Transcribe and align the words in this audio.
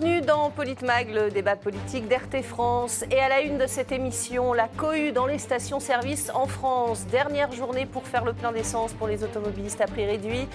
Bienvenue 0.00 0.22
dans 0.22 0.50
Politmag, 0.50 1.10
le 1.10 1.30
débat 1.30 1.56
politique 1.56 2.08
d'RT 2.08 2.42
France. 2.42 3.04
Et 3.10 3.20
à 3.20 3.28
la 3.28 3.42
une 3.42 3.58
de 3.58 3.66
cette 3.66 3.92
émission, 3.92 4.54
la 4.54 4.66
cohue 4.66 5.12
dans 5.12 5.26
les 5.26 5.36
stations-service 5.36 6.30
en 6.32 6.46
France. 6.46 7.06
Dernière 7.10 7.52
journée 7.52 7.84
pour 7.84 8.06
faire 8.06 8.24
le 8.24 8.32
plein 8.32 8.50
d'essence 8.50 8.94
pour 8.94 9.08
les 9.08 9.24
automobilistes 9.24 9.80
à 9.82 9.86
prix 9.86 10.06
réduit. 10.06 10.48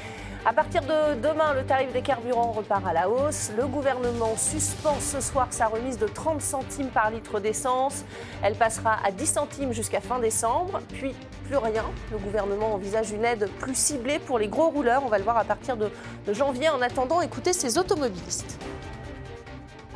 À 0.46 0.54
partir 0.54 0.82
de 0.82 1.20
demain, 1.21 1.54
le 1.54 1.64
tarif 1.64 1.92
des 1.93 2.02
carburants 2.02 2.54
repart 2.54 2.88
à 2.88 2.93
la 2.93 3.07
hausse. 3.07 3.52
Le 3.55 3.68
gouvernement 3.68 4.36
suspend 4.36 5.00
ce 5.00 5.21
soir 5.21 5.48
sa 5.52 5.68
remise 5.68 6.00
de 6.00 6.07
30 6.07 6.41
centimes 6.41 6.89
par 6.89 7.12
litre 7.12 7.39
d'essence. 7.39 8.04
Elle 8.41 8.55
passera 8.55 8.98
à 9.05 9.12
10 9.12 9.25
centimes 9.27 9.73
jusqu'à 9.73 10.02
fin 10.02 10.18
décembre. 10.18 10.82
Puis 10.93 11.14
plus 11.47 11.57
rien. 11.57 11.86
Le 12.11 12.18
gouvernement 12.18 12.74
envisage 12.74 13.11
une 13.11 13.25
aide 13.25 13.47
plus 13.60 13.75
ciblée 13.75 14.18
pour 14.18 14.39
les 14.39 14.47
gros 14.47 14.69
rouleurs. 14.69 15.04
On 15.05 15.10
va 15.10 15.19
le 15.19 15.24
voir 15.24 15.38
à 15.38 15.43
partir 15.43 15.77
de, 15.77 15.91
de 16.25 16.33
janvier. 16.33 16.69
En 16.69 16.82
attendant, 16.82 17.21
écoutez 17.21 17.54
ces 17.54 17.77
automobilistes. 17.77 18.57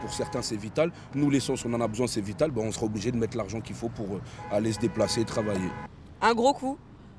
Pour 0.02 0.14
certains, 0.14 0.42
c'est 0.42 0.56
vital. 0.56 0.92
Nous, 1.16 1.30
les 1.30 1.40
sens, 1.40 1.66
on 1.66 1.74
en 1.74 1.82
a 1.82 1.88
besoin, 1.88 2.08
c'est 2.08 2.22
vital. 2.22 2.52
Ben, 2.52 2.64
on 2.64 2.72
sera 2.72 2.86
obligé 2.86 3.12
de 3.12 3.18
mettre 3.18 3.38
l'argent 3.38 3.62
qu'il 3.62 3.76
faut 3.76 3.90
pour 3.90 4.16
euh, 4.16 4.22
aller 4.52 4.72
se 4.72 4.80
déplacer 4.80 5.22
et 5.22 5.26
travailler. 5.26 5.70
Un 6.22 6.34
gros 6.34 6.54
coup. 6.54 6.78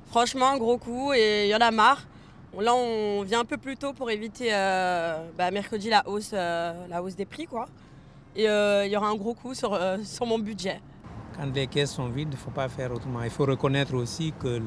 Franchement, 0.09 0.49
un 0.49 0.57
gros 0.57 0.77
coup. 0.77 1.13
Et 1.13 1.45
il 1.45 1.49
y 1.49 1.55
en 1.55 1.59
a 1.59 1.71
marre. 1.71 2.07
Là, 2.59 2.73
on 2.75 3.23
vient 3.23 3.41
un 3.41 3.45
peu 3.45 3.57
plus 3.57 3.77
tôt 3.77 3.93
pour 3.93 4.11
éviter 4.11 4.49
euh, 4.51 5.25
bah, 5.37 5.51
mercredi 5.51 5.89
la 5.89 6.07
hausse, 6.07 6.31
euh, 6.33 6.87
la 6.89 7.01
hausse 7.01 7.15
des 7.15 7.25
prix. 7.25 7.45
Quoi. 7.45 7.65
Et 8.35 8.49
euh, 8.49 8.85
il 8.85 8.91
y 8.91 8.97
aura 8.97 9.07
un 9.07 9.15
gros 9.15 9.33
coup 9.33 9.53
sur, 9.53 9.73
euh, 9.73 9.97
sur 10.03 10.25
mon 10.25 10.37
budget. 10.37 10.81
Quand 11.37 11.53
les 11.55 11.67
caisses 11.67 11.93
sont 11.93 12.09
vides, 12.09 12.27
il 12.31 12.35
ne 12.35 12.37
faut 12.37 12.51
pas 12.51 12.67
faire 12.67 12.91
autrement. 12.91 13.23
Il 13.23 13.29
faut 13.29 13.45
reconnaître 13.45 13.93
aussi 13.95 14.33
que 14.37 14.61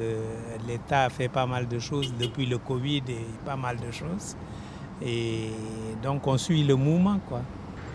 l'État 0.66 1.04
a 1.04 1.10
fait 1.10 1.28
pas 1.28 1.44
mal 1.44 1.68
de 1.68 1.78
choses 1.78 2.14
depuis 2.18 2.46
le 2.46 2.56
Covid 2.56 3.02
et 3.08 3.26
pas 3.44 3.56
mal 3.56 3.76
de 3.78 3.90
choses. 3.90 4.34
Et 5.02 5.50
donc 6.02 6.26
on 6.26 6.38
suit 6.38 6.64
le 6.64 6.74
mouvement. 6.74 7.18
Quoi. 7.28 7.42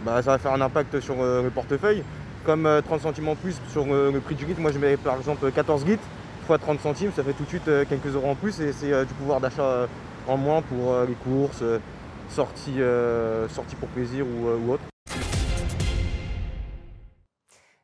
Bah, 0.06 0.22
ça 0.22 0.32
va 0.32 0.38
faire 0.38 0.54
un 0.54 0.62
impact 0.62 1.00
sur 1.00 1.16
euh, 1.20 1.44
le 1.44 1.50
portefeuille. 1.50 2.04
Comme 2.46 2.66
euh, 2.66 2.82
30 2.82 3.02
centimes 3.02 3.28
en 3.28 3.36
plus 3.36 3.60
sur 3.72 3.86
euh, 3.90 4.12
le 4.12 4.20
prix 4.22 4.36
du 4.36 4.46
guide, 4.46 4.60
moi 4.60 4.72
je 4.72 4.80
mets 4.80 4.96
par 4.98 5.18
exemple 5.18 5.52
14 5.52 5.84
guides 5.86 6.00
fois 6.50 6.58
30 6.58 6.80
centimes, 6.80 7.12
ça 7.16 7.24
fait 7.24 7.34
tout 7.34 7.44
de 7.44 7.48
suite 7.48 7.68
euh, 7.68 7.86
quelques 7.88 8.08
euros 8.16 8.28
en 8.32 8.34
plus 8.34 8.60
et 8.60 8.74
c'est 8.74 8.92
euh, 8.92 9.06
du 9.06 9.14
pouvoir 9.14 9.40
d'achat 9.40 9.62
euh, 9.62 9.88
en 10.28 10.36
moins 10.36 10.64
pour 10.64 10.92
euh, 10.94 11.06
les 11.06 11.14
courses, 11.14 11.60
euh, 11.62 11.78
sorties, 12.28 12.82
euh, 12.82 13.48
sorties 13.50 13.76
pour 13.76 13.88
plaisir 13.90 14.26
ou, 14.26 14.48
euh, 14.48 14.58
ou 14.58 14.72
autre. 14.74 14.84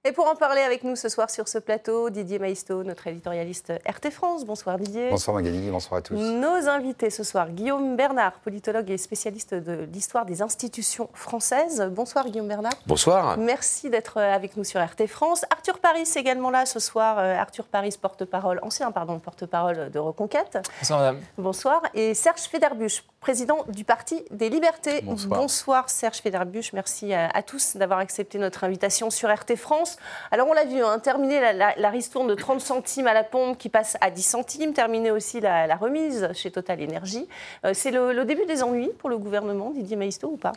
Et 0.08 0.12
pour 0.12 0.28
en 0.28 0.36
parler 0.36 0.62
avec 0.62 0.84
nous 0.84 0.96
ce 0.96 1.10
soir 1.10 1.32
sur 1.32 1.48
ce 1.48 1.58
plateau, 1.58 2.12
Didier 2.12 2.38
Maisto, 2.38 2.84
notre 2.84 3.08
éditorialiste 3.08 3.74
RT 3.90 4.12
France. 4.12 4.46
Bonsoir 4.46 4.78
Didier. 4.78 5.10
Bonsoir 5.10 5.36
Magali, 5.36 5.72
bonsoir 5.72 5.98
à 5.98 6.02
tous. 6.04 6.14
Nos 6.14 6.70
invités 6.70 7.10
ce 7.10 7.24
soir, 7.24 7.50
Guillaume 7.50 7.96
Bernard, 7.96 8.34
politologue 8.34 8.92
et 8.92 9.00
spécialiste 9.00 9.56
de 9.56 9.88
l'histoire 9.92 10.28
des 10.28 10.44
institutions 10.44 11.10
françaises. 11.16 11.90
Bonsoir 11.92 12.30
Guillaume 12.30 12.48
Bernard. 12.48 12.76
Bonsoir. 12.86 13.36
Merci 13.40 13.90
d'être 13.90 14.18
avec 14.18 14.56
nous 14.58 14.64
sur 14.64 14.80
RT 14.80 15.08
France. 15.08 15.44
Arthur 15.50 15.80
Paris 15.80 16.08
également 16.16 16.52
là 16.52 16.68
ce 16.68 16.80
soir. 16.80 17.18
Euh, 17.18 17.36
Arthur 17.36 17.66
Paris, 17.66 17.98
porte-parole, 18.00 18.60
ancien 18.62 18.92
pardon, 18.92 19.18
porte-parole 19.18 19.90
de 19.90 19.98
Reconquête. 19.98 20.60
Bonsoir 20.82 21.00
madame. 21.00 21.20
Bonsoir. 21.40 21.82
Et 21.96 22.14
Serge 22.14 22.42
Federbusch, 22.42 23.04
président 23.30 23.66
du 23.70 23.84
Parti 23.86 24.24
des 24.30 24.50
Libertés. 24.52 25.02
Bonsoir. 25.02 25.90
Serge 25.90 26.18
Federbusch. 26.18 26.74
Merci 26.74 27.12
à, 27.12 27.28
à 27.30 27.42
tous 27.42 27.76
d'avoir 27.76 27.98
accepté 27.98 28.38
notre 28.38 28.64
invitation 28.64 29.10
sur 29.10 29.34
RT 29.34 29.56
France. 29.56 29.98
Alors 30.30 30.48
on 30.48 30.54
l'a 30.54 30.66
vu, 30.66 30.84
hein, 30.84 31.00
terminer 31.00 31.42
la, 31.42 31.52
la- 31.52 31.74
la 31.76 31.90
ristourne 31.90 32.28
de 32.28 32.36
30 32.36 32.62
centimes 32.62 33.08
à 33.08 33.16
la 33.16 33.24
pompe 33.24 33.58
qui 33.58 33.70
passe 33.70 33.98
à 34.00 34.12
10 34.12 34.22
centimes, 34.22 34.74
terminer 34.74 35.10
aussi 35.10 35.40
la, 35.42 35.66
la 35.66 35.76
remise 35.76 36.30
chez 36.34 36.52
Total 36.52 36.80
Énergie. 36.80 37.28
Euh, 37.66 37.72
C'est 37.74 37.90
le, 37.90 38.14
le 38.14 38.26
début 38.26 38.46
des 38.46 38.62
ennuis 38.62 38.92
pour 39.00 39.10
le 39.10 39.18
gouvernement, 39.18 39.72
Didier 39.72 39.96
Maisto 39.96 40.28
ou 40.28 40.38
pas? 40.38 40.54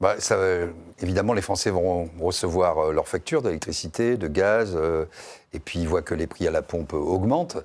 Bah, 0.00 0.16
ça, 0.18 0.34
euh, 0.34 0.72
évidemment, 1.00 1.34
les 1.34 1.42
Français 1.42 1.70
vont 1.70 2.10
recevoir 2.20 2.78
euh, 2.78 2.92
leurs 2.92 3.06
factures 3.06 3.42
d'électricité, 3.42 4.16
de 4.16 4.26
gaz, 4.26 4.76
et 5.52 5.60
puis 5.60 5.78
ils 5.78 5.86
voient 5.88 6.02
que 6.02 6.14
les 6.16 6.26
prix 6.26 6.48
à 6.48 6.50
la 6.50 6.62
pompe 6.62 6.94
augmentent, 6.94 7.58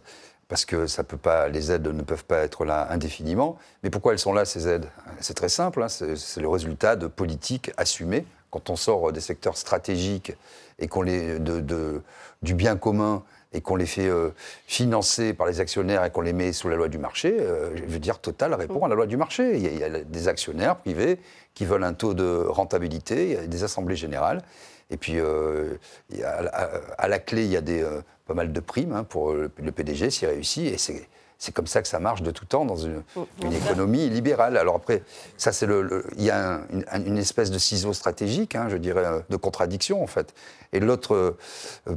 parce 0.53 0.65
que 0.65 0.85
ça 0.85 1.03
peut 1.03 1.17
pas, 1.17 1.47
les 1.47 1.71
aides 1.71 1.87
ne 1.87 2.03
peuvent 2.03 2.25
pas 2.25 2.43
être 2.43 2.63
là 2.63 2.85
indéfiniment. 2.91 3.57
Mais 3.81 3.89
pourquoi 3.89 4.11
elles 4.13 4.19
sont 4.19 4.33
là, 4.33 4.45
ces 4.45 4.67
aides? 4.67 4.85
C'est 5.19 5.33
très 5.33 5.49
simple, 5.49 5.81
hein, 5.81 5.87
c'est 5.87 6.39
le 6.39 6.47
résultat 6.47 6.95
de 6.95 7.07
politiques 7.07 7.71
assumées. 7.75 8.23
Quand 8.51 8.69
on 8.69 8.75
sort 8.75 9.11
des 9.11 9.19
secteurs 9.19 9.57
stratégiques 9.57 10.33
et 10.77 10.87
qu'on 10.87 11.01
les, 11.01 11.39
de, 11.39 11.59
de- 11.59 12.03
du 12.43 12.53
bien 12.53 12.77
commun 12.77 13.23
et 13.51 13.61
qu'on 13.61 13.75
les 13.75 13.87
fait 13.87 14.07
euh, 14.07 14.29
financer 14.67 15.33
par 15.33 15.47
les 15.47 15.59
actionnaires 15.59 16.05
et 16.05 16.11
qu'on 16.11 16.21
les 16.21 16.33
met 16.33 16.53
sous 16.53 16.69
la 16.69 16.75
loi 16.75 16.87
du 16.87 16.99
marché, 16.99 17.35
euh, 17.39 17.75
je 17.75 17.85
veux 17.85 17.97
dire, 17.97 18.19
Total 18.19 18.53
répond 18.53 18.85
à 18.85 18.89
la 18.89 18.93
loi 18.93 19.07
du 19.07 19.17
marché. 19.17 19.53
Il 19.55 19.63
y, 19.63 19.67
a, 19.67 19.71
il 19.71 19.79
y 19.79 19.83
a 19.83 20.03
des 20.03 20.27
actionnaires 20.27 20.75
privés 20.75 21.17
qui 21.55 21.65
veulent 21.65 21.83
un 21.83 21.93
taux 21.93 22.13
de 22.13 22.45
rentabilité, 22.47 23.25
il 23.25 23.31
y 23.33 23.37
a 23.37 23.47
des 23.47 23.63
assemblées 23.63 23.95
générales, 23.95 24.43
et 24.89 24.97
puis 24.97 25.19
euh, 25.19 25.75
à, 26.23 26.69
à 26.97 27.07
la 27.07 27.19
clé, 27.19 27.44
il 27.45 27.51
y 27.51 27.57
a 27.57 27.61
des, 27.61 27.81
euh, 27.81 28.01
pas 28.27 28.33
mal 28.33 28.51
de 28.53 28.59
primes 28.59 28.94
hein, 28.94 29.03
pour 29.03 29.33
le, 29.33 29.51
le 29.57 29.71
PDG 29.71 30.09
s'il 30.09 30.27
réussit, 30.27 30.73
et 30.73 30.77
c'est 30.77 31.07
c'est 31.39 31.51
comme 31.53 31.67
ça 31.67 31.81
que 31.81 31.89
ça 31.89 31.99
marche 31.99 32.21
de 32.21 32.31
tout 32.31 32.45
temps 32.45 32.63
dans 32.63 32.77
une, 32.77 33.03
une 33.44 33.51
économie 33.51 34.07
libérale. 34.09 34.55
Alors 34.55 34.75
après, 34.77 35.03
ça 35.35 35.51
c'est 35.51 35.66
le, 35.66 36.05
il 36.16 36.23
y 36.23 36.29
a 36.29 36.53
un- 36.53 36.61
une, 36.71 36.85
une 37.07 37.17
espèce 37.17 37.51
de 37.51 37.57
ciseau 37.57 37.91
stratégique, 37.91 38.55
hein, 38.55 38.67
je 38.69 38.77
dirais, 38.77 39.03
euh, 39.05 39.19
de 39.29 39.35
contradiction 39.35 40.01
en 40.01 40.07
fait. 40.07 40.33
Et 40.71 40.79
l'autre 40.79 41.35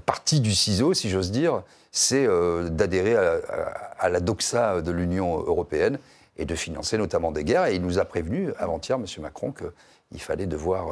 partie 0.05 0.41
du 0.41 0.53
ciseau, 0.53 0.95
si 0.95 1.11
j'ose 1.11 1.31
dire, 1.31 1.63
c'est 1.93 2.27
euh, 2.27 2.69
d'adhérer 2.71 3.15
à, 3.15 3.35
à- 3.35 4.05
à 4.05 4.09
la 4.09 4.19
doxa 4.19 4.83
de 4.83 4.91
l'Union 4.91 5.39
européenne 5.39 5.99
et 6.39 6.45
de 6.45 6.55
financer 6.57 6.99
notamment 6.99 7.31
des 7.31 7.45
guerres. 7.45 7.67
Et 7.67 7.77
il 7.77 7.83
nous 7.83 7.99
a 8.01 8.05
prévenu 8.05 8.53
avant-hier, 8.59 8.99
M. 8.99 9.05
Macron, 9.23 9.53
qu'il 9.53 10.21
fallait 10.21 10.47
devoir 10.47 10.89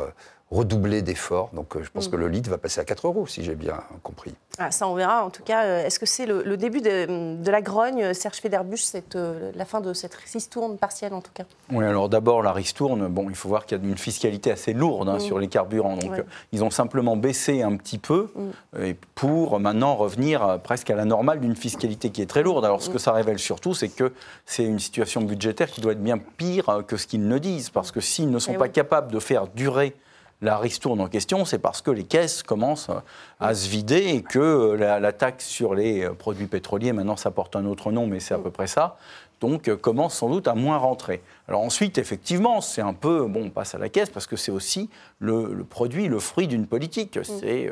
redoubler 0.55 1.03
d'efforts. 1.03 1.51
Donc 1.53 1.77
euh, 1.77 1.83
je 1.83 1.91
pense 1.91 2.09
que 2.09 2.17
le 2.17 2.29
litre 2.29 2.49
va 2.49 2.59
passer 2.59 2.81
à 2.81 2.85
4 2.85 3.07
euros, 3.09 3.27
si 3.27 3.43
j'ai 3.45 3.55
bien 3.57 3.81
compris. 4.03 4.35
Ah, 4.59 4.71
Ça, 4.71 4.87
on 4.87 4.95
verra. 4.95 5.25
En 5.25 5.31
tout 5.31 5.43
cas, 5.43 5.65
euh, 5.65 5.85
est-ce 5.85 5.99
que 5.99 6.07
c'est 6.07 6.27
le, 6.27 6.43
le 6.45 6.57
début 6.57 6.81
de, 6.81 7.43
de 7.43 7.51
la 7.51 7.61
grogne, 7.61 8.15
Serge 8.15 8.37
Federbusch, 8.39 8.83
cette, 8.83 9.17
euh, 9.17 9.51
la 9.57 9.65
fin 9.65 9.81
de 9.81 9.93
cette 9.93 10.15
ristourne 10.15 10.79
partielle 10.79 11.13
en 11.13 11.21
tout 11.21 11.33
cas? 11.35 11.43
Oui, 11.73 11.85
alors 11.85 12.09
d'abord, 12.09 12.41
la 12.43 12.53
ristourne, 12.53 13.09
bon, 13.09 13.29
il 13.29 13.35
faut 13.35 13.49
voir 13.49 13.67
qu'il 13.67 13.77
y 13.77 13.81
a 13.81 13.85
une 13.85 13.99
fiscalité 13.99 14.53
assez 14.53 14.73
lourde 14.73 15.09
hein, 15.09 15.19
sur 15.19 15.39
les 15.41 15.49
carburants. 15.49 15.97
Donc, 15.97 16.13
Ouais. 16.13 16.21
euh, 16.21 16.25
ils 16.53 16.63
ont 16.63 16.71
simplement 16.71 17.17
baissé 17.17 17.63
un 17.63 17.77
petit 17.77 17.99
peu 17.99 18.29
euh, 18.77 18.85
et 18.85 18.97
pour 19.17 19.59
maintenant 19.59 19.97
revenir 19.97 20.47
euh, 20.47 20.59
presque 20.59 20.89
à 20.91 20.95
la 20.95 21.05
normale 21.05 21.41
d'une 21.41 21.57
fiscalité 21.57 22.11
qui 22.11 22.23
est 22.23 22.27
très 22.27 22.45
lourde. 22.45 22.65
Alors, 22.65 22.81
ce 22.81 22.91
que 22.91 22.99
ça 22.99 23.11
révèle 23.13 23.41
surtout, 23.41 23.75
c'est 23.75 23.89
que 23.89 24.13
c'est 24.47 24.65
une 24.65 24.79
situation 24.79 25.21
budgétaire 25.23 25.69
qui 25.69 25.81
doit 25.81 25.93
être 25.93 26.03
bien 26.03 26.19
pire 26.19 26.69
euh, 26.69 26.83
que 26.83 26.97
ce 26.97 27.09
qu'ils 27.09 27.27
ne 27.27 27.39
disent. 27.39 27.71
Parce 27.71 27.91
que 27.91 28.01
s'ils 28.01 28.31
ne 28.31 28.39
sont 28.39 28.53
Eh 28.55 28.59
pas 28.59 28.67
oui. 28.67 28.73
capables 28.73 29.11
de 29.11 29.19
faire 29.19 29.49
durer 29.49 29.97
la 30.43 30.59
ristourne 30.59 31.01
en 31.01 31.09
question, 31.09 31.45
c'est 31.45 31.59
parce 31.59 31.83
que 31.83 31.91
les 31.91 32.05
caisses 32.05 32.43
commencent 32.43 32.91
euh, 32.91 33.01
à 33.41 33.55
se 33.55 33.69
vider 33.69 34.09
et 34.09 34.23
que 34.23 34.39
euh, 34.39 35.01
la, 35.01 35.13
taxe 35.13 35.47
sur 35.47 35.75
les 35.75 36.05
euh, 36.05 36.13
produits 36.13 36.47
pétroliers, 36.47 36.93
maintenant 36.93 37.17
ça 37.17 37.31
porte 37.31 37.57
un 37.57 37.65
autre 37.65 37.93
nom, 37.93 38.07
mais 38.07 38.21
c'est 38.21 38.35
à 38.35 38.39
peu 38.39 38.51
près 38.51 38.67
ça, 38.67 38.97
donc 39.41 39.75
commence 39.77 40.15
sans 40.15 40.29
doute 40.29 40.49
à 40.49 40.55
moins 40.55 40.77
rentrer. 40.77 41.23
Alors 41.49 41.63
ensuite, 41.63 41.99
effectivement, 41.99 42.61
c'est 42.61 42.83
un 42.83 42.95
peu, 42.95 43.27
bon, 43.27 43.47
on 43.47 43.51
passe 43.51 43.75
à 43.75 43.79
la 43.79 43.89
caisse 43.89 44.11
parce 44.11 44.27
que 44.27 44.37
c'est 44.37 44.53
aussi 44.53 44.89
le, 45.19 45.65
produit, 45.69 46.09
le 46.09 46.19
fruit 46.19 46.47
d'une 46.47 46.67
politique. 46.67 47.19
C'est, 47.23 47.71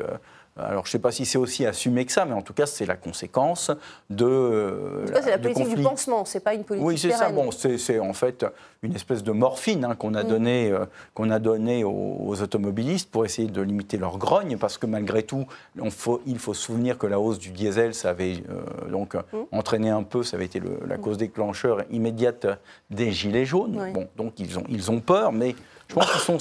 alors 0.55 0.83
je 0.85 0.89
ne 0.89 0.91
sais 0.91 0.99
pas 0.99 1.11
si 1.11 1.25
c'est 1.25 1.37
aussi 1.37 1.65
assumé 1.65 2.05
que 2.05 2.11
ça, 2.11 2.25
mais 2.25 2.33
en 2.33 2.41
tout 2.43 2.53
cas, 2.53 2.65
c'est 2.65 2.85
la 2.85 2.95
conséquence 2.95 3.71
de. 4.09 4.25
euh, 4.25 5.03
En 5.03 5.07
tout 5.07 5.13
cas, 5.13 5.21
c'est 5.23 5.29
la 5.31 5.37
du 5.37 5.43
politique 5.43 5.63
du 5.65 5.69
conflit. 5.71 5.83
pansement, 5.83 6.25
c'est 6.25 6.39
pas 6.41 6.53
une 6.53 6.63
politique 6.63 6.87
Oui, 6.87 6.97
c'est 6.97 7.11
ça. 7.11 7.29
Bon, 7.29 7.49
c'est 7.51 7.99
en 7.99 8.13
fait 8.13 8.45
une 8.83 8.93
espèce 8.95 9.23
de 9.23 9.31
morphine 9.31 9.85
hein, 9.85 9.95
qu'on 9.95 10.13
a 10.13 10.23
Mm. 10.23 10.27
donnée 10.27 10.71
euh, 10.71 10.85
qu'on 11.15 11.29
a 11.31 11.39
donné 11.39 11.83
aux, 11.83 12.17
aux 12.19 12.41
automobilistes 12.41 13.09
pour 13.09 13.25
essayer 13.25 13.47
de 13.47 13.61
limiter 13.61 13.97
leur 13.97 14.17
grogne, 14.17 14.57
parce 14.57 14.77
que 14.77 14.85
malgré 14.85 15.23
tout, 15.23 15.45
on 15.79 15.89
faut- 15.89 16.21
il 16.27 16.37
faut 16.37 16.53
se 16.53 16.61
souvenir 16.61 16.97
que 16.97 17.07
la 17.07 17.19
hausse 17.19 17.39
du 17.39 17.49
diesel, 17.49 17.93
ça 17.95 18.09
avait 18.11 18.43
euh, 18.49 18.89
donc 18.91 19.15
Mm. 19.15 19.19
entraîné 19.51 19.89
un 19.89 20.03
peu, 20.03 20.21
ça 20.23 20.35
avait 20.37 20.45
été 20.45 20.59
le- 20.59 20.79
la 20.87 20.97
cause 20.97 21.17
déclencheur 21.17 21.83
immédiate 21.91 22.45
des 22.91 23.11
gilets 23.11 23.45
jaunes. 23.45 23.79
Oui. 23.81 23.91
Bon, 23.91 24.07
donc 24.17 24.39
ils 24.39 24.59
ont, 24.59 24.63
ils 24.69 24.91
ont 24.91 24.99
peur, 24.99 25.31
mais 25.31 25.55
je 25.87 25.95
pense 25.95 26.11
qu'ils 26.11 26.19
sont 26.21 26.39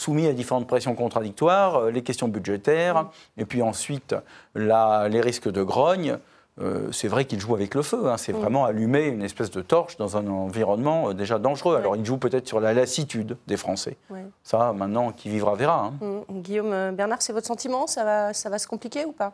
soumis 0.00 0.26
à 0.26 0.32
différentes 0.32 0.66
pressions 0.66 0.94
contradictoires, 0.94 1.76
euh, 1.76 1.90
les 1.90 2.02
questions 2.02 2.28
budgétaires, 2.28 3.06
et 3.36 3.44
puis 3.44 3.60
ensuite 3.62 4.14
la- 4.54 5.08
les 5.08 5.20
risques 5.20 5.50
de 5.50 5.62
grogne. 5.62 6.16
Euh, 6.60 6.90
c'est 6.92 7.08
vrai 7.08 7.24
qu'ils 7.24 7.40
jouent 7.40 7.54
avec 7.54 7.74
le 7.74 7.82
feu. 7.82 8.08
hein. 8.10 8.16
C'est 8.18 8.32
vraiment 8.32 8.64
allumer 8.66 9.06
une 9.06 9.22
espèce 9.22 9.50
de 9.50 9.62
torche 9.62 9.96
dans 9.96 10.16
un 10.18 10.26
environnement 10.26 11.08
euh, 11.08 11.14
déjà 11.14 11.38
dangereux. 11.38 11.76
Alors 11.76 11.96
ils 11.96 12.04
jouent 12.04 12.18
peut-être 12.18 12.46
sur 12.48 12.60
la 12.60 12.72
lassitude 12.74 13.36
des 13.46 13.56
Français. 13.56 13.96
Ouais. 14.10 14.24
Ça, 14.42 14.72
maintenant, 14.74 15.12
qui 15.12 15.28
vivra 15.30 15.54
verra. 15.54 15.86
hein. 15.86 15.94
Mm. 16.28 16.40
Guillaume 16.40 16.90
Bernard, 16.94 17.22
c'est 17.22 17.32
votre 17.32 17.46
sentiment? 17.46 17.86
Ça 17.86 18.04
va, 18.04 18.34
ça 18.34 18.50
va 18.50 18.58
se 18.58 18.66
compliquer 18.66 19.04
ou 19.06 19.12
pas? 19.12 19.32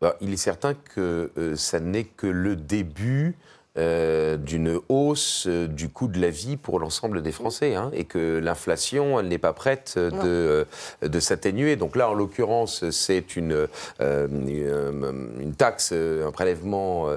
Bah, 0.00 0.14
il 0.20 0.32
est 0.32 0.36
certain 0.50 0.74
que 0.74 1.30
euh, 1.38 1.56
ça 1.56 1.78
n'est 1.78 2.04
que 2.04 2.26
le 2.26 2.56
début 2.56 3.36
euh, 3.78 4.36
d'une 4.36 4.80
hausse 4.88 5.46
euh, 5.46 5.66
du 5.66 5.88
coût 5.88 6.08
de 6.08 6.20
la 6.20 6.30
vie 6.30 6.56
pour 6.56 6.78
l'ensemble 6.78 7.22
des 7.22 7.32
Français 7.32 7.74
hein, 7.74 7.90
et 7.92 8.04
que 8.04 8.38
l'inflation, 8.38 9.20
elle 9.20 9.28
n'est 9.28 9.38
pas 9.38 9.52
prête 9.52 9.98
de, 9.98 10.66
de 11.02 11.20
s'atténuer. 11.20 11.76
Donc 11.76 11.96
là, 11.96 12.08
en 12.08 12.14
l'occurrence, 12.14 12.88
c'est 12.90 13.36
une, 13.36 13.68
une 14.00 15.54
taxe, 15.56 15.92
un 15.92 16.30
prélèvement 16.30 17.08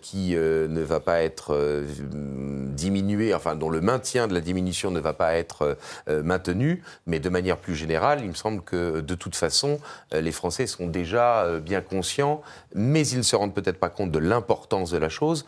qui 0.00 0.34
ne 0.34 0.82
va 0.82 1.00
pas 1.00 1.22
être 1.22 1.84
diminué, 2.74 3.34
enfin 3.34 3.54
dont 3.56 3.70
le 3.70 3.80
maintien 3.80 4.28
de 4.28 4.34
la 4.34 4.40
diminution 4.40 4.90
ne 4.90 5.00
va 5.00 5.12
pas 5.12 5.34
être 5.34 5.76
maintenu, 6.08 6.82
mais 7.06 7.18
de 7.18 7.28
manière 7.28 7.56
plus 7.56 7.74
générale, 7.74 8.20
il 8.22 8.28
me 8.28 8.34
semble 8.34 8.62
que 8.62 9.00
de 9.00 9.14
toute 9.14 9.36
façon, 9.36 9.78
les 10.12 10.32
Français 10.32 10.66
sont 10.66 10.86
déjà 10.86 11.46
bien 11.60 11.80
conscients, 11.80 12.42
mais 12.74 13.06
ils 13.06 13.18
ne 13.18 13.22
se 13.22 13.36
rendent 13.36 13.54
peut-être 13.54 13.78
pas 13.78 13.88
compte 13.88 14.10
de 14.10 14.18
l'importance 14.18 14.90
de 14.90 14.98
la 14.98 15.08
chose, 15.08 15.46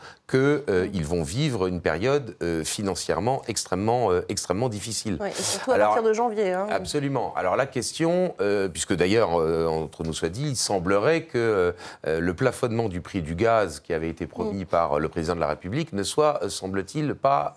qu'ils 0.57 1.03
euh, 1.03 1.07
vont 1.07 1.23
vivre 1.23 1.67
une 1.67 1.81
période 1.81 2.37
euh, 2.43 2.65
financièrement 2.65 3.43
extrêmement, 3.49 4.11
euh, 4.11 4.25
extrêmement 4.29 4.69
difficile. 4.69 5.19
Oui, 5.21 5.29
et 5.29 5.43
surtout 5.43 5.73
à 5.73 5.79
partir 5.79 6.03
de 6.03 6.13
janvier. 6.13 6.53
Hein. 6.53 6.67
Absolument. 6.71 7.35
Alors 7.37 7.57
la 7.57 7.67
question, 7.67 8.35
puisque 8.73 8.95
d'ailleurs, 8.95 9.31
entre 9.31 10.05
nous 10.05 10.13
soit 10.13 10.29
dit, 10.29 10.49
il 10.49 10.57
semblerait 10.57 11.23
que 11.23 11.75
le 12.05 12.35
plafonnement 12.35 12.89
du 12.89 13.01
prix 13.01 13.23
du 13.23 13.35
gaz 13.35 13.81
qui 13.81 13.93
avait 13.93 14.09
été 14.09 14.27
promis 14.27 14.63
mm. 14.63 14.67
par 14.67 14.99
le 14.99 15.09
président 15.09 15.35
de 15.35 15.41
la 15.41 15.49
République 15.49 15.93
ne 15.93 16.03
soit, 16.03 16.41
semble-t-il, 16.49 17.15
pas 17.15 17.55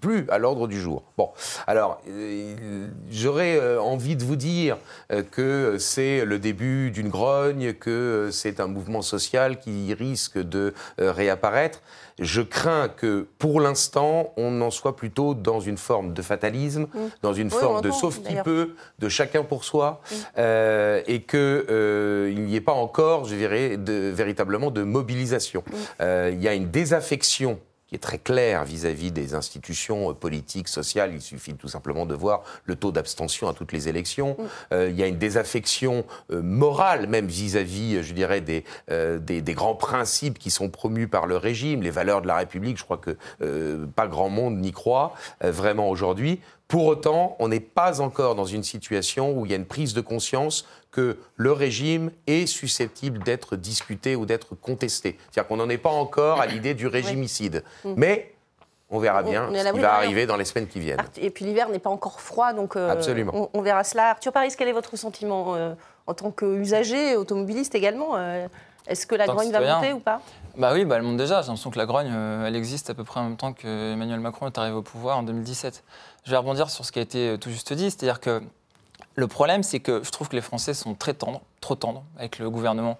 plus 0.00 0.26
à 0.30 0.38
l'ordre 0.38 0.66
du 0.68 0.80
jour. 0.80 1.04
Bon, 1.16 1.30
alors 1.66 2.00
j'aurais 3.10 3.76
envie 3.78 4.16
de 4.16 4.24
vous 4.24 4.36
dire 4.36 4.78
que 5.30 5.76
c'est 5.78 6.24
le 6.24 6.38
début 6.38 6.90
d'une 6.90 7.08
grogne, 7.08 7.74
que 7.74 8.30
c'est 8.32 8.60
un 8.60 8.66
mouvement 8.66 9.02
social 9.02 9.58
qui 9.58 9.94
risque 9.94 10.38
de 10.38 10.74
euh, 11.00 11.12
réapparaître. 11.12 11.80
Je 12.18 12.42
crains 12.42 12.88
que, 12.88 13.26
pour 13.38 13.60
l'instant, 13.60 14.32
on 14.36 14.60
en 14.60 14.70
soit 14.70 14.96
plutôt 14.96 15.34
dans 15.34 15.60
une 15.60 15.76
forme 15.76 16.14
de 16.14 16.22
fatalisme, 16.22 16.82
mmh. 16.82 16.98
dans 17.22 17.32
une 17.32 17.50
forme 17.50 17.80
de 17.82 17.90
sauf 17.90 18.20
qui 18.22 18.34
peut, 18.44 18.74
de 18.98 19.08
chacun 19.08 19.44
pour 19.44 19.64
soi, 19.64 20.00
mmh. 20.00 20.14
euh, 20.38 21.02
et 21.06 21.22
qu'il 21.22 21.38
euh, 21.40 22.32
n'y 22.34 22.56
ait 22.56 22.60
pas 22.60 22.72
encore, 22.72 23.24
je 23.24 23.34
dirais, 23.34 23.76
de, 23.76 24.10
véritablement 24.10 24.70
de 24.70 24.82
mobilisation. 24.82 25.62
Mmh. 25.66 26.02
il 26.32 26.42
y 26.42 26.48
a 26.48 26.54
une 26.54 26.70
désaffection 26.70 27.58
qui 27.88 27.94
est 27.94 27.98
très 27.98 28.18
clair 28.18 28.64
vis-à-vis 28.64 29.10
des 29.10 29.34
institutions 29.34 30.10
euh, 30.10 30.14
politiques, 30.14 30.68
sociales. 30.68 31.12
Il 31.14 31.22
suffit 31.22 31.54
tout 31.54 31.68
simplement 31.68 32.06
de 32.06 32.14
voir 32.14 32.42
le 32.64 32.76
taux 32.76 32.92
d'abstention 32.92 33.48
à 33.48 33.54
toutes 33.54 33.72
les 33.72 33.88
élections. 33.88 34.36
Mm. 34.38 34.44
Euh, 34.74 34.90
il 34.90 34.96
y 34.96 35.02
a 35.02 35.06
une 35.06 35.18
désaffection 35.18 36.04
euh, 36.30 36.42
morale 36.42 37.06
même 37.06 37.26
vis-à-vis, 37.26 38.02
je 38.02 38.12
dirais, 38.12 38.40
des, 38.40 38.64
des, 38.88 39.54
grands 39.54 39.74
principes 39.74 40.38
qui 40.38 40.50
sont 40.50 40.68
promus 40.68 41.08
par 41.08 41.26
le 41.26 41.36
régime, 41.36 41.82
les 41.82 41.90
valeurs 41.90 42.22
de 42.22 42.26
la 42.26 42.36
République. 42.36 42.76
Je 42.76 42.84
crois 42.84 42.98
que 42.98 43.16
pas 43.96 44.06
grand 44.06 44.28
monde 44.28 44.58
n'y 44.58 44.72
croit 44.72 45.14
vraiment 45.40 45.88
aujourd'hui. 45.88 46.40
Pour 46.68 46.84
autant, 46.84 47.34
on 47.38 47.48
n'est 47.48 47.60
pas 47.60 48.02
encore 48.02 48.34
dans 48.34 48.44
une 48.44 48.62
situation 48.62 49.32
où 49.32 49.46
il 49.46 49.50
y 49.50 49.54
a 49.54 49.56
une 49.56 49.64
prise 49.64 49.94
de 49.94 50.02
conscience 50.02 50.66
que 50.90 51.16
le 51.36 51.52
régime 51.52 52.10
est 52.26 52.44
susceptible 52.46 53.20
d'être 53.20 53.56
discuté 53.56 54.16
ou 54.16 54.26
d'être 54.26 54.54
contesté. 54.54 55.16
C'est-à-dire 55.30 55.48
qu'on 55.48 55.56
n'en 55.56 55.70
est 55.70 55.78
pas 55.78 55.90
encore 55.90 56.42
à 56.42 56.46
l'idée 56.46 56.74
du 56.74 56.86
régimicide. 56.86 57.64
Mm. 57.84 57.94
Mais 57.96 58.34
on 58.90 58.98
verra 58.98 59.22
bien 59.22 59.50
ce 59.52 59.72
qui 59.72 59.78
va 59.80 59.94
arriver 59.94 60.26
dans 60.26 60.36
les 60.36 60.44
semaines 60.44 60.66
qui 60.66 60.80
viennent. 60.80 61.02
Et 61.16 61.30
puis 61.30 61.46
l'hiver 61.46 61.70
n'est 61.70 61.78
pas 61.78 61.90
encore 61.90 62.20
froid, 62.20 62.52
donc 62.52 62.76
euh, 62.76 62.90
Absolument. 62.90 63.50
On, 63.52 63.62
verra 63.62 63.84
cela. 63.84 64.10
Arthur 64.10 64.32
Paris, 64.32 64.52
quel 64.56 64.68
est 64.68 64.72
votre 64.72 64.96
sentiment 64.96 65.54
euh, 65.54 65.74
en 66.06 66.14
tant 66.14 66.30
qu'usager, 66.30 67.16
automobiliste 67.16 67.74
également 67.74 68.16
euh, 68.16 68.46
Est-ce 68.86 69.06
que 69.06 69.14
la 69.14 69.26
grogne 69.26 69.50
va 69.50 69.74
monter 69.74 69.92
ou 69.92 70.00
pas? 70.00 70.20
Bah 70.58 70.72
oui, 70.74 70.84
bah 70.84 70.96
elle 70.96 71.02
monte 71.02 71.16
déjà. 71.16 71.40
J'ai 71.40 71.48
l'impression 71.48 71.70
que 71.70 71.78
la 71.78 71.86
grogne, 71.86 72.12
elle 72.44 72.56
existe 72.56 72.90
à 72.90 72.94
peu 72.94 73.04
près 73.04 73.20
en 73.20 73.24
même 73.24 73.36
temps 73.36 73.52
que 73.52 73.92
Emmanuel 73.92 74.20
Macron 74.20 74.46
est 74.46 74.58
arrivé 74.58 74.76
au 74.76 74.82
pouvoir 74.82 75.18
en 75.18 75.22
2017. 75.22 75.84
Je 76.24 76.30
vais 76.30 76.36
rebondir 76.36 76.68
sur 76.68 76.84
ce 76.84 76.92
qui 76.92 76.98
a 76.98 77.02
été 77.02 77.36
tout 77.40 77.50
juste 77.50 77.72
dit, 77.72 77.90
c'est-à-dire 77.90 78.20
que 78.20 78.42
le 79.18 79.26
problème, 79.26 79.64
c'est 79.64 79.80
que 79.80 80.02
je 80.04 80.10
trouve 80.10 80.28
que 80.28 80.36
les 80.36 80.42
Français 80.42 80.74
sont 80.74 80.94
très 80.94 81.12
tendres, 81.12 81.40
trop 81.60 81.74
tendres 81.74 82.04
avec 82.16 82.38
le 82.38 82.50
gouvernement. 82.50 82.98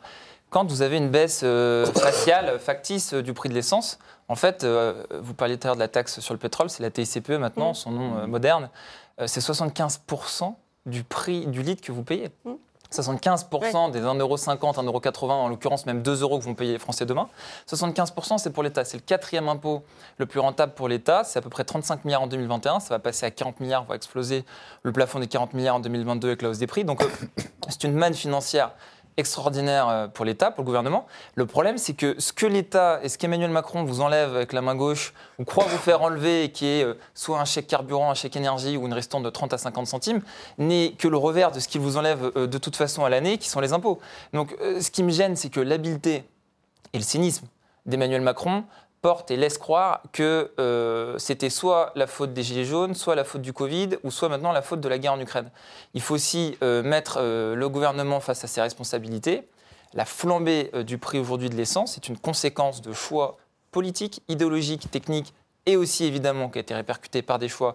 Quand 0.50 0.68
vous 0.68 0.82
avez 0.82 0.96
une 0.96 1.10
baisse 1.10 1.42
euh, 1.44 1.86
faciale, 1.92 2.58
factice 2.58 3.14
euh, 3.14 3.22
du 3.22 3.34
prix 3.34 3.48
de 3.48 3.54
l'essence, 3.54 4.00
en 4.28 4.34
fait, 4.34 4.64
euh, 4.64 5.04
vous 5.20 5.34
parliez 5.34 5.58
tout 5.58 5.66
à 5.66 5.68
l'heure 5.68 5.76
de 5.76 5.80
la 5.80 5.88
taxe 5.88 6.18
sur 6.18 6.34
le 6.34 6.38
pétrole, 6.38 6.70
c'est 6.70 6.82
la 6.82 6.90
TICPE 6.90 7.30
maintenant, 7.38 7.70
mmh. 7.70 7.74
son 7.74 7.90
nom 7.92 8.26
moderne, 8.26 8.68
c'est 9.26 9.40
75% 9.40 10.54
du 10.86 11.04
prix 11.04 11.46
du 11.46 11.62
litre 11.62 11.82
que 11.82 11.92
vous 11.92 12.02
payez. 12.02 12.30
Mmh. 12.44 12.50
75% 12.92 13.90
des 13.90 14.00
1,50€, 14.00 14.58
1,80€, 14.58 15.30
en 15.30 15.48
l'occurrence 15.48 15.84
même 15.84 16.02
2 16.02 16.22
euros 16.22 16.38
que 16.38 16.44
vont 16.44 16.54
payer 16.54 16.72
les 16.72 16.78
Français 16.78 17.04
demain, 17.04 17.28
75% 17.70 18.38
c'est 18.38 18.50
pour 18.50 18.62
l'État. 18.62 18.84
C'est 18.84 18.96
le 18.96 19.02
quatrième 19.02 19.48
impôt 19.48 19.82
le 20.16 20.26
plus 20.26 20.40
rentable 20.40 20.72
pour 20.72 20.88
l'État. 20.88 21.22
C'est 21.24 21.38
à 21.38 21.42
peu 21.42 21.50
près 21.50 21.64
35 21.64 22.04
milliards 22.04 22.22
en 22.22 22.26
2021. 22.26 22.80
Ça 22.80 22.94
va 22.94 22.98
passer 22.98 23.26
à 23.26 23.30
40 23.30 23.60
milliards, 23.60 23.84
va 23.84 23.94
exploser 23.94 24.44
le 24.82 24.92
plafond 24.92 25.18
des 25.18 25.26
40 25.26 25.52
milliards 25.54 25.76
en 25.76 25.80
2022 25.80 26.28
avec 26.28 26.42
la 26.42 26.48
hausse 26.48 26.58
des 26.58 26.66
prix. 26.66 26.84
Donc 26.84 27.02
c'est 27.68 27.84
une 27.84 27.94
manne 27.94 28.14
financière 28.14 28.72
extraordinaire 29.18 29.88
euh, 29.88 30.08
pour 30.08 30.24
l'État, 30.24 30.50
pour 30.50 30.62
le 30.62 30.66
gouvernement. 30.66 31.06
Le 31.34 31.44
problème, 31.44 31.76
c'est 31.76 31.92
que 31.92 32.14
ce 32.18 32.32
que 32.32 32.46
l'État 32.46 33.00
et 33.02 33.08
ce 33.08 33.18
qu'Emmanuel 33.18 33.50
Macron 33.50 33.84
vous 33.84 34.00
enlève 34.00 34.34
avec 34.34 34.52
la 34.52 34.62
main 34.62 34.74
gauche, 34.74 35.12
ou 35.38 35.44
croit 35.44 35.64
vous 35.64 35.76
faire 35.76 36.00
enlever, 36.02 36.50
qui 36.50 36.66
est 36.66 36.84
euh, 36.84 36.94
soit 37.14 37.38
un 37.38 37.44
chèque 37.44 37.66
carburant, 37.66 38.10
un 38.10 38.14
chèque 38.14 38.36
énergie 38.36 38.76
ou 38.76 38.86
une 38.86 38.94
restante 38.94 39.24
de 39.24 39.30
30 39.30 39.52
à 39.52 39.58
50 39.58 39.86
centimes, 39.86 40.22
n'est 40.56 40.92
que 40.96 41.08
le 41.08 41.16
revers 41.16 41.50
de 41.50 41.60
ce 41.60 41.68
qu'il 41.68 41.80
vous 41.80 41.96
enlève 41.96 42.30
euh, 42.36 42.46
de 42.46 42.58
toute 42.58 42.76
façon 42.76 43.04
à 43.04 43.10
l'année, 43.10 43.38
qui 43.38 43.48
sont 43.48 43.60
les 43.60 43.72
impôts. 43.72 43.98
Donc 44.32 44.56
ce 44.60 44.90
qui 44.90 45.02
me 45.02 45.10
gêne, 45.10 45.36
c'est 45.36 45.50
que 45.50 45.60
l'habileté 45.60 46.24
et 46.92 46.98
le 46.98 47.04
cynisme 47.04 47.46
d'Emmanuel 47.86 48.22
Macron 48.22 48.64
porte 49.00 49.30
et 49.30 49.36
laisse 49.36 49.58
croire 49.58 50.02
que 50.12 50.50
euh, 50.58 51.18
c'était 51.18 51.50
soit 51.50 51.92
la 51.94 52.06
faute 52.06 52.32
des 52.32 52.42
Gilets 52.42 52.64
jaunes, 52.64 52.94
soit 52.94 53.14
la 53.14 53.24
faute 53.24 53.42
du 53.42 53.52
Covid, 53.52 53.90
ou 54.02 54.10
soit 54.10 54.28
maintenant 54.28 54.52
la 54.52 54.62
faute 54.62 54.80
de 54.80 54.88
la 54.88 54.98
guerre 54.98 55.12
en 55.12 55.20
Ukraine. 55.20 55.50
Il 55.94 56.02
faut 56.02 56.14
aussi 56.14 56.56
euh, 56.62 56.82
mettre 56.82 57.18
euh, 57.20 57.54
le 57.54 57.68
gouvernement 57.68 58.20
face 58.20 58.44
à 58.44 58.46
ses 58.46 58.60
responsabilités. 58.60 59.48
La 59.94 60.04
flambée 60.04 60.70
du 60.84 60.98
prix 60.98 61.18
aujourd'hui 61.18 61.48
de 61.48 61.54
l'essence 61.54 61.96
est 61.96 62.08
une 62.08 62.18
conséquence 62.18 62.82
de 62.82 62.92
choix 62.92 63.38
politiques, 63.70 64.22
idéologiques, 64.28 64.90
techniques, 64.90 65.32
et 65.64 65.76
aussi 65.76 66.04
évidemment 66.04 66.50
qui 66.50 66.58
a 66.58 66.60
été 66.60 66.74
répercuté 66.74 67.22
par 67.22 67.38
des 67.38 67.48
choix 67.48 67.74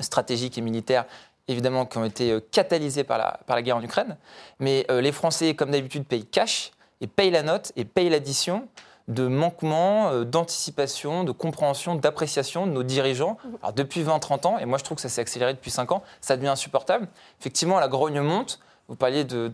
stratégiques 0.00 0.58
et 0.58 0.60
militaires 0.60 1.04
évidemment 1.48 1.86
qui 1.86 1.98
ont 1.98 2.04
été 2.04 2.36
catalysés 2.50 3.04
par 3.04 3.18
la, 3.18 3.38
par 3.46 3.54
la 3.54 3.62
guerre 3.62 3.76
en 3.76 3.82
Ukraine. 3.82 4.16
Mais 4.58 4.84
les 4.90 5.12
Français, 5.12 5.54
comme 5.54 5.70
d'habitude, 5.70 6.04
payent 6.04 6.26
cash 6.26 6.72
et 7.00 7.06
payent 7.06 7.30
la 7.30 7.44
note 7.44 7.70
et 7.76 7.84
payent 7.84 8.10
l'addition 8.10 8.66
de 9.08 9.28
manquement, 9.28 10.10
euh, 10.10 10.24
d'anticipation, 10.24 11.24
de 11.24 11.32
compréhension, 11.32 11.94
d'appréciation 11.94 12.66
de 12.66 12.72
nos 12.72 12.82
dirigeants. 12.82 13.36
Alors, 13.62 13.72
depuis 13.72 14.02
20-30 14.02 14.46
ans, 14.46 14.58
et 14.58 14.64
moi 14.64 14.78
je 14.78 14.84
trouve 14.84 14.96
que 14.96 15.02
ça 15.02 15.08
s'est 15.08 15.20
accéléré 15.20 15.54
depuis 15.54 15.70
5 15.70 15.92
ans, 15.92 16.02
ça 16.20 16.36
devient 16.36 16.48
insupportable. 16.48 17.08
Effectivement, 17.40 17.78
la 17.78 17.88
grogne 17.88 18.20
monte. 18.20 18.58
Vous 18.88 18.96
parliez 18.96 19.24
de, 19.24 19.48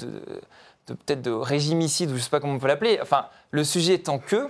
peut-être 0.86 1.22
de 1.22 1.30
régimicide, 1.30 2.10
ou 2.10 2.12
je 2.12 2.18
ne 2.18 2.22
sais 2.22 2.30
pas 2.30 2.40
comment 2.40 2.54
on 2.54 2.58
peut 2.58 2.68
l'appeler. 2.68 2.98
Enfin, 3.02 3.26
le 3.50 3.64
sujet 3.64 3.94
étant 3.94 4.18
que 4.18 4.48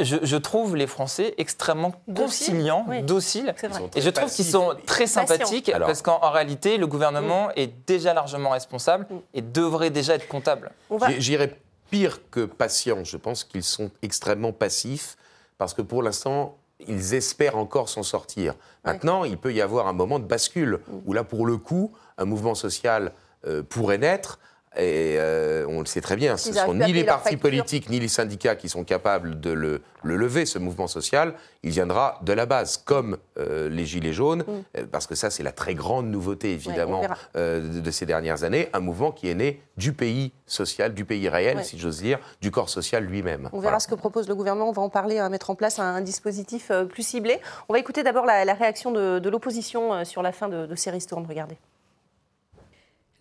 je, 0.00 0.36
trouve 0.36 0.76
les 0.76 0.86
Français 0.86 1.34
extrêmement 1.38 1.94
conciliants, 2.14 2.86
dociles. 3.02 3.54
Et 3.94 4.00
je 4.00 4.10
trouve 4.10 4.30
qu'ils 4.30 4.44
sont 4.44 4.74
très 4.86 5.06
sympathiques 5.06 5.72
parce 5.78 6.02
qu'en 6.02 6.30
réalité, 6.30 6.76
le 6.78 6.86
gouvernement 6.86 7.48
mm. 7.48 7.52
est 7.56 7.86
déjà 7.86 8.12
largement 8.12 8.50
responsable 8.50 9.06
mm. 9.08 9.16
et 9.34 9.42
devrait 9.42 9.90
déjà 9.90 10.14
être 10.14 10.28
comptable. 10.28 10.72
J'irai 11.18 11.56
pire 11.92 12.20
que 12.30 12.46
patients. 12.46 13.04
Je 13.04 13.18
pense 13.18 13.44
qu'ils 13.44 13.62
sont 13.62 13.90
extrêmement 14.00 14.52
passifs 14.52 15.16
parce 15.58 15.74
que 15.74 15.82
pour 15.82 16.02
l'instant, 16.02 16.56
ils 16.88 17.12
espèrent 17.12 17.58
encore 17.58 17.90
s'en 17.90 18.02
sortir. 18.02 18.54
Maintenant, 18.84 19.24
il 19.24 19.36
peut 19.36 19.52
y 19.52 19.60
avoir 19.60 19.86
un 19.86 19.92
moment 19.92 20.18
de 20.18 20.24
bascule 20.24 20.80
mm. 20.88 21.00
où 21.04 21.12
là, 21.12 21.22
pour 21.22 21.46
le 21.46 21.58
coup, 21.58 21.92
un 22.16 22.24
mouvement 22.24 22.54
social 22.54 23.12
euh, 23.46 23.62
pourrait 23.62 23.98
naître 23.98 24.38
et 24.76 25.16
euh, 25.18 25.66
on 25.68 25.80
le 25.80 25.86
sait 25.86 26.00
très 26.00 26.16
bien, 26.16 26.36
ce 26.36 26.48
ne 26.48 26.54
sont 26.54 26.74
ni 26.74 26.92
les 26.92 27.04
partis 27.04 27.36
politiques 27.36 27.90
ni 27.90 28.00
les 28.00 28.08
syndicats 28.08 28.56
qui 28.56 28.68
sont 28.70 28.84
capables 28.84 29.38
de 29.38 29.50
le, 29.50 29.82
lever, 30.02 30.46
ce 30.46 30.58
mouvement 30.58 30.86
social. 30.86 31.34
Il 31.62 31.70
viendra 31.70 32.18
de 32.22 32.32
la 32.32 32.46
base, 32.46 32.78
comme 32.78 33.18
euh, 33.38 33.68
les 33.68 33.84
Gilets 33.84 34.14
jaunes, 34.14 34.44
mm. 34.46 34.78
euh, 34.78 34.86
parce 34.90 35.06
que 35.06 35.14
ça, 35.14 35.28
c'est 35.28 35.42
la 35.42 35.52
très 35.52 35.74
grande 35.74 36.06
nouveauté, 36.06 36.52
évidemment, 36.52 37.02
de, 37.34 37.90
ces 37.90 38.06
dernières 38.06 38.44
années. 38.44 38.70
Un 38.72 38.80
mouvement 38.80 39.12
qui 39.12 39.28
est 39.28 39.34
né 39.34 39.62
du 39.76 39.92
pays 39.92 40.32
social, 40.46 40.94
du 40.94 41.04
pays 41.04 41.28
réel, 41.28 41.62
si 41.64 41.78
j'ose 41.78 41.98
dire, 41.98 42.18
du 42.40 42.50
corps 42.50 42.70
social 42.70 43.04
lui-même. 43.04 43.50
On 43.52 43.60
verra 43.60 43.78
ce 43.78 43.88
que 43.88 43.94
propose 43.94 44.26
le 44.28 44.34
gouvernement. 44.34 44.70
On 44.70 44.72
va 44.72 44.82
en 44.82 44.90
parler, 44.90 45.18
à 45.18 45.26
hein, 45.26 45.28
mettre 45.28 45.50
en 45.50 45.54
place 45.54 45.78
un, 45.78 46.00
dispositif 46.00 46.72
plus 46.88 47.06
ciblé. 47.06 47.40
On 47.68 47.74
va 47.74 47.78
écouter 47.78 48.02
d'abord 48.02 48.24
la, 48.24 48.54
réaction 48.54 48.90
de, 48.90 49.28
l'opposition 49.28 50.04
sur 50.04 50.22
la 50.22 50.32
fin 50.32 50.48
de, 50.48 50.66
de 50.66 50.74
ces 50.74 50.90
ristournes. 50.90 51.26
Regardez. 51.28 51.58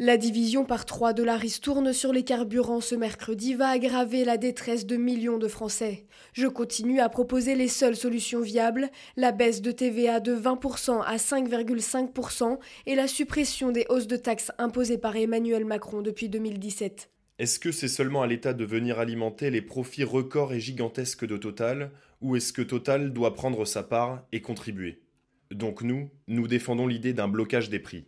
La 0.03 0.17
division 0.17 0.65
par 0.65 0.85
trois 0.85 1.13
de 1.13 1.21
la 1.21 1.37
ristourne 1.37 1.93
sur 1.93 2.11
les 2.11 2.23
carburants 2.23 2.81
ce 2.81 2.95
mercredi 2.95 3.53
va 3.53 3.67
aggraver 3.67 4.25
la 4.25 4.37
détresse 4.37 4.87
de 4.87 4.97
millions 4.97 5.37
de 5.37 5.47
Français. 5.47 6.07
Je 6.33 6.47
continue 6.47 6.99
à 6.99 7.07
proposer 7.07 7.53
les 7.53 7.67
seules 7.67 7.95
solutions 7.95 8.41
viables, 8.41 8.89
la 9.15 9.31
baisse 9.31 9.61
de 9.61 9.71
TVA 9.71 10.19
de 10.19 10.35
20% 10.35 11.03
à 11.05 11.17
5,5% 11.17 12.57
et 12.87 12.95
la 12.95 13.07
suppression 13.07 13.71
des 13.71 13.85
hausses 13.89 14.07
de 14.07 14.15
taxes 14.15 14.51
imposées 14.57 14.97
par 14.97 15.15
Emmanuel 15.15 15.65
Macron 15.65 16.01
depuis 16.01 16.29
2017. 16.29 17.11
Est-ce 17.37 17.59
que 17.59 17.71
c'est 17.71 17.87
seulement 17.87 18.23
à 18.23 18.27
l'État 18.27 18.53
de 18.53 18.65
venir 18.65 18.97
alimenter 18.97 19.51
les 19.51 19.61
profits 19.61 20.03
records 20.03 20.53
et 20.53 20.59
gigantesques 20.59 21.27
de 21.27 21.37
Total 21.37 21.91
ou 22.21 22.35
est-ce 22.35 22.53
que 22.53 22.63
Total 22.63 23.13
doit 23.13 23.35
prendre 23.35 23.65
sa 23.65 23.83
part 23.83 24.25
et 24.31 24.41
contribuer? 24.41 25.03
Donc 25.51 25.83
nous, 25.83 26.09
nous 26.27 26.47
défendons 26.47 26.87
l'idée 26.87 27.13
d'un 27.13 27.27
blocage 27.27 27.69
des 27.69 27.77
prix. 27.77 28.07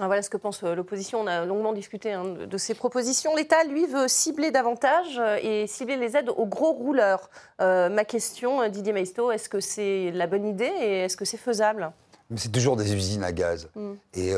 Ah, 0.00 0.06
voilà 0.06 0.22
ce 0.22 0.30
que 0.30 0.38
pense 0.38 0.62
euh, 0.64 0.74
l'opposition. 0.74 1.20
On 1.20 1.26
a 1.26 1.44
longuement 1.44 1.74
discuté 1.74 2.12
hein, 2.12 2.24
de, 2.24 2.58
ces 2.58 2.74
propositions. 2.74 3.36
L'État, 3.36 3.62
lui, 3.64 3.86
veut 3.86 4.08
cibler 4.08 4.50
davantage 4.50 5.18
euh, 5.18 5.36
et 5.42 5.66
cibler 5.66 5.96
les 5.96 6.16
aides 6.16 6.30
aux 6.30 6.46
gros 6.46 6.72
rouleurs. 6.72 7.28
Euh, 7.60 7.90
ma 7.90 8.06
question, 8.06 8.66
Didier 8.70 8.94
Maisto, 8.94 9.30
est-ce 9.30 9.50
que 9.50 9.60
c'est 9.60 10.10
la 10.12 10.26
bonne 10.26 10.46
idée 10.46 10.72
et 10.80 11.00
est-ce 11.00 11.16
que 11.18 11.26
c'est 11.26 11.36
faisable? 11.36 11.92
C'est 12.36 12.50
toujours 12.50 12.76
des 12.76 12.94
usines 12.94 13.22
à 13.22 13.32
gaz. 13.32 13.68
Mm. 13.74 13.92
Et 14.14 14.32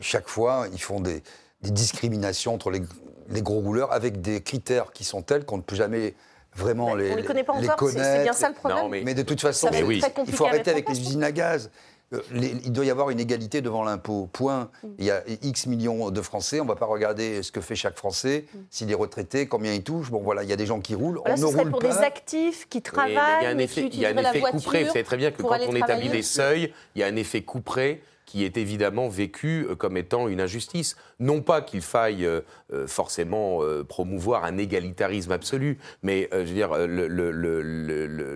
chaque 0.00 0.28
fois, 0.28 0.66
ils 0.72 0.82
font 0.82 1.00
des, 1.00 1.22
discriminations 1.62 2.54
entre 2.54 2.70
les, 2.72 3.42
gros 3.42 3.60
rouleurs 3.60 3.92
avec 3.92 4.20
des 4.20 4.40
critères 4.40 4.90
qui 4.90 5.04
sont 5.04 5.22
tels 5.22 5.44
qu'on 5.44 5.58
ne 5.58 5.62
peut 5.62 5.76
jamais 5.76 6.14
vraiment 6.56 6.96
les, 6.96 7.12
on 7.12 7.16
les, 7.16 7.24
connaît 7.24 7.44
pas 7.44 7.52
encore, 7.52 7.88
c'est 7.88 8.22
bien 8.24 8.32
ça 8.32 8.48
le 8.48 8.54
problème. 8.54 9.04
mais, 9.04 9.14
de 9.14 9.22
toute 9.22 9.40
façon, 9.40 9.68
il 9.72 10.32
faut 10.32 10.46
arrêter 10.46 10.72
avec 10.72 10.88
les 10.88 10.98
usines 10.98 11.22
à 11.22 11.30
gaz. 11.30 11.70
Euh, 12.14 12.20
il 12.64 12.72
doit 12.72 12.84
y 12.84 12.90
avoir 12.90 13.10
une 13.10 13.20
égalité 13.20 13.60
devant 13.60 13.84
l'impôt. 13.84 14.28
Point. 14.32 14.70
Mm. 14.82 14.88
Il 14.98 15.04
y 15.04 15.10
a 15.10 15.22
X 15.42 15.66
millions 15.66 16.10
de 16.10 16.22
Français. 16.22 16.60
On 16.60 16.64
ne 16.64 16.68
va 16.68 16.76
pas 16.76 16.86
regarder 16.86 17.42
ce 17.42 17.52
que 17.52 17.60
fait 17.60 17.74
chaque 17.74 17.96
Français, 17.96 18.46
mm. 18.52 18.58
s'il 18.70 18.90
est 18.90 18.94
retraité, 18.94 19.46
combien 19.46 19.74
il 19.74 19.82
touche. 19.82 20.10
Bon, 20.10 20.20
voilà, 20.20 20.42
il 20.42 20.48
y 20.48 20.52
a 20.52 20.56
des 20.56 20.66
gens 20.66 20.80
qui 20.80 20.94
roulent. 20.94 21.20
on 21.24 21.36
ne 21.36 21.44
roule 21.44 21.70
pour 21.70 21.80
des 21.80 21.98
actifs 21.98 22.68
qui 22.68 22.82
travaillent. 22.82 23.12
il 23.40 23.44
y 23.44 23.46
a 23.46 23.50
un 23.50 23.58
effet, 23.58 23.90
il 23.92 24.00
y 24.00 24.06
a 24.06 24.10
un 24.10 24.16
effet 24.16 24.40
couperé. 24.40 24.84
Vous 24.84 24.92
savez 24.92 25.04
très 25.04 25.16
bien 25.16 25.30
que 25.30 25.42
quand 25.42 25.58
on 25.68 25.74
établit 25.74 26.08
des 26.08 26.22
seuils, 26.22 26.72
il 26.94 27.00
y 27.00 27.02
a 27.02 27.06
un 27.06 27.16
effet 27.16 27.42
couperé 27.42 28.02
qui 28.24 28.44
est 28.44 28.58
évidemment 28.58 29.08
vécu 29.08 29.66
euh, 29.70 29.74
comme 29.74 29.96
étant 29.96 30.28
une 30.28 30.42
injustice. 30.42 30.96
Non 31.18 31.40
pas 31.40 31.62
qu'il 31.62 31.80
faille 31.80 32.26
euh, 32.26 32.42
forcément 32.86 33.60
promouvoir 33.88 34.44
un 34.44 34.58
égalitarisme 34.58 35.32
absolu, 35.32 35.78
mais 36.02 36.28
je 36.32 36.38
veux 36.38 36.44
dire, 36.44 36.76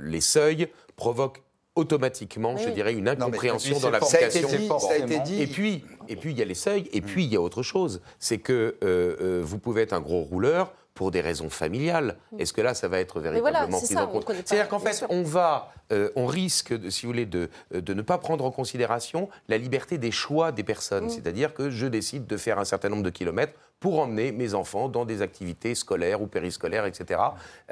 les 0.03 0.21
seuils 0.21 0.69
provoquent 0.97 1.43
automatiquement, 1.75 2.57
je 2.57 2.69
dirais, 2.69 2.95
une 2.95 3.09
incompréhension 3.09 3.79
dans 3.81 3.91
l'application. 3.91 4.79
Ça 4.79 4.93
a 4.93 4.97
été 4.99 5.19
dit. 5.21 5.43
Et 5.43 5.47
puis, 5.47 5.85
et 6.09 6.17
puis 6.17 6.33
il 6.33 6.39
y 6.39 6.43
a 6.43 6.45
les 6.45 6.55
seuils, 6.55 6.89
et 6.93 7.01
puis 7.01 7.25
il 7.25 7.33
y 7.33 7.37
a 7.37 7.41
autre 7.41 7.63
chose. 7.63 8.03
C'est 8.19 8.39
que 8.39 8.77
euh, 8.83 9.17
euh, 9.21 9.41
vous 9.43 9.59
pouvez 9.59 9.83
être 9.83 9.93
un 9.93 10.01
gros 10.01 10.23
rouleur 10.23 10.73
pour 10.95 11.11
des 11.11 11.23
raisons 11.23 11.49
familiales. 11.49 12.19
Mm. 12.33 12.41
Est-ce 12.41 12.53
que 12.53 12.61
là, 12.61 12.75
ça 12.75 12.89
va 12.89 12.99
être 12.99 13.21
véritablement 13.21 13.81
pris 13.81 13.97
en 13.97 14.07
compte 14.07 14.27
C'est-à-dire 14.29 14.69
qu'en 14.69 14.79
fait, 14.79 15.05
on 15.09 15.23
va, 15.23 15.73
euh, 15.93 16.11
on 16.17 16.27
risque, 16.27 16.75
si 16.91 17.07
vous 17.07 17.13
voulez, 17.13 17.25
de, 17.25 17.49
de, 17.73 17.95
ne 17.95 18.03
pas 18.03 18.19
prendre 18.19 18.45
en 18.45 18.51
considération 18.51 19.31
la 19.49 19.57
liberté 19.57 19.97
des 19.97 20.11
choix 20.11 20.53
des 20.53 20.65
personnes. 20.65 21.07
Mm. 21.07 21.11
C'est-à-dire 21.11 21.55
que 21.55 21.71
je 21.71 21.87
décide 21.87 22.27
de 22.27 22.37
faire 22.37 22.59
un 22.59 22.67
certain 22.67 22.91
nombre 22.91 23.03
de 23.03 23.11
kilomètres 23.11 23.55
pour 23.83 23.99
emmener 23.99 24.31
mes 24.31 24.55
enfants 24.55 24.89
dans 24.89 25.05
des 25.05 25.23
activités 25.23 25.75
scolaires 25.75 26.23
ou 26.23 26.29
périscolaires, 26.29 26.87
etc. 26.87 27.21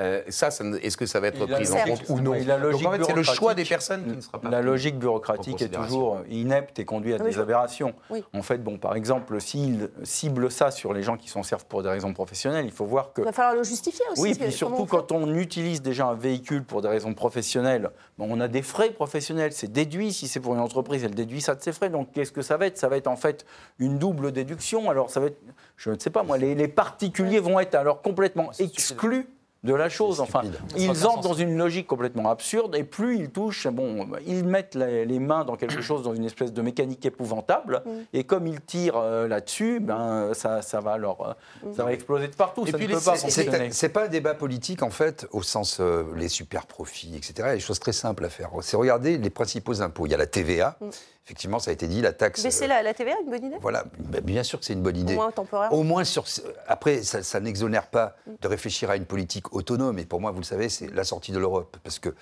Euh, 0.00 0.22
ça, 0.28 0.48
est-ce 0.82 0.96
que 0.96 1.06
ça 1.06 1.20
va 1.20 1.28
être 1.28 1.46
pris 1.46 1.70
en 1.70 1.84
compte 1.84 2.08
ou 2.08 2.20
non 2.20 2.32
Donc 2.32 2.84
en 2.84 2.90
fait, 2.90 3.04
c'est 3.04 3.14
le 3.14 3.22
choix 3.22 3.54
des 3.54 3.64
personnes 3.64 4.04
qui 4.04 4.16
ne 4.16 4.20
sera 4.20 4.40
pas 4.40 4.50
La 4.50 4.60
logique 4.60 4.98
bureaucratique 4.98 5.62
est 5.62 5.68
toujours 5.68 6.18
inepte 6.28 6.80
et 6.80 6.84
conduit 6.84 7.14
à 7.14 7.18
des 7.18 7.38
aberrations. 7.38 7.94
En 8.34 8.42
fait, 8.42 8.58
bon, 8.58 8.76
par 8.76 8.96
exemple, 8.96 9.40
s'il 9.40 9.88
cible 10.02 10.50
ça 10.50 10.72
sur 10.72 10.92
les 10.92 11.02
gens 11.02 11.16
qui 11.16 11.28
s'en 11.28 11.44
servent 11.44 11.66
pour 11.66 11.84
des 11.84 11.88
raisons 11.88 12.12
professionnelles, 12.12 12.64
il 12.66 12.72
faut 12.72 12.84
voir 12.84 13.12
que... 13.12 13.20
Il 13.20 13.24
va 13.24 13.32
falloir 13.32 13.54
le 13.54 13.62
justifier 13.62 14.04
aussi. 14.10 14.20
Oui, 14.20 14.34
puis 14.34 14.50
surtout 14.50 14.86
quand 14.86 15.12
on 15.12 15.32
utilise 15.36 15.80
déjà 15.80 16.06
un 16.06 16.14
véhicule 16.14 16.64
pour 16.64 16.82
des 16.82 16.88
raisons 16.88 17.14
professionnelles, 17.14 17.90
bon, 18.18 18.26
on 18.28 18.40
a 18.40 18.48
des 18.48 18.62
frais 18.62 18.90
professionnels, 18.90 19.52
c'est 19.52 19.70
déduit. 19.70 20.12
Si 20.12 20.26
c'est 20.26 20.40
pour 20.40 20.54
une 20.54 20.60
entreprise, 20.60 21.04
elle 21.04 21.14
déduit 21.14 21.40
ça 21.40 21.54
de 21.54 21.62
ses 21.62 21.72
frais. 21.72 21.88
Donc 21.88 22.10
qu'est-ce 22.12 22.32
que 22.32 22.42
ça 22.42 22.56
va 22.56 22.66
être? 22.66 22.78
Ça 22.78 22.88
va 22.88 22.96
être 22.96 23.06
en 23.06 23.16
fait 23.16 23.46
une 23.78 23.98
double 23.98 24.32
déduction. 24.32 24.90
Alors 24.90 25.10
ça 25.10 25.20
va 25.20 25.26
être 25.26 25.38
je 25.76 25.90
ne 26.00 26.04
sais 26.04 26.10
pas 26.10 26.22
moi, 26.22 26.38
les, 26.38 26.68
particuliers 26.68 27.40
vont 27.40 27.60
être 27.60 27.74
alors 27.74 28.02
complètement 28.02 28.50
exclus 28.58 29.26
de 29.62 29.74
la 29.74 29.90
chose. 29.90 30.20
Enfin, 30.20 30.42
ils 30.76 31.06
entrent 31.06 31.20
dans 31.20 31.34
une 31.34 31.56
logique 31.58 31.86
complètement 31.86 32.30
absurde 32.30 32.74
et 32.74 32.84
plus 32.84 33.18
ils 33.18 33.30
touchent, 33.30 33.66
bon, 33.68 34.08
ils 34.26 34.44
mettent 34.44 34.74
les, 34.74 35.18
mains 35.18 35.44
dans 35.44 35.56
quelque 35.56 35.82
chose, 35.82 36.02
dans 36.02 36.14
une 36.14 36.24
espèce 36.24 36.52
de 36.52 36.62
mécanique 36.62 37.04
épouvantable. 37.04 37.82
Et 38.12 38.24
comme 38.24 38.46
ils 38.46 38.60
tirent 38.60 38.96
euh, 38.96 39.28
là-dessus, 39.28 39.80
ben 39.80 40.32
ça, 40.32 40.62
ça 40.62 40.80
va 40.80 40.92
alors, 40.92 41.36
euh, 41.64 41.72
ça 41.74 41.84
va 41.84 41.92
exploser 41.92 42.28
de 42.28 42.34
partout. 42.34 42.66
Et 42.66 42.70
ça 42.70 42.78
puis 42.78 42.88
ne 42.88 42.94
peut 42.94 43.00
pas 43.00 43.16
C'est 43.16 43.88
pas 43.90 44.06
un 44.06 44.08
débat 44.08 44.34
politique 44.34 44.82
en 44.82 44.90
fait, 44.90 45.26
au 45.32 45.42
sens 45.42 45.78
euh, 45.80 46.04
les 46.16 46.28
super 46.28 46.66
profits, 46.66 47.14
etc. 47.14 47.34
Il 47.38 47.40
y 47.40 47.48
a 47.48 47.54
des 47.54 47.60
choses 47.60 47.80
très 47.80 47.92
simples 47.92 48.24
à 48.24 48.30
faire. 48.30 48.50
C'est 48.62 48.76
regarder 48.76 49.18
les 49.18 49.30
principaux 49.30 49.82
impôts. 49.82 50.06
Il 50.06 50.12
y 50.12 50.14
a 50.14 50.18
la 50.18 50.26
TVA. 50.26 50.78
Mm. 50.80 50.88
Effectivement, 51.26 51.58
ça 51.58 51.70
a 51.70 51.74
été 51.74 51.86
dit, 51.86 52.00
la 52.00 52.12
taxe. 52.12 52.42
Mais 52.42 52.50
c'est 52.50 52.66
la, 52.66 52.82
la, 52.82 52.94
TVA 52.94 53.14
une 53.22 53.30
bonne 53.30 53.44
idée? 53.44 53.56
Voilà, 53.60 53.84
bien 54.24 54.42
sûr 54.42 54.58
que 54.58 54.64
c'est 54.64 54.72
une 54.72 54.82
bonne 54.82 54.96
idée. 54.96 55.12
Au 55.14 55.16
moins 55.16 55.30
temporaire. 55.30 55.72
Au 55.72 55.82
moins 55.82 56.04
sur. 56.04 56.24
Après, 56.66 57.02
ça, 57.02 57.22
ça 57.22 57.40
n'exonère 57.40 57.86
pas 57.86 58.16
mm. 58.26 58.32
de 58.40 58.48
réfléchir 58.48 58.90
à 58.90 58.96
une 58.96 59.06
politique 59.06 59.52
autonome. 59.54 59.98
Et 59.98 60.06
pour 60.06 60.20
moi, 60.20 60.30
vous 60.32 60.40
le 60.40 60.44
savez, 60.44 60.68
c'est 60.68 60.92
la 60.92 61.04
sortie 61.04 61.32
de 61.32 61.38
l'Europe. 61.38 61.76
Parce 61.84 61.98
que 61.98 62.14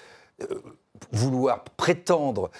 euh, 0.43 0.63
vouloir 1.13 1.65
prétendre 1.65 2.51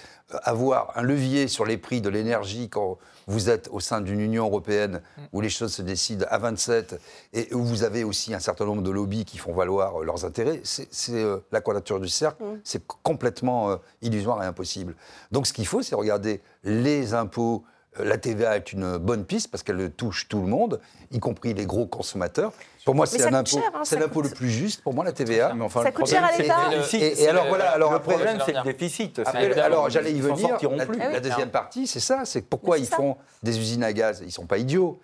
avoir 0.43 0.97
un 0.97 1.01
levier 1.01 1.47
sur 1.47 1.65
les 1.65 1.77
prix 1.77 2.01
de 2.01 2.09
l'énergie 2.09 2.69
quand 2.69 2.97
vous 3.29 3.49
êtes 3.49 3.69
au 3.71 3.79
sein 3.79 4.01
d'une 4.01 4.19
Union 4.19 4.45
européenne 4.45 5.01
où 5.31 5.39
les 5.39 5.49
choses 5.49 5.73
se 5.73 5.81
décident 5.81 6.25
à 6.29 6.39
27 6.39 6.99
et 7.33 7.53
où 7.53 7.63
vous 7.63 7.83
avez 7.83 8.03
aussi 8.03 8.33
un 8.33 8.39
certain 8.39 8.65
nombre 8.65 8.81
de 8.81 8.89
lobbies 8.89 9.23
qui 9.23 9.37
font 9.37 9.53
valoir 9.53 9.99
leurs 9.99 10.25
intérêts, 10.25 10.61
c'est 10.63 10.89
euh, 11.13 11.37
la 11.51 11.61
quadrature 11.61 11.99
du 11.99 12.09
cercle, 12.09 12.43
mm. 12.43 12.59
c'est 12.63 12.85
complètement 13.03 13.71
euh, 13.71 13.75
illusoire 14.01 14.41
et 14.43 14.47
impossible. 14.47 14.95
Donc 15.31 15.45
ce 15.45 15.53
qu'il 15.53 15.67
faut, 15.67 15.83
c'est 15.83 15.95
regarder 15.95 16.41
les 16.63 17.13
impôts 17.13 17.63
la 17.97 18.17
TVA 18.17 18.55
est 18.55 18.71
une 18.71 18.97
bonne 18.97 19.25
piste 19.25 19.49
parce 19.49 19.63
qu'elle 19.63 19.91
touche 19.91 20.27
tout 20.27 20.41
le 20.41 20.47
monde, 20.47 20.79
y 21.11 21.19
compris 21.19 21.53
les 21.53 21.65
gros 21.65 21.87
consommateurs. 21.87 22.53
Pour 22.89 22.95
moi, 22.95 23.05
c'est 23.05 23.29
l'impôt 23.29 23.59
hein, 23.59 23.99
l'impôt 23.99 24.23
le 24.23 24.29
plus 24.29 24.49
juste, 24.49 24.81
pour 24.81 24.95
moi, 24.95 25.05
la 25.05 25.11
TVA. 25.11 25.53
Mais 25.53 25.63
enfin, 25.63 25.83
ça 25.83 25.91
coûte 25.91 26.07
cher 26.07 26.23
à 26.23 26.35
l'État 26.35 26.71
et, 26.93 27.27
alors, 27.27 27.45
voilà, 27.47 27.69
alors 27.69 27.93
le 27.93 27.99
problème, 27.99 28.39
c'est 28.43 28.51
le 28.51 28.63
déficit. 28.63 29.21
alors, 29.63 29.91
j'allais 29.91 30.11
y 30.11 30.19
venir. 30.19 30.57
La, 30.75 31.11
la, 31.11 31.19
deuxième 31.19 31.51
partie, 31.51 31.85
c'est 31.85 31.99
ça. 31.99 32.25
C'est 32.25 32.41
pourquoi 32.41 32.79
ils 32.79 32.87
font 32.87 33.17
des 33.43 33.59
usines 33.59 33.83
à 33.83 33.93
gaz? 33.93 34.21
Ils 34.21 34.27
ne 34.27 34.31
sont 34.31 34.47
pas 34.47 34.57
idiots. 34.57 34.99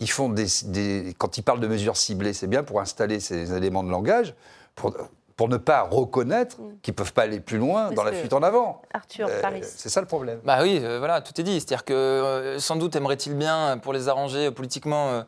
Ils 0.00 0.10
font 0.10 0.28
des, 0.28 1.14
quand 1.16 1.38
ils 1.38 1.42
parlent 1.42 1.60
de 1.60 1.68
mesures 1.68 1.96
ciblées, 1.96 2.32
c'est 2.32 2.48
bien 2.48 2.64
pour 2.64 2.80
installer 2.80 3.20
ces 3.20 3.52
éléments 3.56 3.84
de 3.84 3.90
langage, 3.90 4.34
pour, 4.74 4.96
pour 5.38 5.48
ne 5.48 5.56
pas 5.56 5.82
reconnaître 5.82 6.60
mm. 6.60 6.80
qu'ils 6.82 6.92
ne 6.92 6.96
peuvent 6.96 7.12
pas 7.12 7.22
aller 7.22 7.38
plus 7.38 7.58
loin 7.58 7.92
dans 7.92 8.02
la 8.02 8.12
fuite 8.12 8.32
en 8.32 8.42
avant. 8.42 8.82
Arthur, 8.92 9.28
euh, 9.30 9.40
Paris. 9.40 9.60
C'est 9.62 9.88
ça 9.88 10.00
le 10.00 10.06
problème. 10.08 10.40
Bah 10.44 10.58
oui, 10.62 10.80
euh, 10.82 10.98
voilà, 10.98 11.20
tout 11.20 11.40
est 11.40 11.44
dit. 11.44 11.60
C'est-à-dire 11.60 11.84
que 11.84 11.94
euh, 11.94 12.58
sans 12.58 12.74
doute 12.74 12.96
aimerait-il 12.96 13.36
bien, 13.36 13.78
pour 13.78 13.92
les 13.92 14.08
arranger 14.08 14.50
politiquement, 14.50 15.12
mm. 15.12 15.24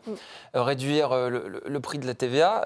réduire 0.55 1.15
le, 1.15 1.79
prix 1.81 1.99
de 2.01 2.09
la 2.09 2.15
TVA, 2.15 2.65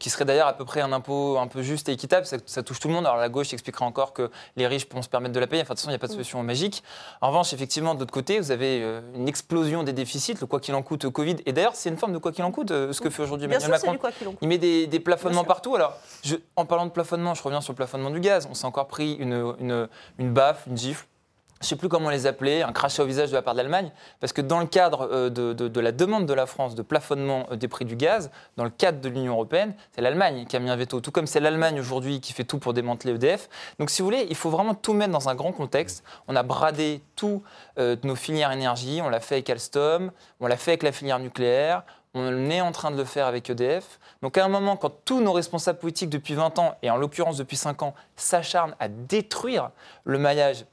qui 0.00 0.08
serait 0.08 0.24
d'ailleurs 0.24 0.48
à 0.48 0.54
peu 0.54 0.64
près 0.64 0.80
un 0.80 0.90
impôt 0.90 1.36
un 1.36 1.48
peu 1.48 1.60
juste 1.60 1.90
et 1.90 1.92
équitable. 1.92 2.26
Ça, 2.46 2.62
touche 2.62 2.80
tout 2.80 2.88
le 2.88 2.94
monde. 2.94 3.04
Alors 3.04 3.18
la 3.18 3.28
gauche 3.28 3.52
expliquera 3.52 3.84
encore 3.84 4.14
que 4.14 4.30
les 4.56 4.66
riches 4.66 4.88
pourront 4.88 5.02
se 5.02 5.10
permettre 5.10 5.34
de 5.34 5.40
la 5.40 5.46
payer. 5.46 5.62
Enfin, 5.62 5.74
de 5.74 5.78
toute 5.78 5.82
façon, 5.82 5.90
il 5.90 5.92
n'y 5.92 5.96
a 5.96 5.98
pas 5.98 6.06
de 6.06 6.12
mm. 6.12 6.16
solution 6.16 6.42
magique. 6.42 6.82
En 7.20 7.28
revanche, 7.28 7.52
effectivement, 7.52 7.94
de 7.94 8.00
l'autre 8.00 8.14
côté, 8.14 8.40
vous 8.40 8.52
avez 8.52 8.82
une 9.14 9.28
explosion 9.28 9.82
des 9.82 9.92
déficits, 9.92 10.36
le 10.40 10.46
quoi 10.46 10.60
qu'il 10.60 10.74
en 10.74 10.82
coûte 10.82 11.10
Covid. 11.10 11.36
Et 11.44 11.52
d'ailleurs, 11.52 11.74
c'est 11.74 11.90
une 11.90 11.98
forme 11.98 12.14
de 12.14 12.18
quoi 12.18 12.32
qu'il 12.32 12.44
en 12.44 12.52
coûte, 12.52 12.70
ce 12.70 12.98
que 13.02 13.10
fait 13.10 13.22
aujourd'hui 13.22 13.44
Emmanuel 13.44 13.70
Macron. 13.70 13.98
Il 14.40 14.48
met 14.48 14.56
des, 14.56 14.86
des 14.86 15.00
plafonnements 15.00 15.44
partout. 15.44 15.74
Alors, 15.74 15.92
je, 16.24 16.36
en 16.56 16.64
parlant 16.64 16.85
plafonnement, 16.92 17.34
je 17.34 17.42
reviens 17.42 17.60
sur 17.60 17.72
le 17.72 17.76
plafonnement 17.76 18.10
du 18.10 18.20
gaz. 18.20 18.48
On 18.50 18.54
s'est 18.54 18.66
encore 18.66 18.88
pris 18.88 19.14
une, 19.14 19.88
une, 20.18 20.32
baffe, 20.32 20.66
une 20.66 20.76
gifle 20.76 21.06
je 21.60 21.64
ne 21.64 21.68
sais 21.68 21.76
plus 21.76 21.88
comment 21.88 22.10
les 22.10 22.26
appeler, 22.26 22.60
un 22.60 22.72
crachat 22.72 23.02
au 23.02 23.06
visage 23.06 23.30
de 23.30 23.34
la 23.34 23.40
part 23.40 23.54
de 23.54 23.58
l'Allemagne, 23.58 23.90
parce 24.20 24.34
que 24.34 24.42
dans 24.42 24.60
le 24.60 24.66
cadre 24.66 25.08
euh, 25.10 25.30
de, 25.30 25.80
la 25.80 25.90
demande 25.90 26.26
de 26.26 26.34
la 26.34 26.44
France 26.44 26.74
de 26.74 26.82
plafonnement 26.82 27.46
euh, 27.50 27.56
des 27.56 27.66
prix 27.66 27.86
du 27.86 27.96
gaz, 27.96 28.30
dans 28.58 28.64
le 28.64 28.70
cadre 28.70 29.00
de 29.00 29.08
l'Union 29.08 29.32
européenne, 29.32 29.74
c'est 29.92 30.02
l'Allemagne 30.02 30.44
qui 30.46 30.56
a 30.56 30.58
mis 30.58 30.68
un 30.68 30.76
veto, 30.76 31.00
tout 31.00 31.10
comme 31.10 31.26
c'est 31.26 31.40
l'Allemagne 31.40 31.80
aujourd'hui 31.80 32.20
qui 32.20 32.34
fait 32.34 32.44
tout 32.44 32.58
pour 32.58 32.74
démanteler 32.74 33.14
EDF. 33.14 33.48
Donc 33.78 33.88
si 33.88 34.02
vous 34.02 34.06
voulez, 34.06 34.26
il 34.28 34.36
faut 34.36 34.50
vraiment 34.50 34.74
tout 34.74 34.92
mettre 34.92 35.12
dans 35.12 35.30
un 35.30 35.34
grand 35.34 35.52
contexte. 35.52 36.04
On 36.28 36.36
a 36.36 36.42
bradé 36.42 37.00
tout 37.14 37.42
euh, 37.78 37.96
nos 38.02 38.16
filières 38.16 38.52
énergie, 38.52 39.00
on 39.02 39.08
l'a 39.08 39.20
fait 39.20 39.36
avec 39.36 39.48
Alstom, 39.48 40.12
on 40.40 40.46
l'a 40.48 40.58
fait 40.58 40.72
avec 40.72 40.82
la 40.82 40.92
filière 40.92 41.18
nucléaire, 41.18 41.84
on 42.16 42.50
est 42.50 42.60
en 42.60 42.72
train 42.72 42.90
de 42.90 42.96
le 42.96 43.04
faire 43.04 43.26
avec 43.26 43.50
EDF. 43.50 44.00
Donc 44.22 44.38
à 44.38 44.44
un 44.44 44.48
moment, 44.48 44.76
quand 44.76 44.92
tous 45.04 45.20
nos 45.20 45.32
responsables 45.32 45.78
politiques 45.78 46.10
depuis 46.10 46.34
20 46.34 46.58
ans, 46.58 46.74
et 46.82 46.90
en 46.90 46.96
l'occurrence 46.96 47.36
depuis 47.36 47.56
5 47.56 47.82
ans, 47.82 47.94
s'acharnent 48.16 48.74
à 48.80 48.88
détruire 48.88 49.70
le 50.04 50.18
maillage 50.18 50.64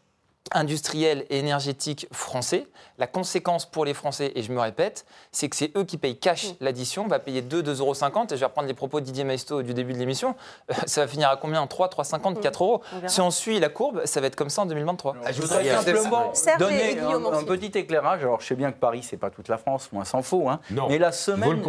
industriel 0.51 1.25
et 1.29 1.39
énergétique 1.39 2.07
français. 2.11 2.67
La 2.97 3.07
conséquence 3.07 3.65
pour 3.65 3.85
les 3.85 3.93
Français, 3.93 4.31
et 4.35 4.43
je 4.43 4.51
me 4.51 4.59
répète, 4.59 5.05
c'est 5.31 5.49
que 5.49 5.55
c'est 5.55 5.75
eux 5.77 5.83
qui 5.83 5.97
payent 5.97 6.17
cash 6.17 6.49
mm. 6.49 6.55
l'addition, 6.61 7.05
on 7.05 7.07
va 7.07 7.19
payer 7.19 7.41
2, 7.41 7.63
2,50 7.63 7.79
euros. 7.79 7.93
Et 7.93 8.27
je 8.31 8.35
vais 8.35 8.45
reprendre 8.45 8.67
les 8.67 8.73
propos 8.73 8.99
de 8.99 9.05
Didier 9.05 9.23
du 9.63 9.73
début 9.73 9.93
de 9.93 9.97
l'émission. 9.97 10.35
Euh, 10.69 10.75
ça 10.85 11.01
va 11.01 11.07
finir 11.07 11.29
à 11.29 11.37
combien 11.37 11.65
3, 11.65 11.87
3,50, 11.87 12.39
4 12.39 12.63
euros. 12.63 12.81
Si 13.07 13.21
on 13.21 13.31
suit 13.31 13.59
la 13.59 13.69
courbe, 13.69 14.01
ça 14.05 14.21
va 14.21 14.27
être 14.27 14.35
comme 14.35 14.49
ça 14.49 14.63
en 14.63 14.65
2023. 14.65 15.15
je 15.31 15.41
voudrais 15.41 15.65
simplement 15.65 16.33
donner 16.59 16.99
un, 16.99 17.43
petit 17.43 17.77
éclairage. 17.77 18.21
Alors 18.21 18.41
je 18.41 18.47
sais 18.47 18.55
bien 18.55 18.71
que 18.71 18.79
Paris, 18.79 19.03
c'est 19.03 19.17
pas 19.17 19.29
toute 19.29 19.47
la 19.47 19.57
France, 19.57 19.89
moi 19.91 20.05
s'en 20.05 20.21
faut. 20.21 20.49
Hein. 20.49 20.59
mais 20.89 20.97
la 20.97 21.11
semaine, 21.11 21.61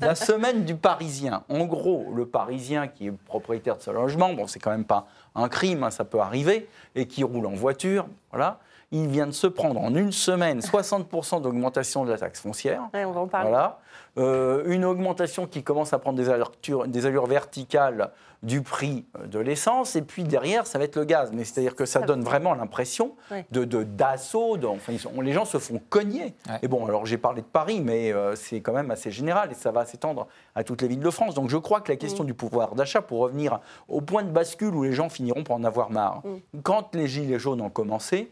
la 0.00 0.14
semaine 0.14 0.64
du 0.64 0.76
Parisien, 0.76 1.44
en 1.48 1.64
gros, 1.64 2.06
le 2.14 2.26
Parisien 2.26 2.88
qui 2.88 3.08
est 3.08 3.12
propriétaire 3.12 3.76
de 3.76 3.82
ce 3.82 3.90
logement, 3.90 4.32
bon, 4.32 4.46
c'est 4.46 4.58
quand 4.58 4.70
même 4.70 4.84
pas 4.84 5.06
un 5.34 5.48
crime, 5.48 5.82
hein, 5.82 5.90
ça 5.90 6.04
peut 6.04 6.20
arriver, 6.20 6.68
et 6.94 7.06
qui 7.06 7.24
roule 7.24 7.46
en 7.46 7.54
voiture, 7.54 8.06
voilà, 8.30 8.58
il 8.92 9.08
vient 9.08 9.26
de 9.26 9.32
se 9.32 9.46
prendre 9.46 9.80
en 9.80 9.94
une 9.94 10.12
semaine 10.12 10.60
60% 10.60 11.42
d'augmentation 11.42 12.04
de 12.04 12.12
la 12.12 12.18
taxe 12.18 12.40
foncière. 12.40 12.82
on 12.94 13.10
va 13.10 13.20
en 13.20 13.26
parler. 13.26 13.50
Voilà. 13.50 13.78
Euh, 14.16 14.62
une 14.66 14.84
augmentation 14.84 15.46
qui 15.46 15.62
commence 15.62 15.92
à 15.92 15.98
prendre 15.98 16.16
des 16.16 16.28
allures, 16.28 16.52
des 16.86 17.06
allures 17.06 17.26
verticales 17.26 18.12
du 18.42 18.60
prix 18.60 19.06
euh, 19.18 19.26
de 19.26 19.38
l'essence, 19.38 19.96
et 19.96 20.02
puis 20.02 20.22
derrière, 20.22 20.66
ça 20.66 20.78
va 20.78 20.84
être 20.84 20.96
le 20.96 21.04
gaz. 21.04 21.30
Mais 21.32 21.44
c'est-à-dire 21.44 21.74
que 21.74 21.84
ça 21.86 22.00
donne 22.00 22.22
vraiment 22.22 22.54
l'impression 22.54 23.16
de 23.50 23.64
de- 23.64 23.82
d'assaut, 23.82 24.56
de, 24.56 24.66
enfin, 24.66 24.92
les 25.22 25.32
gens 25.32 25.44
se 25.44 25.58
font 25.58 25.80
cogner. 25.88 26.34
Ouais. 26.48 26.58
Et 26.62 26.68
bon, 26.68 26.86
alors 26.86 27.06
j'ai 27.06 27.18
parlé 27.18 27.40
de 27.42 27.46
Paris, 27.46 27.80
mais 27.80 28.12
euh, 28.12 28.36
c'est 28.36 28.60
quand 28.60 28.72
même 28.74 28.90
assez 28.90 29.10
général, 29.10 29.50
et 29.50 29.54
ça 29.54 29.72
va 29.72 29.84
s'étendre 29.84 30.26
à 30.54 30.62
toutes 30.62 30.82
les 30.82 30.88
villes 30.88 31.00
de 31.00 31.10
France. 31.10 31.34
Donc 31.34 31.48
je 31.48 31.56
crois 31.56 31.80
que 31.80 31.90
la 31.90 31.96
question 31.96 32.22
du 32.22 32.34
pouvoir 32.34 32.74
d'achat, 32.74 33.02
pour 33.02 33.20
revenir 33.20 33.60
au 33.88 34.00
point 34.00 34.22
de 34.22 34.30
bascule 34.30 34.74
où 34.74 34.84
les 34.84 34.92
gens 34.92 35.08
finiront 35.08 35.42
par 35.42 35.56
en 35.56 35.64
avoir 35.64 35.90
marre, 35.90 36.22
quand 36.62 36.94
les 36.94 37.08
Gilets 37.08 37.38
jaunes 37.38 37.60
ont 37.62 37.70
commencé, 37.70 38.30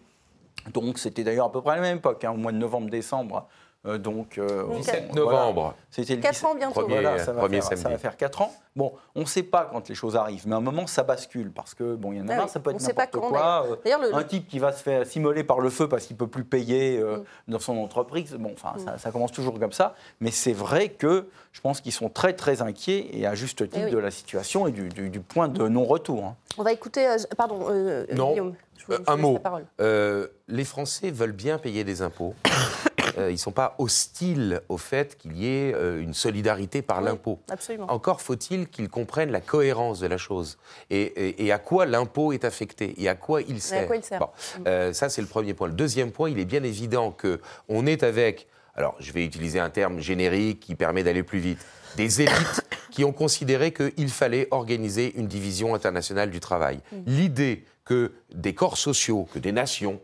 donc 0.75 0.99
c'était 0.99 1.25
d'ailleurs 1.25 1.47
à 1.47 1.53
peu 1.53 1.61
près 1.61 1.73
à 1.73 1.77
la 1.77 1.83
même 1.83 1.97
époque, 1.97 2.23
hein, 2.25 2.31
au 2.33 2.37
mois 2.37 2.53
de 2.53 2.59
novembre-décembre. 2.59 3.49
Euh, 3.87 3.99
donc, 3.99 4.39
euh, 4.39 4.63
Donc, 4.65 4.77
17 4.79 5.09
voilà. 5.11 5.21
novembre. 5.41 5.75
C'était 5.91 6.15
le 6.17 6.23
4 6.23 6.33
17 6.33 6.47
ans 6.49 6.55
bientôt. 6.55 6.81
Premier- 6.81 7.01
voilà, 7.01 7.19
ça 7.19 7.33
va, 7.33 7.41
premier 7.41 7.61
faire, 7.61 7.71
ça 7.71 7.77
samedi. 7.77 7.93
va 7.95 7.99
faire 7.99 8.17
4 8.17 8.43
ans. 8.43 8.53
Bon, 8.77 8.93
on 9.15 9.21
ne 9.21 9.25
sait 9.27 9.43
pas 9.43 9.69
quand 9.71 9.89
les 9.89 9.95
choses 9.95 10.17
arrivent, 10.17 10.47
mais 10.47 10.55
à 10.55 10.59
un 10.59 10.63
moment, 10.63 10.87
ça 10.87 11.03
bascule 11.03 11.51
parce 11.53 11.75
que, 11.75 11.95
bon, 11.95 12.13
il 12.13 12.19
y 12.19 12.21
en 12.23 12.29
a 12.29 12.33
Ah 12.33 12.37
marre, 12.37 12.45
oui, 12.47 12.51
ça 12.53 12.61
peut 12.61 12.71
on 12.71 12.75
être 12.75 12.81
sait 12.81 12.95
pas 12.95 13.05
n'importe 13.07 13.29
quoi. 13.29 13.67
euh, 13.71 13.77
D'ailleurs, 13.85 14.01
le- 14.01 14.15
un 14.15 14.23
type 14.25 14.49
qui 14.49 14.59
va 14.59 14.73
se 14.73 14.83
faire 14.83 15.05
s'immoler 15.07 15.45
par 15.45 15.61
le 15.61 15.69
feu 15.69 15.89
parce 15.89 16.07
qu'il 16.07 16.15
ne 16.15 16.19
peut 16.19 16.27
plus 16.29 16.45
payer 16.45 16.99
euh, 16.99 17.19
Mm. 17.19 17.25
dans 17.53 17.59
son 17.59 17.77
entreprise, 17.79 18.35
bon, 18.39 18.53
enfin, 18.55 18.75
ça, 18.83 18.99
ça 18.99 19.11
commence 19.11 19.33
toujours 19.33 19.59
comme 19.59 19.73
ça. 19.73 19.95
Mais 20.21 20.31
c'est 20.31 20.53
vrai 20.55 20.89
que 20.89 21.27
je 21.53 21.61
pense 21.61 21.81
qu'ils 21.81 21.93
sont 21.93 22.09
très, 22.09 22.33
très 22.35 22.63
inquiets, 22.63 23.09
et 23.13 23.27
à 23.27 23.35
juste 23.35 23.59
titre, 23.65 23.77
Eh 23.81 23.85
oui. 23.87 23.91
de 23.91 23.99
la 23.99 24.11
situation 24.11 24.67
et 24.67 24.71
du, 24.73 24.89
du- 24.89 25.11
du 25.11 25.21
point 25.21 25.49
de 25.49 25.69
non-retour. 25.69 26.25
hein. 26.25 26.37
On 26.57 26.63
va 26.63 26.73
écouter. 26.73 27.07
euh, 27.07 27.17
pardon, 27.37 27.67
euh, 27.69 28.07
Non. 28.15 28.31
Guillaume. 28.31 28.55
Je 28.79 28.87
vous- 28.87 28.93
Euh, 28.95 28.97
je 28.99 29.05
vous 29.05 29.13
un 29.13 29.17
mot. 29.17 29.39
Euh, 29.81 30.27
les 30.49 30.65
Français 30.65 31.11
veulent 31.11 31.33
bien 31.33 31.59
payer 31.59 31.85
des 31.85 32.01
impôts. 32.03 32.35
Euh, 33.19 33.29
ils 33.31 33.35
ne 33.35 33.39
sont 33.39 33.53
pas 33.53 33.75
hostiles 33.79 34.61
au 34.69 34.79
fait 34.79 35.17
qu'il 35.19 35.37
y 35.37 35.47
ait 35.47 35.75
euh, 35.75 36.01
une 36.01 36.15
solidarité 36.15 36.83
par 36.83 36.99
Oui. 36.99 37.05
l'impôt. 37.05 37.39
Absolument. 37.51 37.87
Encore 37.91 38.21
faut-il 38.21 38.69
qu'ils 38.69 38.89
comprennent 38.89 39.31
la 39.31 39.41
cohérence 39.41 40.01
de 40.01 40.07
la 40.07 40.19
chose 40.19 40.59
et, 40.91 41.03
et- 41.03 41.45
et 41.47 41.53
à 41.53 41.59
quoi 41.59 41.87
l'impôt 41.87 42.33
est 42.33 42.45
affecté 42.45 42.95
et 43.03 43.09
à 43.09 43.15
quoi 43.15 43.43
il 43.43 43.61
sert. 43.61 43.87
quoi 43.87 43.97
il 43.97 44.05
sert. 44.05 44.19
Bon, 44.21 44.29
euh, 44.67 44.93
ça, 44.93 45.09
c'est 45.09 45.21
le 45.23 45.29
premier 45.29 45.55
point. 45.55 45.69
Le 45.69 45.75
deuxième 45.75 46.11
point, 46.13 46.31
il 46.31 46.39
est 46.39 46.45
bien 46.45 46.63
évident 46.63 47.11
que 47.11 47.41
on 47.69 47.87
est 47.87 48.03
avec, 48.03 48.47
alors 48.75 48.95
je 48.99 49.13
vais 49.13 49.25
utiliser 49.25 49.59
un 49.61 49.71
terme 49.71 50.01
générique 50.01 50.61
qui 50.61 50.75
permet 50.75 51.03
d'aller 51.03 51.23
plus 51.23 51.39
vite, 51.39 51.59
des 51.97 52.23
élites 52.23 52.63
qui 52.91 53.05
ont 53.05 53.13
considéré 53.13 53.73
qu'il 53.73 54.09
fallait 54.11 54.49
organiser 54.51 55.15
une 55.17 55.27
division 55.27 55.75
internationale 55.75 56.31
du 56.31 56.41
travail. 56.41 56.81
L'idée 57.07 57.65
que 57.85 58.13
des 58.35 58.55
corps 58.55 58.77
sociaux, 58.79 59.29
que 59.33 59.39
des 59.39 59.53
nations, 59.53 60.01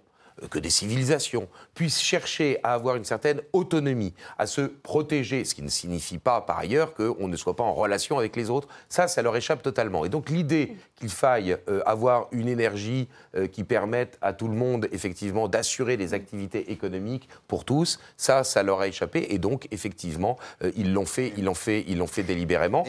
que 0.50 0.58
des 0.58 0.70
civilisations 0.70 1.48
puissent 1.78 2.02
chercher 2.02 2.58
à 2.64 2.74
avoir 2.74 2.96
une 2.96 3.04
certaine 3.04 3.40
autonomie, 3.52 4.12
à 4.36 4.48
se 4.48 4.62
protéger, 4.62 5.44
ce 5.44 5.54
qui 5.54 5.62
ne 5.62 5.68
signifie 5.68 6.18
pas 6.18 6.40
par 6.40 6.58
ailleurs 6.58 6.92
qu'on 6.92 7.28
ne 7.28 7.36
soit 7.36 7.54
pas 7.54 7.62
en 7.62 7.72
relation 7.72 8.18
avec 8.18 8.34
les 8.34 8.50
autres, 8.50 8.66
ça, 8.88 9.06
ça 9.06 9.22
leur 9.22 9.36
échappe 9.36 9.62
totalement. 9.62 10.04
Et 10.04 10.08
donc 10.08 10.28
l'idée 10.28 10.76
qu'il 10.96 11.08
faille 11.08 11.56
euh, 11.68 11.80
avoir 11.86 12.26
une 12.32 12.48
énergie 12.48 13.06
euh, 13.36 13.46
qui 13.46 13.62
permette 13.62 14.18
à 14.22 14.32
tout 14.32 14.48
le 14.48 14.54
monde 14.54 14.88
effectivement 14.90 15.46
d'assurer 15.46 15.96
des 15.96 16.14
activités 16.14 16.72
économiques 16.72 17.28
pour 17.46 17.64
tous, 17.64 18.00
ça, 18.16 18.42
ça 18.42 18.64
leur 18.64 18.80
a 18.80 18.88
échappé. 18.88 19.28
Et 19.30 19.38
donc 19.38 19.68
effectivement, 19.70 20.36
euh, 20.64 20.72
ils 20.76 20.92
l'ont 20.92 21.06
fait, 21.06 21.32
ils 21.36 21.44
l'ont 21.44 21.54
fait, 21.54 21.84
ils 21.86 21.98
l'ont 21.98 22.08
fait 22.08 22.24
délibérément. 22.24 22.82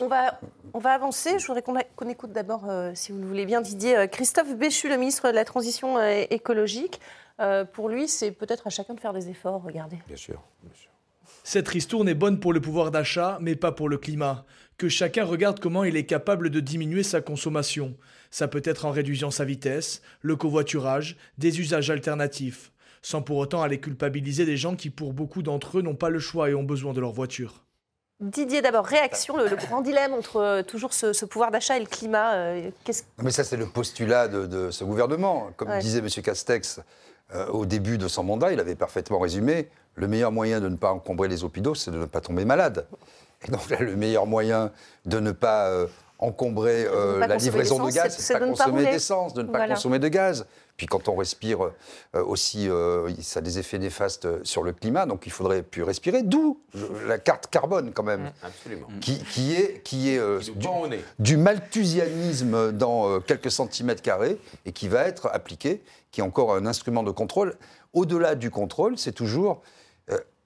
On 0.00 0.06
va, 0.08 0.40
on 0.72 0.78
va 0.78 0.92
avancer. 0.92 1.38
Je 1.38 1.46
voudrais 1.46 1.62
qu'on 1.62 2.08
écoute 2.08 2.32
d'abord, 2.32 2.62
si 2.94 3.12
vous 3.12 3.18
le 3.18 3.26
voulez 3.26 3.44
bien, 3.44 3.60
Didier, 3.60 4.08
Christophe 4.10 4.56
Béchu, 4.56 4.88
le 4.88 4.96
ministre 4.96 5.28
de 5.28 5.34
la 5.34 5.44
Transition 5.44 6.00
écologique. 6.30 7.02
Euh, 7.40 7.64
pour 7.64 7.88
lui, 7.88 8.06
c'est 8.08 8.32
peut-être 8.32 8.66
à 8.66 8.70
chacun 8.70 8.94
de 8.94 9.00
faire 9.00 9.12
des 9.12 9.28
efforts. 9.28 9.62
Regardez. 9.62 9.98
Bien 10.06 10.16
sûr. 10.16 10.42
bien 10.62 10.72
sûr. 10.74 10.90
Cette 11.44 11.68
ristourne 11.68 12.08
est 12.08 12.14
bonne 12.14 12.38
pour 12.40 12.52
le 12.52 12.60
pouvoir 12.60 12.90
d'achat, 12.90 13.38
mais 13.40 13.54
pas 13.56 13.72
pour 13.72 13.88
le 13.88 13.96
climat. 13.98 14.44
Que 14.76 14.88
chacun 14.88 15.24
regarde 15.24 15.60
comment 15.60 15.84
il 15.84 15.96
est 15.96 16.06
capable 16.06 16.50
de 16.50 16.60
diminuer 16.60 17.02
sa 17.02 17.20
consommation. 17.20 17.96
Ça 18.30 18.46
peut 18.48 18.62
être 18.64 18.84
en 18.84 18.90
réduisant 18.90 19.30
sa 19.30 19.44
vitesse, 19.44 20.02
le 20.22 20.36
covoiturage, 20.36 21.16
des 21.38 21.60
usages 21.60 21.90
alternatifs, 21.90 22.72
sans 23.02 23.22
pour 23.22 23.38
autant 23.38 23.62
aller 23.62 23.80
culpabiliser 23.80 24.44
des 24.44 24.56
gens 24.56 24.76
qui, 24.76 24.90
pour 24.90 25.12
beaucoup 25.12 25.42
d'entre 25.42 25.78
eux, 25.78 25.82
n'ont 25.82 25.94
pas 25.96 26.10
le 26.10 26.18
choix 26.18 26.50
et 26.50 26.54
ont 26.54 26.62
besoin 26.64 26.92
de 26.92 27.00
leur 27.00 27.12
voiture. 27.12 27.64
Didier, 28.20 28.60
d'abord, 28.60 28.84
réaction, 28.84 29.36
le, 29.38 29.48
le 29.48 29.56
grand 29.56 29.80
dilemme 29.80 30.12
entre 30.12 30.36
euh, 30.36 30.62
toujours 30.62 30.92
ce, 30.92 31.14
ce 31.14 31.24
pouvoir 31.24 31.50
d'achat 31.50 31.78
et 31.78 31.80
le 31.80 31.86
climat. 31.86 32.34
euh, 32.34 32.70
Mais 33.22 33.30
ça, 33.30 33.44
c'est 33.44 33.56
le 33.56 33.66
postulat 33.66 34.28
de, 34.28 34.46
de 34.46 34.70
ce 34.70 34.84
gouvernement. 34.84 35.50
Comme 35.56 35.70
Ouais. 35.70 35.78
disait 35.78 36.00
M. 36.00 36.08
Castex 36.22 36.80
euh, 37.34 37.46
au 37.48 37.66
début 37.66 37.98
de 37.98 38.08
son 38.08 38.24
mandat, 38.24 38.52
il 38.52 38.60
avait 38.60 38.74
parfaitement 38.74 39.18
résumé 39.18 39.68
le 39.96 40.08
meilleur 40.08 40.32
moyen 40.32 40.60
de 40.60 40.68
ne 40.68 40.76
pas 40.76 40.92
encombrer 40.92 41.28
les 41.28 41.44
hôpitaux, 41.44 41.74
c'est 41.74 41.90
de 41.90 41.98
ne 41.98 42.04
pas 42.06 42.20
tomber 42.20 42.44
malade. 42.44 42.86
Et 43.46 43.50
donc 43.50 43.68
là, 43.70 43.78
le 43.80 43.96
meilleur 43.96 44.26
moyen 44.26 44.70
de 45.06 45.18
ne 45.20 45.32
pas 45.32 45.68
euh, 45.68 45.86
encombrer 46.18 46.86
euh, 46.86 47.20
pas 47.20 47.26
la 47.26 47.34
livraison 47.46 47.76
de 47.76 47.90
gaz, 48.02 48.16
c'est- 48.18 48.34
de 48.34 48.38
ne 48.38 48.44
pas 48.56 48.64
consommer 48.64 48.82
d'essence, 48.92 49.34
de 49.34 49.42
ne 49.42 49.46
pas 49.48 49.58
consommer 49.74 49.98
de 49.98 50.08
gaz. 50.08 50.46
Puis 50.80 50.86
quand 50.86 51.08
on 51.08 51.14
respire 51.16 51.60
euh, 52.14 52.24
aussi, 52.24 52.66
euh, 52.66 53.10
ça 53.20 53.40
a 53.40 53.42
des 53.42 53.58
effets 53.58 53.78
néfastes 53.78 54.26
sur 54.46 54.62
le 54.62 54.72
climat, 54.72 55.04
donc 55.04 55.26
il 55.26 55.30
faudrait 55.30 55.62
plus 55.62 55.82
respirer. 55.82 56.22
D'où 56.22 56.58
la 57.06 57.18
carte 57.18 57.48
carbone 57.48 57.92
quand 57.92 58.02
même, 58.02 58.32
Absolument. 58.42 58.86
qui, 59.02 59.22
qui 59.24 59.52
est, 59.52 59.82
qui 59.82 60.08
est 60.14 60.16
euh, 60.18 60.38
du- 60.38 60.96
du 61.18 61.36
malthusianisme 61.36 62.72
dans 62.72 63.20
quelques 63.20 63.50
centimètres 63.50 64.00
carrés 64.00 64.38
et 64.64 64.72
qui 64.72 64.88
va 64.88 65.02
être 65.04 65.28
appliqué, 65.34 65.82
qui 66.12 66.20
est 66.22 66.24
encore 66.24 66.54
un 66.54 66.64
instrument 66.64 67.02
de 67.02 67.10
contrôle. 67.10 67.56
Au-delà 67.92 68.34
du 68.34 68.50
contrôle, 68.50 68.96
c'est 68.96 69.12
toujours 69.12 69.60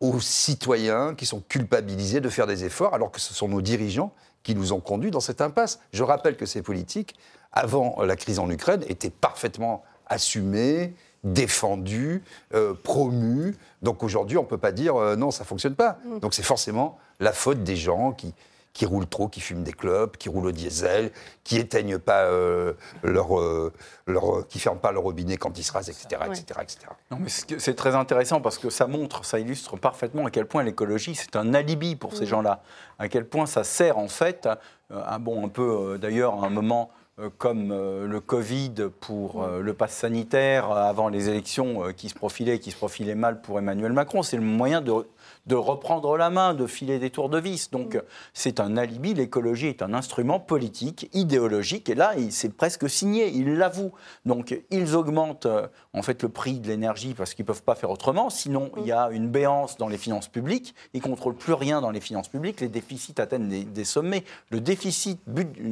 aux 0.01 0.19
citoyens 0.19 1.15
qui 1.15 1.27
sont 1.27 1.43
culpabilisés 1.49 2.21
de 2.21 2.29
faire 2.29 2.49
des 2.49 2.65
efforts, 2.65 2.93
alors 2.93 3.13
que 3.13 3.21
ce 3.21 3.33
sont 3.33 3.47
nos 3.47 3.63
dirigeants 3.63 4.13
qui 4.43 4.57
nous 4.57 4.73
ont 4.73 4.81
conduits 4.81 5.13
dans 5.13 5.21
cette 5.21 5.41
impasse. 5.41 5.79
Je 5.93 6.03
rappelle 6.03 6.37
que 6.37 6.45
ces 6.45 6.61
politiques, 6.61 7.15
avant 7.53 8.03
la 8.03 8.17
crise 8.17 8.41
en 8.41 8.51
Ukraine, 8.51 8.83
étaient 8.89 9.11
parfaitement 9.11 9.85
assumées, 10.15 10.95
défendues, 11.23 12.23
euh, 12.55 12.75
promues. 12.75 13.57
Donc 13.83 14.03
aujourd'hui, 14.03 14.39
on 14.39 14.43
ne 14.43 14.49
peut 14.49 14.59
pas 14.59 14.73
dire 14.73 14.97
euh, 14.97 15.17
non, 15.17 15.31
ça 15.31 15.45
ne 15.45 15.49
fonctionne 15.49 15.75
pas. 15.75 15.99
Donc 16.21 16.35
c'est 16.35 16.43
forcément 16.43 16.99
la 17.21 17.33
faute 17.33 17.63
des 17.63 17.77
gens 17.77 18.13
qui, 18.13 18.35
qui 18.75 18.87
roulent 18.87 19.07
trop, 19.07 19.29
qui 19.29 19.41
fument 19.41 19.63
des 19.63 19.73
clopes, 19.73 20.19
qui 20.19 20.29
roulent 20.29 20.49
au 20.49 20.53
diesel, 20.53 21.13
qui 21.45 21.57
éteignent 21.57 21.99
pas 21.99 22.25
euh, 22.25 22.75
leur, 23.05 23.39
euh, 23.39 23.73
leur, 24.07 24.47
qui 24.49 24.59
ferment 24.59 24.81
pas 24.81 24.91
leur 24.91 25.05
robinet 25.05 25.37
quand 25.37 25.57
ils 25.57 25.63
se 25.63 25.73
rasent, 25.73 25.89
etc., 25.89 26.23
etc., 26.27 26.45
etc. 26.61 26.79
Non, 27.11 27.19
mais 27.21 27.31
c'est 27.31 27.75
très 27.75 27.95
intéressant 27.95 28.41
parce 28.41 28.59
que 28.59 28.71
ça 28.71 28.89
montre, 28.89 29.25
ça 29.25 29.39
illustre 29.39 29.77
parfaitement 29.77 30.27
à 30.27 30.31
quel 30.31 30.47
point 30.47 30.65
l'écologie, 30.65 31.15
c'est 31.15 31.37
un 31.37 31.55
alibi 31.55 31.95
pour 31.95 32.17
ces 32.17 32.27
gens-là. 32.27 32.63
À 32.99 33.09
quel 33.09 33.27
point 33.27 33.47
ça 33.47 33.63
sert 33.63 33.97
en 33.97 34.09
fait, 34.09 34.49
euh, 34.91 35.03
un, 35.07 35.21
bon, 35.21 35.47
un 35.47 35.49
peu 35.49 35.63
euh, 35.63 35.99
d'ailleurs 35.99 36.43
à 36.43 36.47
un 36.47 36.51
moment 36.51 36.91
comme 37.39 37.71
euh, 37.71 38.09
le 38.09 38.21
Covid 38.21 38.75
pour 39.01 39.45
euh, 39.45 39.61
le 39.61 39.73
pass 39.73 39.93
sanitaire 39.93 40.71
euh, 40.71 40.83
avant 40.83 41.09
les 41.09 41.29
élections 41.29 41.85
euh, 41.85 41.93
qui 41.93 42.09
se 42.09 42.15
profilaient, 42.15 42.59
qui 42.59 42.73
se 42.73 42.77
profilaient 42.77 43.15
mal 43.15 43.41
pour 43.41 43.59
Emmanuel 43.59 43.93
Macron. 43.93 44.25
C'est 44.25 44.37
le 44.37 44.43
moyen 44.43 44.81
de, 44.81 44.93
de 45.47 45.55
reprendre 45.55 46.17
la 46.17 46.31
main, 46.31 46.55
de 46.55 46.67
filer 46.67 46.99
des 46.99 47.11
tours 47.11 47.29
de 47.29 47.39
vis. 47.39 47.71
Donc 47.71 47.97
euh, 47.97 48.03
c'est 48.33 48.61
un 48.61 48.77
alibi. 48.77 49.15
L'écologie 49.15 49.67
est 49.69 49.83
un 49.83 49.93
instrument 49.95 50.41
politique, 50.41 51.11
idéologique. 51.13 51.89
Et 51.91 51.95
là, 51.95 52.13
c'est 52.31 52.55
presque 52.57 52.89
signé. 52.89 53.29
Ils 53.29 53.57
l'avouent. 53.57 53.93
Donc 54.25 54.59
ils 54.71 54.95
augmentent 54.97 55.47
euh, 55.47 55.67
en 55.93 56.03
fait 56.03 56.23
le 56.23 56.29
prix 56.29 56.61
de 56.61 56.69
l'énergie 56.69 57.15
parce 57.15 57.35
qu'ils 57.35 57.45
ne 57.45 57.49
peuvent 57.49 57.63
pas 57.63 57.75
faire 57.75 57.91
autrement. 57.91 58.31
Sinon, 58.31 58.71
il 58.79 58.87
y 58.87 58.93
a 58.93 59.09
une 59.11 59.29
béance 59.29 59.77
dans 59.77 59.89
les 59.89 59.99
finances 59.99 60.29
publiques. 60.29 60.75
Ils 60.95 60.99
ne 60.99 61.03
contrôlent 61.03 61.35
plus 61.37 61.53
rien 61.53 61.81
dans 61.81 61.91
les 61.91 62.01
finances 62.01 62.29
publiques. 62.29 62.61
Les 62.61 62.69
déficits 62.69 63.15
atteignent 63.19 63.49
des, 63.49 63.65
des 63.65 63.85
sommets. 63.85 64.25
Le 64.51 64.61
déficit 64.61 65.21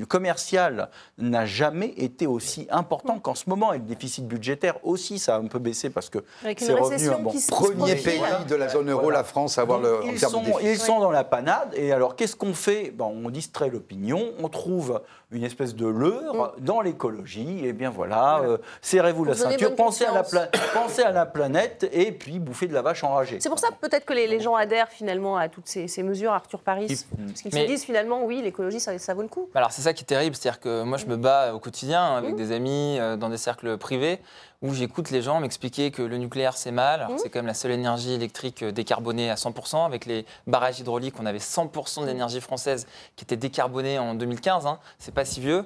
commercial 0.09 0.89
n'a 1.19 1.47
jamais 1.47 1.95
été 1.97 2.27
aussi 2.27 2.67
important 2.71 3.19
qu'en 3.19 3.35
ce 3.35 3.49
moment. 3.49 3.73
Et 3.73 3.79
le 3.79 3.85
déficit 3.85 4.27
budgétaire 4.27 4.75
aussi, 4.85 5.19
ça 5.19 5.37
a 5.37 5.39
un 5.39 5.47
peu 5.47 5.59
baissé 5.59 5.91
parce 5.91 6.11
que 6.11 6.19
c'est 6.59 6.73
revenu. 6.75 6.83
récession 6.95 7.23
bon, 7.23 7.33
Premier 7.49 7.97
pays 7.97 8.21
de 8.49 8.55
la 8.55 8.69
zone 8.69 8.91
euro, 8.91 9.03
Voilà. 9.05 9.19
la 9.19 9.25
France, 9.25 9.59
à 9.59 9.62
avoir 9.63 9.81
donc, 9.81 9.87
le, 9.89 9.97
en 10.09 10.13
ils, 10.13 10.19
termes 10.21 10.33
sont, 10.33 10.41
de 10.41 10.47
déficit. 10.47 10.69
ils 10.69 10.79
sont 10.79 11.01
dans 11.01 11.11
la 11.11 11.25
panade. 11.25 11.73
Et 11.75 11.93
alors, 11.93 12.17
qu'est-ce 12.17 12.37
qu'on 12.37 12.55
fait? 12.55 12.91
Ben, 12.91 13.05
On 13.07 13.31
distrait 13.31 13.71
l'opinion, 13.71 14.33
on 14.39 14.49
trouve 14.49 15.01
une 15.31 15.45
espèce 15.45 15.75
de 15.75 15.87
leurre 15.87 16.55
dans 16.59 16.81
l'écologie. 16.83 17.65
Et 17.65 17.73
bien 17.73 17.91
voilà, 17.91 18.41
euh, 18.41 18.59
serrez-vous 18.83 19.25
la 19.25 19.35
ceinture, 19.35 19.75
pensez 19.75 20.05
à, 20.05 20.13
la 20.13 20.23
conscience. 20.23 20.47
pla- 20.49 20.61
pensez 20.75 21.03
à 21.03 21.11
la 21.11 21.25
planète 21.27 21.89
et 21.93 22.13
puis 22.13 22.39
bouffez 22.39 22.67
de 22.67 22.75
la 22.75 22.83
vache 22.83 23.03
enragée. 23.05 23.39
C'est 23.41 23.49
pour 23.49 23.59
ça 23.59 23.69
peut-être 23.81 24.05
que 24.05 24.13
les, 24.13 24.27
les 24.27 24.41
gens 24.41 24.55
adhèrent 24.55 24.89
finalement 24.91 25.37
à 25.37 25.49
toutes 25.49 25.69
ces, 25.69 25.89
ces 25.89 26.03
mesures, 26.03 26.33
Arthur 26.33 26.61
Paris. 26.61 26.87
Parce 27.27 27.41
qu'ils 27.43 27.53
se 27.53 27.67
disent 27.67 27.85
finalement, 27.85 28.25
oui, 28.25 28.43
l'écologie, 28.43 28.81
ça, 28.81 28.99
ça 28.99 29.15
vaut 29.15 29.23
le 29.23 29.29
coup. 29.29 29.49
Alors 29.55 29.73
c'est 29.73 29.83
ça 29.83 29.93
qui 29.95 30.03
est 30.03 30.07
terrible, 30.07 30.37
c'est-à-dire 30.37 30.61
que 30.61 30.83
moi 30.83 30.99
je 30.99 31.07
me 31.07 31.17
bats 31.17 31.55
au 31.55 31.59
quotidien 31.59 31.93
Mmh. 31.93 32.17
avec 32.17 32.35
des 32.37 32.53
amis 32.53 32.97
euh, 32.99 33.17
dans 33.17 33.29
des 33.29 33.37
cercles 33.37 33.77
privés 33.77 34.19
où 34.63 34.75
j'écoute 34.75 35.11
les 35.11 35.23
gens 35.23 35.41
m'expliquer 35.41 35.91
que 35.91 36.03
le 36.03 36.17
nucléaire 36.17 36.57
c'est 36.57 36.73
mal, 36.73 37.01
alors 37.01 37.13
Mmh. 37.13 37.19
c'est 37.19 37.31
quand 37.31 37.39
même 37.39 37.47
la 37.47 37.55
seule 37.55 37.73
énergie 37.73 38.13
électrique 38.13 38.63
euh, 38.63 38.73
décarbonée 38.73 39.31
à 39.31 39.35
100%. 39.35 39.85
Avec 39.87 40.07
les 40.07 40.25
barrages 40.47 40.81
hydrauliques, 40.81 41.15
on 41.21 41.27
avait 41.27 41.39
100% 41.39 42.03
de 42.03 42.07
l'énergie 42.07 42.41
française 42.41 42.87
qui 43.17 43.25
était 43.25 43.37
décarbonée 43.37 43.99
en 43.99 44.15
2015, 44.15 44.67
hein. 44.67 44.79
c'est 44.99 45.15
pas 45.15 45.25
si 45.25 45.41
vieux. 45.41 45.65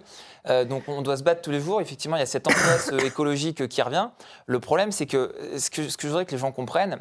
Euh, 0.49 0.65
donc 0.65 0.85
on 0.89 1.03
doit 1.03 1.17
se 1.17 1.23
battre 1.23 1.43
tous 1.43 1.51
les 1.51 1.61
jours, 1.61 1.81
effectivement 1.81 2.17
il 2.17 2.21
y 2.21 2.23
a 2.23 2.27
cette 2.27 2.47
angoisse 2.47 2.91
euh, 2.93 2.99
écologique 2.99 3.69
qui 3.69 3.83
revient. 3.83 4.09
Le 4.47 4.61
problème 4.61 4.93
c'est 4.93 5.07
que 5.07 5.35
ce, 5.59 5.71
que 5.71 5.89
ce 5.89 5.97
que 5.97 6.03
je 6.03 6.09
voudrais 6.09 6.25
que 6.25 6.33
les 6.33 6.39
gens 6.39 6.53
comprennent, 6.53 6.99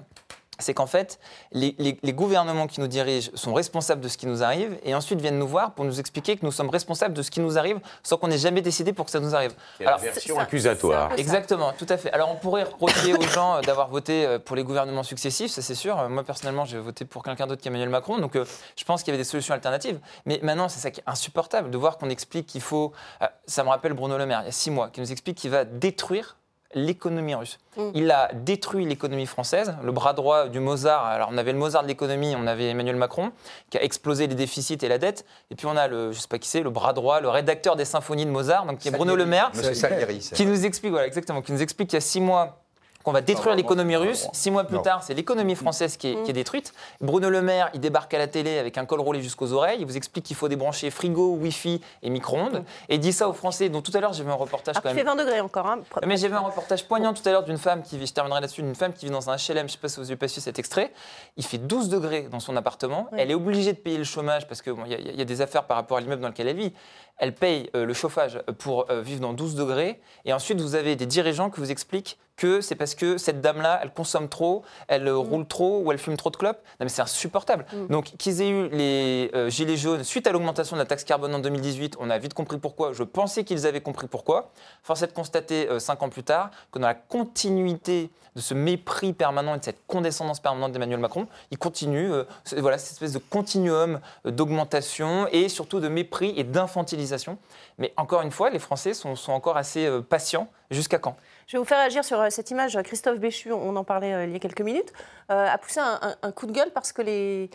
c'est 0.60 0.74
qu'en 0.74 0.86
fait, 0.88 1.20
les, 1.52 1.76
les- 1.80 1.98
les 2.02 2.14
gouvernements 2.14 2.68
qui 2.68 2.80
nous 2.80 2.88
dirigent 2.88 3.32
sont 3.34 3.54
responsables 3.54 4.02
de 4.02 4.08
ce 4.08 4.18
qui 4.18 4.28
nous 4.28 4.44
arrive 4.44 4.78
et 4.84 4.96
ensuite 4.96 5.20
viennent 5.22 5.38
nous 5.40 5.48
voir 5.48 5.74
pour 5.74 5.86
nous 5.86 6.00
expliquer 6.00 6.38
que 6.38 6.46
nous 6.46 6.52
sommes 6.52 6.70
responsables 6.70 7.14
de 7.14 7.22
ce 7.22 7.32
qui 7.32 7.40
nous 7.42 7.58
arrive 7.58 7.80
sans 8.04 8.18
qu'on 8.18 8.32
ait 8.32 8.38
jamais 8.38 8.62
décidé 8.62 8.94
pour 8.94 9.06
que 9.06 9.12
ça 9.12 9.20
nous 9.20 9.36
arrive. 9.36 9.54
C'est 9.78 9.84
la 9.84 9.92
Alors, 9.92 10.02
version 10.02 10.36
ça- 10.36 10.42
accusatoire. 10.42 11.12
Exactement, 11.18 11.74
tout 11.78 11.86
à 11.90 11.98
fait. 11.98 12.12
Alors 12.12 12.32
on 12.32 12.36
pourrait 12.36 12.64
reprocher 12.64 13.14
aux 13.14 13.22
gens 13.22 13.56
euh, 13.58 13.62
d'avoir 13.62 13.90
voté 13.90 14.26
euh, 14.26 14.40
pour 14.40 14.56
les 14.56 14.64
gouvernements 14.64 15.04
successifs, 15.04 15.52
ça 15.52 15.62
c'est 15.62 15.76
sûr. 15.76 16.00
Euh, 16.00 16.10
Moi 16.10 16.24
personnellement, 16.24 16.66
j'ai 16.66 16.78
voté 16.80 17.06
pour 17.06 17.24
quelqu'un 17.24 17.48
d'autre 17.48 17.62
qu'Emmanuel 17.62 17.90
Macron, 17.90 18.18
donc 18.20 18.36
euh, 18.36 18.46
je 18.78 18.84
pense 18.86 19.04
qu'il 19.04 19.12
y 19.12 19.16
avait 19.16 19.24
des 19.24 19.30
solutions 19.30 19.54
alternatives. 19.54 20.00
Mais 20.26 20.40
maintenant, 20.44 20.70
c'est 20.70 20.80
ça 20.80 20.92
qui 20.92 21.02
est 21.02 21.04
insupportable 21.08 21.70
de 21.72 21.78
voir 21.78 21.98
qu'on 21.98 22.10
explique 22.10 22.46
qu'il 22.48 22.62
faut. 22.62 22.94
euh, 23.22 23.28
ça 23.48 23.64
me 23.64 23.70
rappelle 23.70 23.94
Bruno 23.94 24.18
Le 24.18 24.26
Maire, 24.26 24.42
il 24.44 24.46
y 24.46 24.50
a 24.50 24.52
six 24.52 24.72
mois, 24.72 24.90
qui 24.90 25.02
nous 25.02 25.12
explique 25.12 25.38
qu'il 25.38 25.52
va 25.52 25.66
détruire 25.66 26.38
l'économie 26.76 27.34
russe. 27.34 27.58
Mm. 27.78 27.82
Il 27.96 28.12
a 28.12 28.30
détruit 28.34 28.86
l'économie 28.86 29.26
française, 29.26 29.76
le 29.84 29.92
bras 29.92 30.14
droit 30.14 30.48
du 30.48 30.60
Mozart. 30.60 31.06
Alors 31.06 31.30
on 31.32 31.38
avait 31.38 31.54
le 31.54 31.58
Mozart 31.58 31.84
de 31.84 31.88
l'économie, 31.88 32.36
on 32.38 32.46
avait 32.46 32.70
Emmanuel 32.70 32.98
Macron 32.98 33.32
qui 33.70 33.78
a 33.78 33.84
explosé 33.84 34.28
les 34.28 34.36
déficits 34.36 34.78
et 34.82 34.88
la 34.88 34.98
dette. 34.98 35.26
Et 35.50 35.56
puis 35.56 35.66
on 35.66 35.76
a 35.76 35.88
le, 35.88 36.12
je 36.12 36.20
sais 36.20 36.28
pas 36.28 36.38
qui 36.38 36.50
c'est, 36.50 36.62
le 36.62 36.70
bras 36.70 36.94
droit, 36.94 37.22
le 37.22 37.30
rédacteur 37.30 37.76
des 37.76 37.86
symphonies 37.86 38.26
de 38.26 38.32
Mozart, 38.32 38.66
donc 38.66 38.80
qui 38.80 38.90
est 38.90 38.92
Bruno 38.92 39.16
Le 39.16 39.26
Maire, 39.26 39.52
Salieri, 39.54 40.20
qui 40.20 40.46
nous 40.46 40.66
explique, 40.66 40.92
voilà, 40.92 41.08
exactement, 41.08 41.42
qui 41.42 41.52
nous 41.52 41.62
explique 41.62 41.90
qu'il 41.90 41.98
y 41.98 41.98
a 41.98 42.02
six 42.02 42.22
mois 42.22 42.65
qu'on 43.06 43.12
va 43.12 43.22
détruire 43.22 43.52
Non, 43.52 43.56
l'économie 43.58 43.94
non, 43.94 44.02
russe. 44.02 44.28
Six 44.34 44.52
mois 44.52 44.64
plus 44.66 44.76
Non. 44.78 44.82
tard, 44.82 45.04
c'est 45.04 45.14
l'économie 45.14 45.56
française 45.56 45.96
qui 45.96 46.10
est, 46.10 46.24
qui 46.24 46.32
est 46.32 46.34
détruite. 46.34 46.74
Bruno 47.00 47.30
Le 47.30 47.42
Maire, 47.42 47.70
il 47.74 47.80
débarque 47.80 48.14
à 48.14 48.18
la 48.18 48.28
télé 48.28 48.58
avec 48.58 48.78
un 48.78 48.86
col 48.86 49.00
roulé 49.00 49.22
jusqu'aux 49.22 49.54
oreilles. 49.54 49.78
Il 49.80 49.86
vous 49.86 49.96
explique 49.96 50.26
qu'il 50.26 50.36
faut 50.36 50.48
débrancher 50.50 50.90
frigo, 50.90 51.36
Wi-Fi 51.36 51.80
et 52.02 52.10
micro-ondes. 52.10 52.64
Et 52.90 52.96
il 52.96 53.00
dit 53.00 53.14
ça 53.14 53.30
aux 53.30 53.34
Français. 53.34 53.70
Donc 53.70 53.84
tout 53.84 53.92
à 53.96 54.00
l'heure, 54.02 54.12
j'ai 54.14 54.24
vu 54.24 54.32
un 54.32 54.34
reportage 54.34 54.76
quand 54.76 54.86
même. 54.86 54.98
fait 54.98 55.04
20 55.04 55.16
degrés 55.16 55.40
encore. 55.40 55.68
hein. 55.68 55.80
Mais 56.06 56.18
j'ai 56.18 56.28
vu 56.28 56.34
un 56.36 56.40
reportage 56.40 56.86
poignant 56.88 57.14
tout 57.14 57.22
à 57.26 57.32
l'heure 57.32 57.44
d'une 57.44 57.58
femme 57.60 57.84
qui 57.84 57.98
vit, 57.98 58.08
je 58.08 58.14
terminerai 58.14 58.42
là-dessus, 58.42 58.64
d'une 58.64 58.76
femme 58.76 58.92
qui 58.94 59.06
vit 59.06 59.12
dans 59.12 59.30
un 59.30 59.36
HLM, 59.36 59.68
je 59.68 59.74
sais 59.74 59.78
pas 59.80 59.88
si 59.88 59.98
vous 60.00 60.08
avez 60.08 60.16
pas 60.16 60.28
su 60.28 60.42
cet 60.42 60.58
extrait. 60.58 60.92
Il 61.38 61.46
fait 61.46 61.60
12 61.60 61.90
degrés 61.90 62.24
dans 62.32 62.40
son 62.40 62.56
appartement. 62.58 63.08
Elle 63.16 63.30
est 63.30 63.36
obligée 63.36 63.74
de 63.74 63.78
payer 63.78 64.00
le 64.00 64.04
chômage 64.04 64.48
parce 64.48 64.62
qu'il 64.64 64.74
bon, 64.74 64.82
il 64.86 64.92
y, 64.92 64.96
a- 64.96 65.00
il 65.00 65.16
y 65.16 65.22
a 65.22 65.26
des 65.26 65.42
affaires 65.42 65.66
par 65.66 65.78
rapport 65.78 65.98
à 65.98 66.02
l'immeuble 66.02 66.24
dans 66.24 66.30
lequel 66.30 66.48
elle 66.48 66.56
vit. 66.58 66.74
Elle 67.18 67.34
paye 67.36 67.70
euh, 67.76 67.86
le 67.86 67.94
chauffage 67.94 68.42
pour 68.58 68.90
euh, 68.90 69.02
vivre 69.02 69.22
dans 69.22 69.34
12 69.34 69.54
degrés. 69.56 70.02
Et 70.26 70.34
ensuite, 70.34 70.60
vous 70.60 70.76
avez 70.76 70.96
des 70.96 71.06
dirigeants 71.06 71.50
qui 71.50 71.60
vous 71.62 71.72
expliquent 71.72 72.18
que 72.38 72.62
c'est 72.62 72.76
parce 72.76 72.96
que 72.96 73.18
cette 73.18 73.42
dame-là, 73.42 73.80
elle 73.82 73.92
consomme 73.92 74.30
trop, 74.30 74.64
elle 74.88 75.08
euh, 75.08 75.18
roule 75.18 75.48
trop 75.48 75.82
ou 75.82 75.92
elle 75.92 75.98
fume 75.98 76.18
trop 76.18 76.30
de 76.30 76.38
clopes. 76.38 76.60
Non, 76.80 76.86
mais 76.86 76.90
c'est 76.90 77.02
insupportable. 77.02 77.66
Donc, 77.90 78.06
qu'ils 78.18 78.42
aient 78.42 78.50
eu 78.50 78.70
les 78.70 79.32
euh, 79.34 79.50
gilets 79.50 79.78
jaunes 79.78 80.04
suite 80.04 80.28
à 80.28 80.32
l'augmentation 80.32 80.76
de 80.76 80.82
la 80.82 80.86
taxe 80.86 81.04
carbone 81.04 81.34
en 81.34 81.40
2018, 81.40 81.96
on 82.00 82.10
a 82.10 82.18
vite 82.18 82.34
compris 82.34 82.58
pourquoi. 82.58 82.94
Je 82.94 83.04
pensais 83.04 83.44
qu'ils 83.44 83.66
avaient 83.66 83.82
compris 83.82 84.08
pourquoi. 84.08 84.52
Force 84.84 85.02
est 85.02 85.08
de 85.08 85.14
constater, 85.14 85.70
euh, 85.70 85.80
cinq 85.80 86.04
ans 86.04 86.10
plus 86.10 86.24
tard, 86.24 86.52
que 86.72 86.80
dans 86.80 86.88
la 86.88 86.94
continuité 86.94 88.10
de 88.36 88.42
ce 88.42 88.54
mépris 88.54 89.14
permanent 89.14 89.56
et 89.56 89.60
de 89.60 89.64
cette 89.64 89.88
condescendance 89.88 90.42
permanente 90.42 90.74
d'Emmanuel 90.74 91.00
Macron, 91.00 91.28
il 91.52 91.58
continue, 91.58 92.12
euh, 92.12 92.26
voilà, 92.58 92.78
cette 92.78 92.92
espèce 92.92 93.14
de 93.14 93.20
continuum 93.20 94.02
d'augmentation 94.26 95.28
et 95.32 95.48
surtout 95.48 95.80
de 95.80 95.88
mépris 95.88 96.34
et 96.36 96.44
d'infantilisation. 96.44 97.38
Mais 97.78 97.94
encore 97.96 98.22
une 98.24 98.32
fois, 98.32 98.50
les 98.50 98.60
Français 98.60 98.94
sont, 98.94 99.16
sont 99.16 99.32
encore 99.32 99.56
assez 99.56 99.90
patients. 100.10 100.50
Jusqu'à 100.72 100.98
quand? 100.98 101.16
Je 101.48 101.54
vais 101.54 101.60
vous 101.60 101.66
faire 101.66 101.80
agir 101.80 102.04
sur 102.04 102.20
euh, 102.20 102.30
cette 102.30 102.50
image. 102.52 102.78
Christophe 102.84 103.20
Béchu, 103.20 103.52
on 103.52 103.76
en 103.76 103.84
parlait 103.84 104.14
euh, 104.14 104.26
il 104.26 104.32
y 104.32 104.36
a 104.36 104.40
quelques 104.40 104.62
minutes, 104.62 104.92
euh, 105.32 105.48
a 105.48 105.58
poussé 105.58 105.80
un, 105.80 106.32
coup 106.32 106.48
de 106.48 106.52
gueule 106.52 106.72
parce 106.74 106.92
que 106.92 107.02
les, 107.02 107.50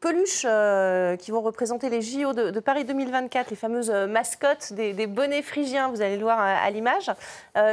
peluches 0.00 0.46
qui 1.18 1.30
vont 1.30 1.42
représenter 1.42 1.90
les 1.90 2.00
JO 2.00 2.32
de, 2.32 2.60
Paris 2.60 2.84
2024, 2.84 3.50
les 3.50 3.56
fameuses 3.56 3.90
mascottes 3.90 4.72
des, 4.72 5.06
bonnets 5.06 5.42
phrygiens, 5.42 5.88
vous 5.88 6.00
allez 6.00 6.16
le 6.16 6.22
voir 6.22 6.40
à, 6.40 6.70
l'image, 6.70 7.10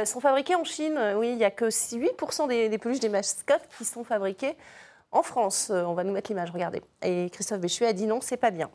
sont 0.04 0.20
fabriquées 0.20 0.56
en 0.56 0.64
Chine. 0.64 0.98
Oui, 1.16 1.30
il 1.30 1.36
n'y 1.36 1.44
a 1.44 1.50
que 1.50 1.66
8% 1.66 2.48
des, 2.48 2.78
peluches 2.78 3.00
des 3.00 3.08
mascottes 3.08 3.66
qui 3.78 3.86
sont 3.86 4.04
fabriquées 4.04 4.56
en 5.12 5.22
France. 5.22 5.70
On 5.70 5.94
va 5.94 6.04
nous 6.04 6.12
mettre 6.12 6.30
l'image, 6.30 6.50
regardez. 6.50 6.82
Et 7.00 7.30
Christophe 7.30 7.60
Béchu 7.60 7.86
a 7.86 7.94
dit 7.94 8.06
non, 8.06 8.20
c'est 8.20 8.36
pas 8.36 8.50
bien. 8.50 8.68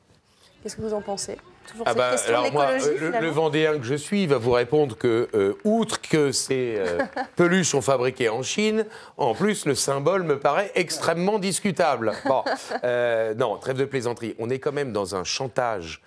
Qu'est-ce 0.63 0.75
que 0.75 0.81
vous 0.81 0.93
en 0.93 1.01
pensez? 1.01 1.37
Toujours 1.67 1.85
Ah 1.85 1.91
cette 1.91 1.97
bah, 1.97 2.11
question 2.11 2.37
alors 2.37 2.51
moi, 2.51 2.67
euh, 2.71 3.21
le, 3.21 3.29
Vendéen 3.29 3.77
que 3.77 3.83
je 3.83 3.95
suis 3.95 4.25
va 4.25 4.37
vous 4.37 4.51
répondre 4.51 4.97
que, 4.97 5.27
euh, 5.33 5.53
outre 5.63 6.01
que 6.01 6.31
ces 6.31 6.75
euh, 6.77 6.99
peluches 7.35 7.69
sont 7.69 7.81
fabriquées 7.81 8.29
en 8.29 8.41
Chine, 8.41 8.85
en 9.17 9.33
plus 9.33 9.65
le 9.65 9.75
symbole 9.75 10.23
me 10.23 10.39
paraît 10.39 10.71
extrêmement 10.75 11.39
discutable. 11.39 12.13
Bon, 12.25 12.43
euh, 12.83 13.33
non, 13.35 13.57
trêve 13.57 13.77
de 13.77 13.85
plaisanterie. 13.85 14.35
On 14.39 14.49
est 14.49 14.59
quand 14.59 14.71
même 14.71 14.91
dans 14.93 15.15
un 15.15 15.23
chantage 15.23 16.01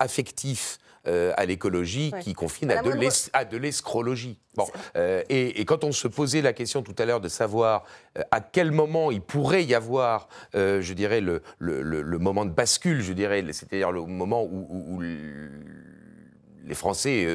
affectif 0.00 0.78
euh, 1.06 1.32
à 1.36 1.44
l'écologie 1.46 2.10
Ouais. 2.12 2.20
qui 2.20 2.34
confine 2.34 2.70
À 2.70 2.82
de 2.82 2.90
à 3.32 3.44
l'escrologie. 3.58 4.38
Bon, 4.54 4.66
euh, 4.96 5.22
et, 5.28 5.60
et 5.60 5.64
quand 5.64 5.84
on 5.84 5.92
se 5.92 6.08
posait 6.08 6.40
la 6.42 6.52
question 6.52 6.82
tout 6.82 6.94
à 6.98 7.04
l'heure 7.04 7.20
de 7.20 7.28
savoir 7.28 7.84
euh, 8.18 8.22
à 8.30 8.40
quel 8.40 8.72
moment 8.72 9.10
il 9.10 9.20
pourrait 9.20 9.64
y 9.64 9.74
avoir, 9.74 10.28
je 10.54 10.92
dirais, 10.92 11.20
le, 11.20 11.42
le- 11.58 11.82
le- 11.82 12.02
le 12.02 12.18
moment 12.18 12.44
de 12.44 12.50
bascule, 12.50 13.02
je 13.02 13.12
dirais, 13.12 13.44
c'est-à-dire 13.52 13.92
le 13.92 14.02
moment 14.06 14.42
où, 14.44 14.66
où- 14.70 14.96
où 14.96 15.02
l- 15.02 15.50
les 16.64 16.74
Français 16.74 17.26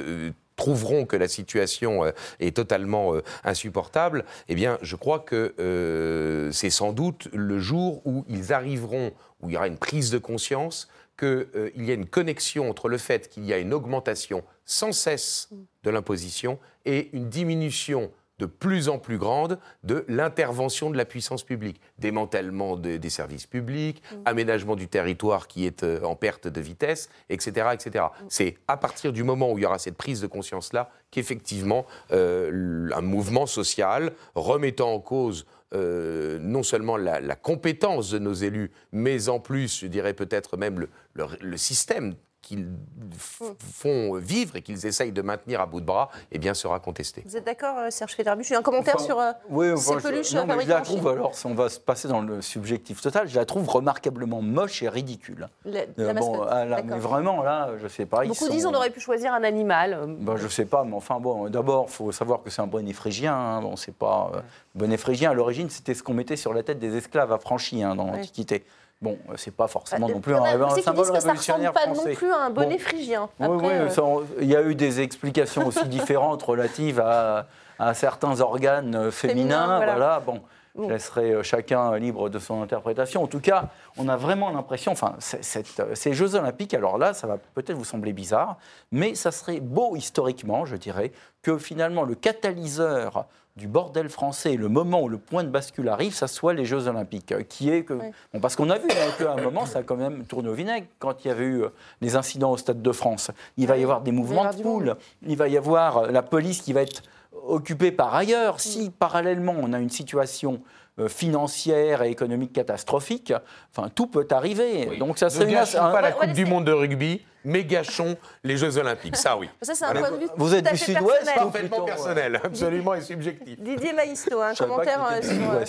trouveront 0.57 1.05
que 1.05 1.15
la 1.15 1.27
situation 1.27 2.03
est 2.39 2.55
totalement 2.55 3.13
insupportable, 3.43 4.25
eh 4.49 4.55
bien, 4.55 4.77
je 4.81 4.95
crois 4.95 5.19
que 5.19 5.53
euh, 5.60 6.51
c'est 6.51 6.69
sans 6.69 6.91
doute 6.93 7.29
le 7.34 7.57
jour 7.60 8.01
où 8.05 8.25
ils 8.27 8.51
arriveront, 8.53 9.12
où 9.41 9.49
il 9.49 9.53
y 9.53 9.57
aura 9.57 9.67
une 9.67 9.77
prise 9.77 10.12
de 10.12 10.17
conscience 10.17 10.88
qu'il 11.17 11.71
y 11.86 11.91
a 11.91 11.93
une 11.93 12.08
connexion 12.08 12.69
entre 12.69 12.89
le 12.89 12.97
fait 12.97 13.30
qu'il 13.30 13.45
y 13.45 13.54
a 13.54 13.58
une 13.58 13.74
augmentation 13.74 14.43
sans 14.65 14.91
cesse 14.91 15.50
de 15.84 15.89
l'imposition 15.89 16.60
et 16.86 17.10
une 17.13 17.30
diminution 17.30 18.12
de 18.39 18.47
plus 18.47 18.89
en 18.89 18.97
plus 18.97 19.19
grande 19.19 19.60
de 19.84 20.04
l'intervention 20.08 20.89
de 20.89 20.97
la 20.97 21.06
puissance 21.06 21.43
publique. 21.43 21.80
Démantèlement 22.00 22.76
de- 22.76 22.97
des 22.97 23.10
services 23.12 23.45
publics, 23.45 24.02
aménagement 24.26 24.76
du 24.76 24.88
territoire 24.88 25.47
qui 25.47 25.67
est 25.67 25.84
euh, 25.84 26.02
en 26.02 26.15
perte 26.15 26.47
de 26.47 26.60
vitesse, 26.60 27.08
etc. 27.30 27.67
etc. 27.74 28.06
C'est 28.30 28.58
à 28.67 28.78
partir 28.78 29.13
du 29.13 29.21
moment 29.24 29.52
où 29.52 29.60
il 29.60 29.62
y 29.62 29.65
aura 29.67 29.78
cette 29.78 29.95
prise 29.95 30.21
de 30.21 30.28
conscience-là 30.28 30.89
qu'effectivement 31.12 31.86
euh, 32.13 32.89
un 32.95 33.02
mouvement 33.02 33.45
social 33.45 34.12
remettant 34.34 34.91
en 34.91 35.00
cause 35.00 35.45
euh, 35.73 36.38
non 36.39 36.63
seulement 36.63 36.97
la, 36.97 37.19
la 37.19 37.36
compétence 37.36 38.10
de 38.12 38.19
nos 38.19 38.34
élus, 38.34 38.71
mais 38.91 39.29
en 39.29 39.39
plus, 39.39 39.79
je 39.81 39.88
dirais 39.88 40.13
peut-être 40.13 40.57
même 40.57 40.79
le, 40.79 40.89
le- 41.13 41.25
le 41.41 41.57
système 41.57 42.15
qu'ils 42.41 42.67
f- 43.15 43.54
font 43.60 44.15
vivre 44.15 44.56
et 44.56 44.62
qu'ils 44.62 44.86
essayent 44.86 45.12
de 45.12 45.21
maintenir 45.21 45.62
à 45.62 45.65
bout 45.67 45.80
de 45.80 45.86
bras, 45.86 46.10
eh 46.32 46.39
bien, 46.39 46.54
sera 46.54 46.80
contesté. 46.80 47.21
Vous 47.25 47.38
êtes 47.38 47.45
d'accord, 47.45 47.77
euh, 47.77 47.89
Serge 47.91 48.13
Federbuch 48.13 48.47
J'ai 48.47 48.56
un 48.56 48.62
commentaire 48.63 48.95
Enfin, 48.95 49.06
sur 49.06 49.19
euh, 49.19 49.32
Oui, 49.49 49.67
ces 49.77 49.93
je- 49.93 49.99
peluches 49.99 50.34
non, 50.34 50.45
mais 50.47 50.62
je 50.63 50.69
la 50.69 50.82
trouve, 50.82 51.08
alors, 51.08 51.36
si 51.36 51.45
on 51.45 51.54
va 51.54 51.69
se 51.69 51.80
passer 51.80 52.08
dans 52.08 52.21
le 52.21 52.41
subjectif 52.41 52.99
total, 53.01 53.27
je 53.27 53.36
la 53.36 53.45
trouve 53.45 53.67
remarquablement 53.69 54.41
moche 54.41 54.82
et 54.82 54.89
ridicule. 54.89 55.49
La- 55.65 55.82
Euh, 55.99 56.13
bon, 56.13 56.41
ah, 56.49 56.65
là, 56.65 56.82
mais 56.84 56.97
vraiment, 56.97 57.43
là, 57.43 57.69
je 57.82 57.88
sais 57.88 58.06
pas. 58.08 58.25
ils 58.25 58.30
Beaucoup 58.30 58.45
sont- 58.45 58.51
disent 58.51 58.65
on 58.65 58.73
aurait 58.73 58.89
pu 58.89 58.99
choisir 58.99 59.34
un 59.34 59.43
animal. 59.43 60.06
Ben, 60.19 60.36
je 60.38 60.47
sais 60.47 60.65
pas, 60.65 60.84
mais 60.84 60.95
enfin 60.95 61.19
bon, 61.19 61.47
d'abord, 61.49 61.86
il 61.89 61.91
faut 61.93 62.12
savoir 62.12 62.41
que 62.41 62.49
c'est 62.49 62.62
un 62.62 62.67
bonnet 62.67 62.93
phrygien. 62.93 63.36
hein. 63.36 63.62
Bon, 63.62 63.75
c'est 63.75 63.93
pas. 63.95 64.32
euh, 64.36 64.39
bonnet 64.73 64.97
phrygien, 64.97 65.32
à 65.32 65.34
l'origine, 65.34 65.69
c'était 65.69 65.93
ce 65.93 66.01
qu'on 66.01 66.13
mettait 66.15 66.36
sur 66.38 66.54
la 66.54 66.63
tête 66.63 66.80
des 66.80 66.95
esclaves 66.97 67.32
affranchis 67.32 67.84
hein, 67.84 67.95
dans 67.95 68.06
l'Antiquité. 68.08 68.65
Bon, 69.01 69.17
euh, 69.29 69.33
c'est 69.35 69.55
pas 69.55 69.67
forcément 69.67 70.07
bah, 70.07 70.13
non 70.13 70.19
plus 70.21 70.35
un, 70.35 70.43
symbole 70.81 71.11
que 71.11 71.19
ça 71.19 71.33
ressemble 71.33 71.71
pas 71.71 71.87
non 71.87 72.03
plus 72.13 72.31
à 72.31 72.37
un 72.45 72.49
bonnet 72.51 72.75
Bon. 72.77 72.79
phrygien. 72.83 73.29
Oui, 73.39 73.45
Après, 73.47 73.67
oui, 73.67 73.73
euh, 73.73 73.89
ça, 73.89 74.03
on- 74.03 74.23
il 74.39 74.47
y 74.47 74.55
a 74.55 74.61
eu 74.61 74.75
des 74.75 75.01
explications 75.01 75.65
aussi 75.65 75.87
différentes 75.87 76.43
relatives 76.43 76.99
à, 76.99 77.47
à 77.79 77.93
certains 77.95 78.39
organes 78.41 78.93
euh, 78.95 79.11
féminins. 79.11 79.77
Voilà. 79.77 79.91
voilà. 79.93 80.19
bon. 80.25 80.41
Je 80.77 80.83
laisserai 80.83 81.43
chacun 81.43 81.97
libre 81.97 82.29
de 82.29 82.39
son 82.39 82.61
interprétation. 82.61 83.21
En 83.21 83.27
tout 83.27 83.41
cas, 83.41 83.65
on 83.97 84.07
a 84.07 84.15
vraiment 84.15 84.51
l'impression, 84.51 84.93
enfin, 84.93 85.15
cette- 85.19 85.83
ces 85.95 86.13
Jeux 86.13 86.35
Olympiques, 86.35 86.73
alors 86.73 86.97
là, 86.97 87.13
ça 87.13 87.27
va 87.27 87.37
peut-être 87.55 87.75
vous 87.75 87.83
sembler 87.83 88.13
bizarre, 88.13 88.55
mais 88.89 89.13
ça 89.13 89.31
serait 89.33 89.59
beau 89.59 89.97
historiquement, 89.97 90.63
je 90.65 90.77
dirais, 90.77 91.11
que 91.41 91.57
finalement 91.57 92.03
le 92.03 92.15
catalyseur 92.15 93.25
du 93.62 93.67
bordel 93.67 94.10
français, 94.10 94.56
le 94.56 94.69
moment 94.69 95.04
où 95.04 95.08
le 95.08 95.19
point 95.19 95.43
de 95.43 95.50
bascule 95.50 95.88
arrive, 95.88 96.15
ça 96.15 96.28
soit 96.28 96.54
les 96.54 96.65
Jeux 96.65 96.88
Olympiques, 96.88 97.32
euh, 97.32 97.43
qui 97.43 97.69
est 97.69 97.84
que, 97.84 97.93
Oui. 97.93 98.06
bon, 98.34 98.39
parce 98.39 98.56
qu'on 98.56 98.71
a 98.71 98.80
vu 98.80 98.88
hein, 98.89 99.12
qu'à 99.19 99.34
un 99.34 99.41
moment, 99.41 99.67
ça 99.67 99.80
a 99.80 99.84
quand 99.84 99.95
même 99.97 100.26
tourné 100.26 100.50
au 100.50 100.54
vinaigre 100.54 100.88
quand 100.97 101.24
il 101.24 101.28
y 101.28 101.32
avait 101.32 101.45
eu 101.45 101.62
euh, 101.63 101.69
les 102.02 102.15
incidents 102.15 102.50
au 102.52 102.58
Stade 102.58 102.82
de 102.82 102.91
France. 102.91 103.30
Il 103.58 103.67
va 103.67 103.78
y 103.78 103.84
avoir 103.84 104.02
des 104.02 104.12
mouvements 104.12 104.50
de 104.52 104.62
foule, 104.63 104.95
il 105.28 105.38
va 105.38 105.47
y 105.47 105.58
avoir 105.58 105.97
euh, 106.00 106.08
la 106.12 106.24
police 106.24 106.62
qui 106.63 106.74
va 106.74 106.82
être 106.82 107.04
occupée 107.47 107.91
par 107.91 108.15
ailleurs. 108.15 108.60
Si 108.60 108.89
parallèlement 108.89 109.56
on 109.62 109.74
a 109.74 109.80
une 109.80 109.89
situation 109.91 110.62
financière 111.08 112.02
et 112.04 112.10
économique 112.12 112.54
catastrophique, 112.54 113.34
enfin 113.76 113.89
tout 113.93 114.08
peut 114.08 114.28
arriver. 114.32 114.97
Donc 114.97 115.17
ça 115.17 115.30
serait 115.30 115.56
un- 115.56 115.91
pas 115.91 116.02
la 116.02 116.08
Ouais, 116.10 116.13
Coupe 116.13 116.21
ouais, 116.21 116.34
du 116.34 116.43
c'est- 116.43 116.50
Monde 116.50 116.65
de 116.65 116.71
rugby, 116.71 117.21
mais 117.45 117.63
gâchons 117.65 118.15
les 118.43 118.58
Jeux 118.58 118.77
Olympiques. 118.77 119.15
Ça, 119.17 119.38
oui. 119.38 119.49
Ça, 119.62 119.73
c'est 119.75 119.86
un 119.86 119.93
point 119.93 120.12
de 120.12 120.17
vue 120.17 120.27
Vous 120.38 120.49
tout 120.49 120.56
êtes 120.56 120.71
du 120.71 120.77
Sud-Ouest, 120.77 121.25
personnel. 121.25 121.34
hein 121.38 121.41
Parfaitement 121.43 121.69
plutôt, 121.69 121.86
personnel, 121.86 122.41
absolument 122.43 122.93
et 122.93 123.01
subjectif. 123.01 123.60
Didier 123.60 123.93
Maïsto, 123.93 124.41
un 124.41 124.54
commentaire 124.54 125.04
euh, 125.12 125.21
sur 125.21 125.32
du 125.34 125.39
euh, 125.43 125.60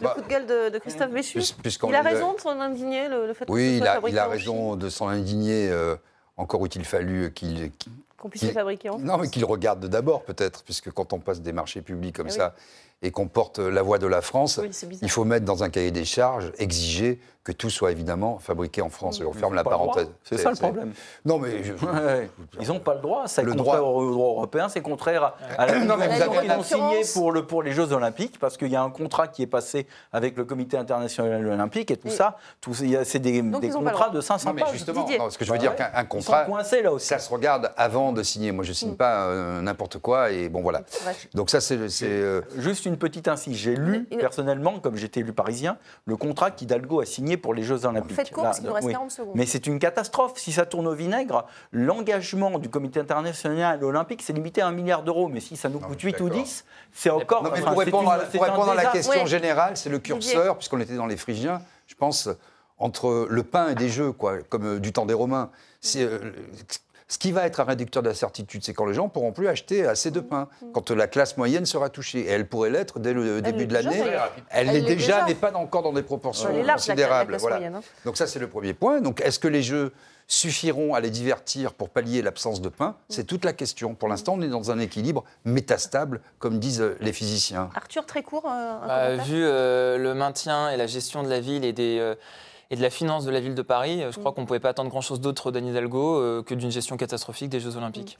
le 0.00 0.08
coup 0.08 0.20
de 0.22 0.28
gueule 0.28 0.46
de, 0.46 0.68
de 0.70 0.78
Christophe 0.78 1.10
Béchu. 1.10 1.40
Il 1.88 1.94
a 1.94 2.02
raison 2.02 2.34
de 2.34 2.40
s'en 2.40 2.60
indigner, 2.60 3.08
le, 3.08 3.26
le 3.26 3.34
fait 3.34 3.44
que 3.46 3.52
Oui, 3.52 3.68
ce 3.68 3.72
il 3.74 3.78
soit 3.82 3.90
a, 3.90 4.08
il 4.08 4.18
raison 4.20 4.76
de 4.76 4.88
s'en 4.88 5.08
indigner. 5.08 5.68
euh, 5.70 5.96
encore 6.36 6.64
eût-il 6.64 6.84
fallu 6.84 7.32
qu'il 7.32 7.56
Chine, 7.58 7.70
qu'on 8.18 8.28
puisse 8.28 8.42
le 8.44 8.50
fabriquer 8.52 8.88
en 8.90 8.98
Non, 8.98 9.12
mais 9.16 9.24
France. 9.24 9.30
qu'il 9.30 9.44
regarde 9.44 9.84
d'abord, 9.86 10.22
peut-être, 10.24 10.62
puisque 10.64 10.90
quand 10.90 11.12
on 11.12 11.18
passe 11.18 11.40
des 11.40 11.52
marchés 11.52 11.82
publics 11.82 12.16
comme 12.16 12.28
Ah 12.28 12.32
oui. 12.32 12.36
ça, 12.38 12.54
et 13.02 13.10
qu'on 13.10 13.26
porte 13.28 13.58
la 13.58 13.82
voix 13.82 13.98
de 13.98 14.06
la 14.06 14.22
France, 14.22 14.58
Oui, 14.62 14.70
il 15.02 15.10
faut 15.10 15.24
mettre 15.24 15.44
dans 15.44 15.62
un 15.64 15.70
cahier 15.70 15.90
des 15.90 16.04
charges, 16.04 16.52
exiger 16.58 17.20
que 17.44 17.50
tout 17.52 17.70
soit 17.70 17.90
évidemment 17.90 18.38
fabriqué 18.38 18.82
en 18.82 18.88
France. 18.88 19.20
Et 19.20 19.24
on 19.24 19.32
Ils 19.32 19.38
ferme 19.38 19.54
la 19.54 19.64
parenthèse. 19.64 20.08
C'est 20.22 20.36
ça 20.38 20.50
le 20.50 20.56
problème. 20.56 20.92
Non, 21.24 21.38
mais 21.38 21.64
je- 21.64 21.72
Ouais, 21.74 22.30
Ils 22.60 22.68
n'ont 22.68 22.78
pas 22.78 22.94
le 22.94 23.00
droit. 23.00 23.24
C'est 23.26 23.42
Le 23.42 23.52
contraire 23.52 23.78
droit. 23.80 23.90
au 23.90 24.10
droit 24.12 24.28
européen, 24.28 24.68
c'est 24.68 24.80
contraire 24.80 25.34
à 25.58 25.66
la 25.66 25.80
Non, 25.80 25.96
mais 25.96 26.06
vous 26.06 26.22
avez- 26.22 26.38
qu'ils 26.38 26.52
ont 26.52 26.62
signé 26.62 27.00
pour, 27.14 27.32
le, 27.32 27.44
pour 27.44 27.62
les 27.64 27.72
Jeux 27.72 27.92
Olympiques, 27.92 28.38
parce 28.38 28.56
qu'il 28.56 28.68
y 28.68 28.76
a 28.76 28.82
un 28.82 28.90
contrat 28.90 29.26
qui 29.26 29.42
est 29.42 29.46
passé 29.48 29.88
avec 30.12 30.36
le 30.36 30.44
Comité 30.44 30.76
international 30.76 31.44
olympique 31.46 31.90
et 31.90 31.96
tout 31.96 32.08
Et- 32.08 32.12
ça. 32.12 32.36
Tout, 32.60 32.72
il 32.80 32.90
y 32.90 32.96
a- 32.96 33.04
c'est 33.04 33.18
des, 33.18 33.42
Donc, 33.42 33.60
des 33.60 33.68
ils 33.68 33.72
contrats 33.72 34.10
de 34.10 34.20
500 34.20 34.50
Non, 34.50 34.54
mais 34.54 34.62
pages. 34.62 34.72
justement, 34.72 35.04
non, 35.18 35.28
ce 35.30 35.36
que 35.36 35.44
je 35.44 35.50
veux 35.50 35.56
Bah 35.56 35.60
dire 35.60 35.70
ouais. 35.72 35.76
qu'un 35.76 35.90
un 35.94 36.02
Ils 36.02 36.08
contrat, 36.08 36.44
sont 36.44 36.50
coincés 36.52 36.82
là 36.82 36.92
aussi. 36.92 37.06
ça 37.08 37.18
se 37.18 37.28
regarde 37.30 37.72
avant 37.76 38.12
de 38.12 38.22
signer. 38.22 38.52
Moi, 38.52 38.64
je 38.64 38.72
signe 38.72 38.94
pas 38.94 39.26
euh, 39.26 39.60
n'importe 39.62 39.98
quoi 39.98 40.30
et 40.30 40.48
bon 40.48 40.62
voilà. 40.62 40.78
Ouais. 41.06 41.12
Donc 41.34 41.50
ça, 41.50 41.60
c'est 41.60 41.76
euh, 42.02 42.40
Juste 42.56 42.86
une 42.86 42.96
petite 42.96 43.26
incise. 43.26 43.56
J'ai 43.56 43.74
lu 43.74 44.04
personnellement, 44.18 44.78
comme 44.78 44.94
j'étais 44.96 45.20
élu 45.20 45.32
parisien, 45.32 45.76
le 46.06 46.16
contrat 46.16 46.50
qu'Hidalgo 46.52 47.00
a 47.00 47.04
signé 47.04 47.31
pour 47.36 47.54
les 47.54 47.62
Jeux 47.62 47.84
Olympiques. 47.84 48.16
Faites 48.16 48.30
court, 48.30 48.44
Là, 48.44 48.48
parce 48.50 48.58
qu'il 48.60 48.68
nous 48.68 48.74
reste 48.74 48.86
oui. 48.86 48.92
40 48.92 49.10
secondes. 49.10 49.32
Mais 49.34 49.46
c'est 49.46 49.66
une 49.66 49.78
catastrophe. 49.78 50.32
Si 50.36 50.52
ça 50.52 50.66
tourne 50.66 50.86
au 50.86 50.94
vinaigre, 50.94 51.46
l'engagement 51.72 52.58
du 52.58 52.68
Comité 52.68 53.00
international 53.00 53.82
olympique, 53.84 54.22
c'est 54.22 54.32
limité 54.32 54.60
à 54.62 54.66
un 54.68 54.72
milliard 54.72 55.02
d'euros. 55.02 55.28
Mais 55.28 55.40
si 55.40 55.56
ça 55.56 55.68
nous 55.68 55.80
Non, 55.80 55.86
coûte 55.88 55.94
je 55.98 56.08
suis 56.08 56.12
8 56.12 56.20
ou 56.20 56.28
d'accord. 56.28 56.42
10, 56.44 56.64
c'est 56.92 57.10
encore. 57.10 57.42
Non, 57.42 57.50
mais 57.52 57.60
enfin, 57.62 57.70
pour 57.72 57.80
répondre, 57.80 58.12
une- 58.12 58.20
à, 58.20 58.24
pour 58.24 58.42
répondre 58.42 58.70
à 58.70 58.74
la 58.74 58.86
question 58.86 59.20
Ouais. 59.22 59.26
générale, 59.26 59.76
c'est 59.76 59.90
le 59.90 59.98
curseur, 59.98 60.56
puisqu'on 60.56 60.80
était 60.80 60.96
dans 60.96 61.06
les 61.06 61.16
Phrygiens, 61.16 61.60
je 61.86 61.94
pense, 61.94 62.28
entre 62.78 63.26
le 63.30 63.42
pain 63.42 63.68
et 63.70 63.74
des 63.74 63.88
jeux, 63.88 64.12
quoi, 64.12 64.38
comme 64.48 64.66
euh, 64.76 64.80
du 64.80 64.92
temps 64.92 65.06
des 65.06 65.14
Romains. 65.14 65.50
Euh, 65.96 66.32
ce 67.12 67.18
qui 67.18 67.30
va 67.30 67.44
être 67.44 67.60
un 67.60 67.64
réducteur 67.64 68.02
d'incertitude, 68.02 68.64
c'est 68.64 68.72
quand 68.72 68.86
les 68.86 68.94
gens 68.94 69.10
pourront 69.10 69.32
plus 69.32 69.46
acheter 69.46 69.84
assez 69.86 70.10
de 70.10 70.20
pain, 70.20 70.48
quand 70.72 70.90
la 70.92 71.06
classe 71.06 71.36
moyenne 71.36 71.66
sera 71.66 71.90
touchée. 71.90 72.20
Et 72.20 72.28
elle 72.28 72.48
pourrait 72.48 72.70
l'être 72.70 73.00
dès 73.00 73.12
le 73.12 73.42
début 73.42 73.66
de 73.66 73.74
l'année. 73.74 74.02
Elle 74.48 74.68
l'est 74.68 74.80
déjà, 74.80 75.16
déjà. 75.16 75.24
mais 75.26 75.34
pas 75.34 75.52
encore 75.54 75.82
dans 75.82 75.92
des 75.92 76.02
proportions 76.02 76.48
Elle 76.48 76.56
est 76.60 76.62
large, 76.62 76.86
la- 76.88 76.94
la 76.94 76.94
considérables. 77.02 77.28
classe 77.32 77.40
voilà. 77.42 77.56
moyenne, 77.56 77.74
hein. 77.74 77.82
Donc 78.06 78.16
ça, 78.16 78.26
c'est 78.26 78.38
le 78.38 78.48
premier 78.48 78.72
point. 78.72 79.02
Donc 79.02 79.20
est-ce 79.20 79.38
que 79.38 79.48
les 79.48 79.62
jeux 79.62 79.92
suffiront 80.26 80.94
à 80.94 81.00
les 81.00 81.10
divertir 81.10 81.74
pour 81.74 81.90
pallier 81.90 82.22
l'absence 82.22 82.62
de 82.62 82.70
pain? 82.70 82.96
C'est 83.10 83.24
toute 83.26 83.44
la 83.44 83.52
question. 83.52 83.94
Pour 83.94 84.08
l'instant, 84.08 84.36
on 84.38 84.40
est 84.40 84.48
dans 84.48 84.70
un 84.70 84.78
équilibre 84.78 85.22
métastable, 85.44 86.22
comme 86.38 86.58
disent 86.58 86.80
euh, 86.80 86.96
les 87.00 87.12
physiciens. 87.12 87.68
Arthur, 87.74 88.06
très 88.06 88.22
court, 88.22 88.46
euh, 88.46 88.48
un 88.84 88.86
Bah, 88.86 89.16
vu 89.22 89.44
euh, 89.44 89.98
le 89.98 90.14
maintien 90.14 90.70
et 90.70 90.78
la 90.78 90.86
gestion 90.86 91.22
de 91.22 91.28
la 91.28 91.40
ville 91.40 91.64
et, 91.66 91.74
des, 91.74 91.98
euh, 91.98 92.14
et 92.72 92.76
de 92.76 92.82
la 92.82 92.90
finance 92.90 93.26
de 93.26 93.30
la 93.30 93.38
ville 93.38 93.54
de 93.54 93.60
Paris, 93.60 94.02
euh, 94.02 94.10
je 94.10 94.18
crois 94.18 94.32
qu'on 94.32 94.40
ne 94.40 94.46
pouvait 94.46 94.58
pas 94.58 94.70
attendre 94.70 94.88
grand-chose 94.88 95.20
d'autre 95.20 95.50
d'Anne 95.50 95.66
Hidalgo 95.66 96.16
euh, 96.16 96.42
que 96.42 96.54
d'une 96.54 96.70
gestion 96.70 96.96
catastrophique 96.96 97.50
des 97.50 97.60
Jeux 97.60 97.76
Olympiques. 97.76 98.18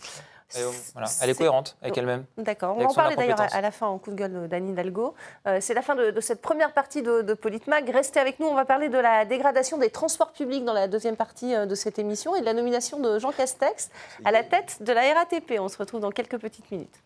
Et, 0.54 0.60
euh, 0.60 0.68
voilà, 0.92 1.08
Elle 1.22 1.30
est 1.30 1.34
cohérente 1.34 1.78
avec 1.80 1.96
elle-même. 1.96 2.26
D'accord, 2.36 2.76
on 2.78 2.84
en 2.84 2.92
parler 2.92 3.16
d'ailleurs 3.16 3.40
à, 3.40 3.60
la 3.62 3.70
fin 3.70 3.86
en 3.86 3.96
coup 3.96 4.10
de 4.10 4.16
gueule 4.16 4.48
d'Anne 4.48 4.68
Hidalgo. 4.68 5.14
Euh, 5.46 5.56
c'est 5.62 5.72
la 5.72 5.80
fin 5.80 5.94
de, 5.94 6.10
de 6.10 6.20
cette 6.20 6.42
première 6.42 6.74
partie 6.74 7.00
de, 7.00 7.22
de 7.22 7.32
Politmag. 7.32 7.88
Restez 7.88 8.20
avec 8.20 8.40
nous, 8.40 8.46
on 8.46 8.54
va 8.54 8.66
parler 8.66 8.90
de 8.90 8.98
la 8.98 9.24
dégradation 9.24 9.78
des 9.78 9.88
transports 9.88 10.32
publics 10.32 10.66
dans 10.66 10.74
la 10.74 10.86
deuxième 10.86 11.16
partie 11.16 11.54
de 11.54 11.74
cette 11.74 11.98
émission 11.98 12.36
et 12.36 12.40
de 12.40 12.44
la 12.44 12.52
nomination 12.52 13.00
de 13.00 13.18
Jean 13.18 13.32
Castex 13.32 13.90
à 14.26 14.32
la 14.32 14.44
tête 14.44 14.82
de 14.82 14.92
la 14.92 15.14
RATP. 15.14 15.58
On 15.60 15.68
se 15.68 15.78
retrouve 15.78 16.00
dans 16.00 16.10
quelques 16.10 16.38
petites 16.38 16.70
minutes. 16.70 17.00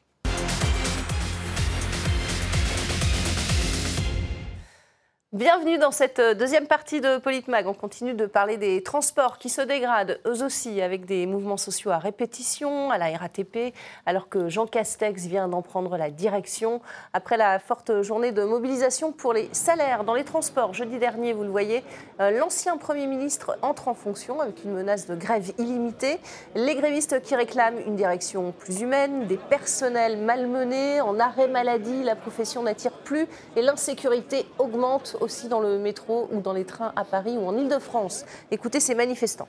Bienvenue 5.37 5.77
dans 5.77 5.91
cette 5.91 6.19
euh, 6.19 6.33
deuxième 6.33 6.67
partie 6.67 7.03
de 7.03 7.19
Politmag. 7.19 7.67
On 7.67 7.75
continue 7.75 8.15
de 8.15 8.25
parler 8.25 8.57
des 8.57 8.83
transports 8.83 9.37
qui 9.37 9.51
se 9.51 9.61
dégradent, 9.61 10.19
eux 10.25 10.43
aussi, 10.43 10.81
avec 10.81 11.05
des 11.05 11.27
mouvements 11.27 11.59
sociaux 11.59 11.91
à 11.91 11.99
répétition, 11.99 12.91
à 12.91 12.97
la 12.97 13.15
RATP, 13.15 13.75
alors 14.07 14.31
que 14.31 14.49
Jean 14.49 14.67
Castex 14.67 15.27
vient 15.27 15.47
d'en 15.47 15.61
prendre 15.61 15.99
la 15.99 16.09
direction. 16.09 16.81
Après 17.13 17.37
la 17.37 17.59
forte 17.59 18.01
journée 18.01 18.33
de 18.33 18.45
mobilisation 18.45 19.13
pour 19.13 19.35
les 19.35 19.51
salaires 19.53 20.05
dans 20.05 20.15
les 20.15 20.25
transports, 20.25 20.73
jeudi 20.73 20.99
dernier, 20.99 21.35
vous 21.35 21.43
le 21.43 21.51
voyez, 21.51 21.85
euh, 22.21 22.31
l'ancien 22.31 22.79
Premier 22.79 23.07
ministre 23.07 23.59
entre 23.61 23.89
en 23.89 23.95
fonction 23.95 24.41
avec 24.41 24.65
une 24.65 24.73
menace 24.73 25.07
de 25.07 25.17
grève 25.17 25.53
illimitée. 25.59 26.19
Les 26.55 26.77
grévistes 26.77 27.21
qui 27.21 27.35
réclament 27.35 27.81
une 27.87 27.97
direction 27.97 28.53
plus 28.53 28.81
humaine, 28.81 29.27
des 29.27 29.37
personnels 29.37 30.17
malmenés, 30.17 31.03
en 31.03 31.21
arrêt 31.21 31.49
maladie, 31.49 32.05
la 32.05 32.17
profession 32.17 32.63
n'attire 32.63 32.93
plus 32.93 33.27
et 33.55 33.61
l'insécurité 33.61 34.47
augmente 34.59 35.15
aussi 35.27 35.49
dans 35.49 35.61
le 35.61 35.79
métro 35.79 36.29
ou 36.33 36.41
dans 36.41 36.53
les 36.53 36.65
trains 36.65 36.93
à 36.95 37.05
Paris 37.05 37.37
ou 37.37 37.47
en 37.47 37.57
Ile-de-France. 37.57 38.25
Écoutez 38.53 38.79
ces 38.79 38.95
manifestants. 38.95 39.49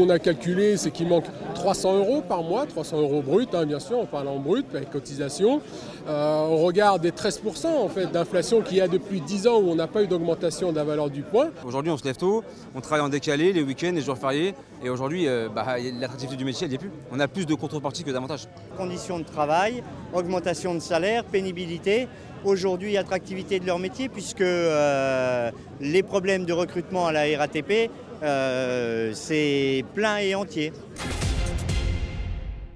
On 0.00 0.08
a 0.08 0.18
calculé, 0.18 0.76
c'est 0.76 0.90
qu'il 0.90 1.06
manque 1.06 1.26
300 1.54 1.98
euros 1.98 2.20
par 2.20 2.42
mois, 2.42 2.66
300 2.66 3.00
euros 3.00 3.22
brut, 3.22 3.54
hein, 3.54 3.64
bien 3.64 3.78
sûr, 3.78 3.96
on 3.96 4.06
parle 4.06 4.26
en 4.26 4.40
brut, 4.40 4.66
avec 4.74 4.90
cotisation. 4.90 5.60
Euh, 6.08 6.48
on 6.50 6.56
regarde 6.56 7.00
des 7.00 7.12
13% 7.12 7.68
en 7.68 7.88
fait, 7.88 8.06
d'inflation 8.06 8.60
qu'il 8.60 8.78
y 8.78 8.80
a 8.80 8.88
depuis 8.88 9.20
10 9.20 9.46
ans 9.46 9.60
où 9.60 9.70
on 9.70 9.76
n'a 9.76 9.86
pas 9.86 10.02
eu 10.02 10.08
d'augmentation 10.08 10.72
de 10.72 10.76
la 10.76 10.82
valeur 10.82 11.10
du 11.10 11.22
point. 11.22 11.50
Aujourd'hui, 11.64 11.92
on 11.92 11.96
se 11.96 12.02
lève 12.02 12.16
tôt, 12.16 12.42
on 12.74 12.80
travaille 12.80 13.04
en 13.04 13.08
décalé, 13.08 13.52
les 13.52 13.62
week-ends, 13.62 13.92
les 13.94 14.00
jours 14.00 14.18
fériés, 14.18 14.56
et 14.82 14.90
aujourd'hui, 14.90 15.28
euh, 15.28 15.48
bah, 15.48 15.76
l'attractivité 15.78 16.36
du 16.36 16.44
métier, 16.44 16.64
elle 16.64 16.70
n'y 16.70 16.74
est 16.74 16.78
plus. 16.78 16.90
On 17.12 17.20
a 17.20 17.28
plus 17.28 17.46
de 17.46 17.54
contreparties 17.54 18.02
que 18.02 18.10
d'avantages. 18.10 18.48
Conditions 18.76 19.20
de 19.20 19.24
travail, 19.24 19.84
augmentation 20.12 20.74
de 20.74 20.80
salaire, 20.80 21.24
pénibilité. 21.24 22.08
Aujourd'hui, 22.44 22.98
attractivité 22.98 23.58
de 23.58 23.66
leur 23.66 23.78
métier, 23.78 24.10
puisque 24.10 24.42
euh, 24.42 25.50
les 25.80 26.02
problèmes 26.02 26.44
de 26.44 26.52
recrutement 26.52 27.06
à 27.06 27.12
la 27.12 27.22
RATP, 27.38 27.90
euh, 28.22 29.12
c'est 29.14 29.82
plein 29.94 30.18
et 30.18 30.34
entier. 30.34 30.70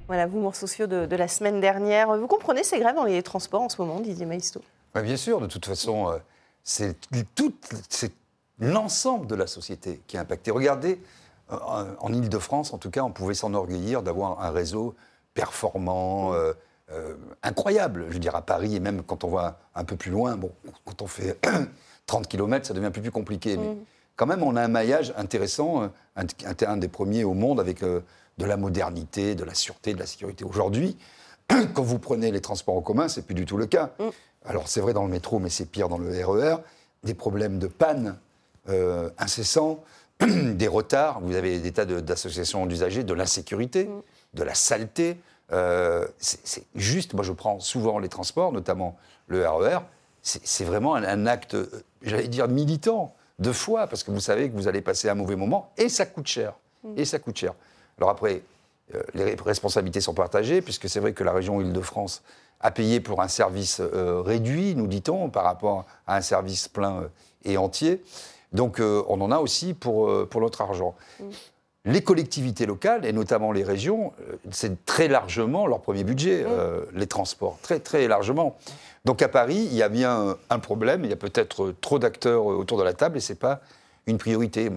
Voilà, 0.07 0.27
mouvements 0.27 0.55
sociaux 0.55 0.87
de, 0.87 1.05
de 1.05 1.17
la 1.17 1.29
semaine 1.29 1.61
dernière. 1.61 2.17
Vous 2.17 2.27
comprenez 2.27 2.65
ces 2.65 2.79
grèves 2.79 2.95
dans 2.97 3.05
les 3.05 3.23
transports 3.23 3.61
en 3.61 3.69
ce 3.69 3.77
moment, 3.83 4.01
Didier 4.01 4.25
Maisto? 4.25 4.63
Ouais, 4.95 5.03
bien 5.03 5.19
sûr, 5.19 5.39
de 5.39 5.47
toute 5.47 5.67
façon, 5.67 6.09
euh, 6.09 6.17
c'est 6.65 6.97
tout- 7.35 7.53
c'est 7.91 8.13
l'ensemble 8.59 9.27
de 9.27 9.35
la 9.35 9.47
société 9.47 10.01
qui 10.07 10.17
est 10.17 10.21
impacté. 10.21 10.51
Regardez, 10.51 10.99
euh, 11.53 11.57
en 12.01 12.11
Ile-de-France, 12.15 12.73
en 12.73 12.79
tout 12.79 12.91
cas, 12.91 13.03
on 13.03 13.11
pouvait 13.11 13.35
s'enorgueillir 13.35 14.03
d'avoir 14.03 14.41
un 14.43 14.51
réseau 14.51 14.95
performant, 15.35 16.33
euh, 16.33 16.55
euh, 16.93 17.15
incroyable. 17.43 18.07
Je 18.09 18.15
veux 18.15 18.19
dire, 18.19 18.35
à 18.35 18.43
Paris, 18.43 18.77
et 18.77 18.81
même 18.81 19.03
quand 19.03 19.25
on 19.25 19.31
va 19.31 19.59
un 19.75 19.85
peu 19.85 19.97
plus 19.97 20.11
loin, 20.11 20.37
bon, 20.37 20.51
quand 20.85 21.03
on 21.03 21.07
fait 21.07 21.39
30 22.07 22.29
km, 22.29 22.67
ça 22.67 22.75
devient 22.75 22.87
un 22.87 22.91
peu 22.91 23.03
plus 23.03 23.11
compliqué. 23.11 23.57
Mais 23.57 23.77
quand 24.17 24.27
même, 24.27 24.43
on 24.43 24.57
a 24.57 24.63
un 24.63 24.69
maillage 24.69 25.13
intéressant, 25.17 25.83
euh, 25.83 26.25
un, 26.67 26.77
des 26.77 26.89
premiers 26.89 27.25
au 27.25 27.35
monde 27.35 27.61
avec 27.61 27.83
euh, 27.83 28.01
de 28.39 28.45
la 28.45 28.57
modernité, 28.57 29.35
de 29.35 29.45
la 29.45 29.55
sûreté, 29.55 29.95
de 29.95 29.99
la 29.99 30.07
sécurité. 30.07 30.45
Aujourd'hui, 30.45 30.97
quand 31.75 31.83
vous 31.83 31.99
prenez 31.99 32.31
les 32.31 32.41
transports 32.41 32.77
en 32.77 32.83
commun, 32.83 33.09
c'est 33.09 33.23
plus 33.23 33.35
du 33.35 33.45
tout 33.45 33.57
le 33.57 33.67
cas. 33.67 33.91
Alors 34.45 34.69
c'est 34.69 34.81
vrai 34.81 34.93
dans 34.93 35.05
le 35.05 35.11
métro, 35.11 35.39
mais 35.39 35.51
c'est 35.51 35.67
pire 35.67 35.89
dans 35.89 35.99
le 35.99 36.11
RER. 36.25 36.57
Des 37.05 37.15
problèmes 37.15 37.59
de 37.59 37.67
panne 37.67 38.19
euh, 38.69 39.11
incessants, 39.19 39.85
des 40.21 40.69
retards. 40.69 41.21
Vous 41.21 41.37
avez 41.37 41.59
des 41.59 41.73
tas 41.73 41.85
d'associations 41.85 42.67
d'usagers, 42.67 43.05
de 43.05 43.15
l'insécurité, 43.15 43.89
de 44.35 44.43
la 44.43 44.55
saleté. 44.55 45.17
Euh, 45.53 46.07
c'est 46.19 46.65
juste, 46.75 47.15
moi 47.15 47.25
je 47.25 47.33
prends 47.33 47.59
souvent 47.61 47.99
les 47.99 48.09
transports, 48.09 48.53
notamment 48.53 48.97
le 49.29 49.49
RER. 49.49 49.79
C'est 50.23 50.47
c'est 50.47 50.65
vraiment 50.65 50.95
un, 50.95 51.05
un 51.05 51.27
acte, 51.27 51.55
euh, 51.55 51.71
j'allais 52.03 52.29
dire 52.29 52.49
militant, 52.49 53.15
de 53.39 53.53
foi, 53.53 53.87
parce 53.87 54.03
que 54.03 54.11
vous 54.11 54.21
savez 54.21 54.51
que 54.51 54.57
vous 54.57 54.67
allez 54.67 54.81
passer 54.81 55.09
un 55.09 55.15
mauvais 55.15 55.37
moment 55.37 55.71
et 55.77 55.89
ça 55.89 56.07
coûte 56.07 56.27
cher. 56.27 56.55
Et 56.97 57.05
ça 57.05 57.19
coûte 57.19 57.37
cher. 57.37 57.55
Alors 57.99 58.11
après, 58.11 58.43
euh, 58.95 59.03
les 59.15 59.35
responsabilités 59.35 60.01
sont 60.01 60.15
partagées, 60.15 60.61
puisque 60.61 60.89
c'est 60.89 61.01
vrai 61.01 61.13
que 61.13 61.23
la 61.23 61.33
région 61.33 61.61
Île-de-France 61.61 62.23
a 62.61 62.71
payé 62.71 63.01
pour 63.01 63.21
un 63.23 63.29
service 63.29 63.81
euh, 63.81 64.21
réduit, 64.21 64.75
nous 64.75 64.87
dit-on, 64.87 65.31
par 65.31 65.45
rapport 65.45 65.87
à 66.07 66.17
un 66.17 66.21
service 66.21 66.67
plein 66.69 67.09
et 67.45 67.57
entier. 67.57 68.03
Donc 68.53 68.81
on 68.81 69.21
en 69.21 69.31
a 69.31 69.39
aussi 69.39 69.75
pour, 69.75 70.27
pour 70.29 70.41
notre 70.41 70.63
argent. 70.63 70.95
Les 71.89 72.03
collectivités 72.03 72.67
locales, 72.67 73.07
et 73.07 73.13
notamment 73.13 73.51
les 73.51 73.65
régions, 73.65 74.13
euh, 74.21 74.37
c'est 74.51 74.85
très 74.85 75.09
largement 75.09 75.67
leur 75.67 75.81
premier 75.81 76.05
budget, 76.05 76.45
euh, 76.47 76.85
les 76.95 77.07
transports, 77.07 77.59
très 77.63 77.81
très 77.81 78.07
largement. 78.09 78.57
Donc 79.07 79.23
à 79.23 79.29
Paris, 79.29 79.67
il 79.71 79.75
y 79.75 79.83
a 79.83 79.89
bien 79.89 80.37
un 80.51 80.59
problème, 80.59 81.05
il 81.05 81.11
y 81.11 81.15
a 81.15 81.17
peut-être 81.17 81.75
trop 81.81 81.99
d'acteurs 81.99 82.45
autour 82.45 82.77
de 82.77 82.83
la 82.83 82.93
table, 82.93 83.17
et 83.17 83.21
ce 83.21 83.33
n'est 83.33 83.39
pas 83.39 83.61
une 84.07 84.19
priorité. 84.19 84.71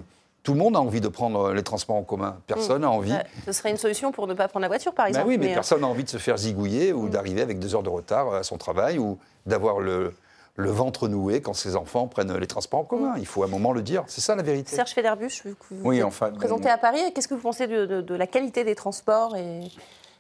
Tout 0.44 0.54
le 0.54 0.60
monde 0.60 0.76
a 0.76 0.80
envie 0.80 1.02
de 1.02 1.08
prendre 1.08 1.52
les 1.54 1.64
transports 1.64 1.98
en 1.98 2.04
commun. 2.04 2.38
Personne 2.48 2.82
n'a 2.82 2.90
envie. 2.90 3.12
Euh, 3.12 3.22
Ce 3.46 3.52
serait 3.52 3.72
une 3.72 3.78
solution 3.78 4.12
pour 4.12 4.26
ne 4.26 4.34
pas 4.34 4.48
prendre 4.48 4.62
la 4.64 4.70
voiture, 4.70 4.94
par 4.94 5.06
Ben 5.06 5.10
exemple. 5.10 5.28
oui, 5.28 5.38
mais 5.38 5.52
euh, 5.52 5.54
personne 5.54 5.82
n'a 5.82 5.88
envie 5.88 6.04
de 6.06 6.10
se 6.10 6.18
faire 6.18 6.38
zigouiller 6.38 6.94
ou 6.94 7.10
d'arriver 7.10 7.42
avec 7.42 7.60
deux 7.60 7.76
heures 7.76 7.84
de 7.84 7.90
retard 7.90 8.34
à 8.34 8.44
son 8.44 8.58
travail 8.58 8.98
ou 8.98 9.20
d'avoir 9.46 9.80
le, 9.80 10.14
le 10.56 10.70
ventre 10.70 11.08
noué 11.08 11.42
quand 11.42 11.54
ses 11.54 11.76
enfants 11.76 12.08
prennent 12.08 12.36
les 12.38 12.48
transports 12.48 12.82
en 12.82 12.84
commun. 12.84 13.14
Il 13.18 13.26
faut 13.26 13.44
à 13.44 13.46
un 13.46 13.50
moment 13.50 13.72
le 13.72 13.82
dire. 13.82 14.04
C'est 14.08 14.22
ça 14.22 14.36
la 14.36 14.44
vérité. 14.44 14.76
Serge 14.76 14.92
Federbusch, 14.92 15.44
vous 15.46 15.54
vous 15.72 15.88
Oui, 15.90 16.04
enfin, 16.04 16.30
bon. 16.32 16.66
à 16.68 16.78
Paris. 16.78 17.00
Qu'est-ce 17.16 17.28
que 17.28 17.34
vous 17.36 17.42
pensez 17.42 17.68
de, 17.68 17.86
de- 17.86 18.02
de 18.02 18.16
la 18.16 18.28
qualité 18.28 18.64
des 18.64 18.76
transports 18.76 19.36
et, 19.38 19.62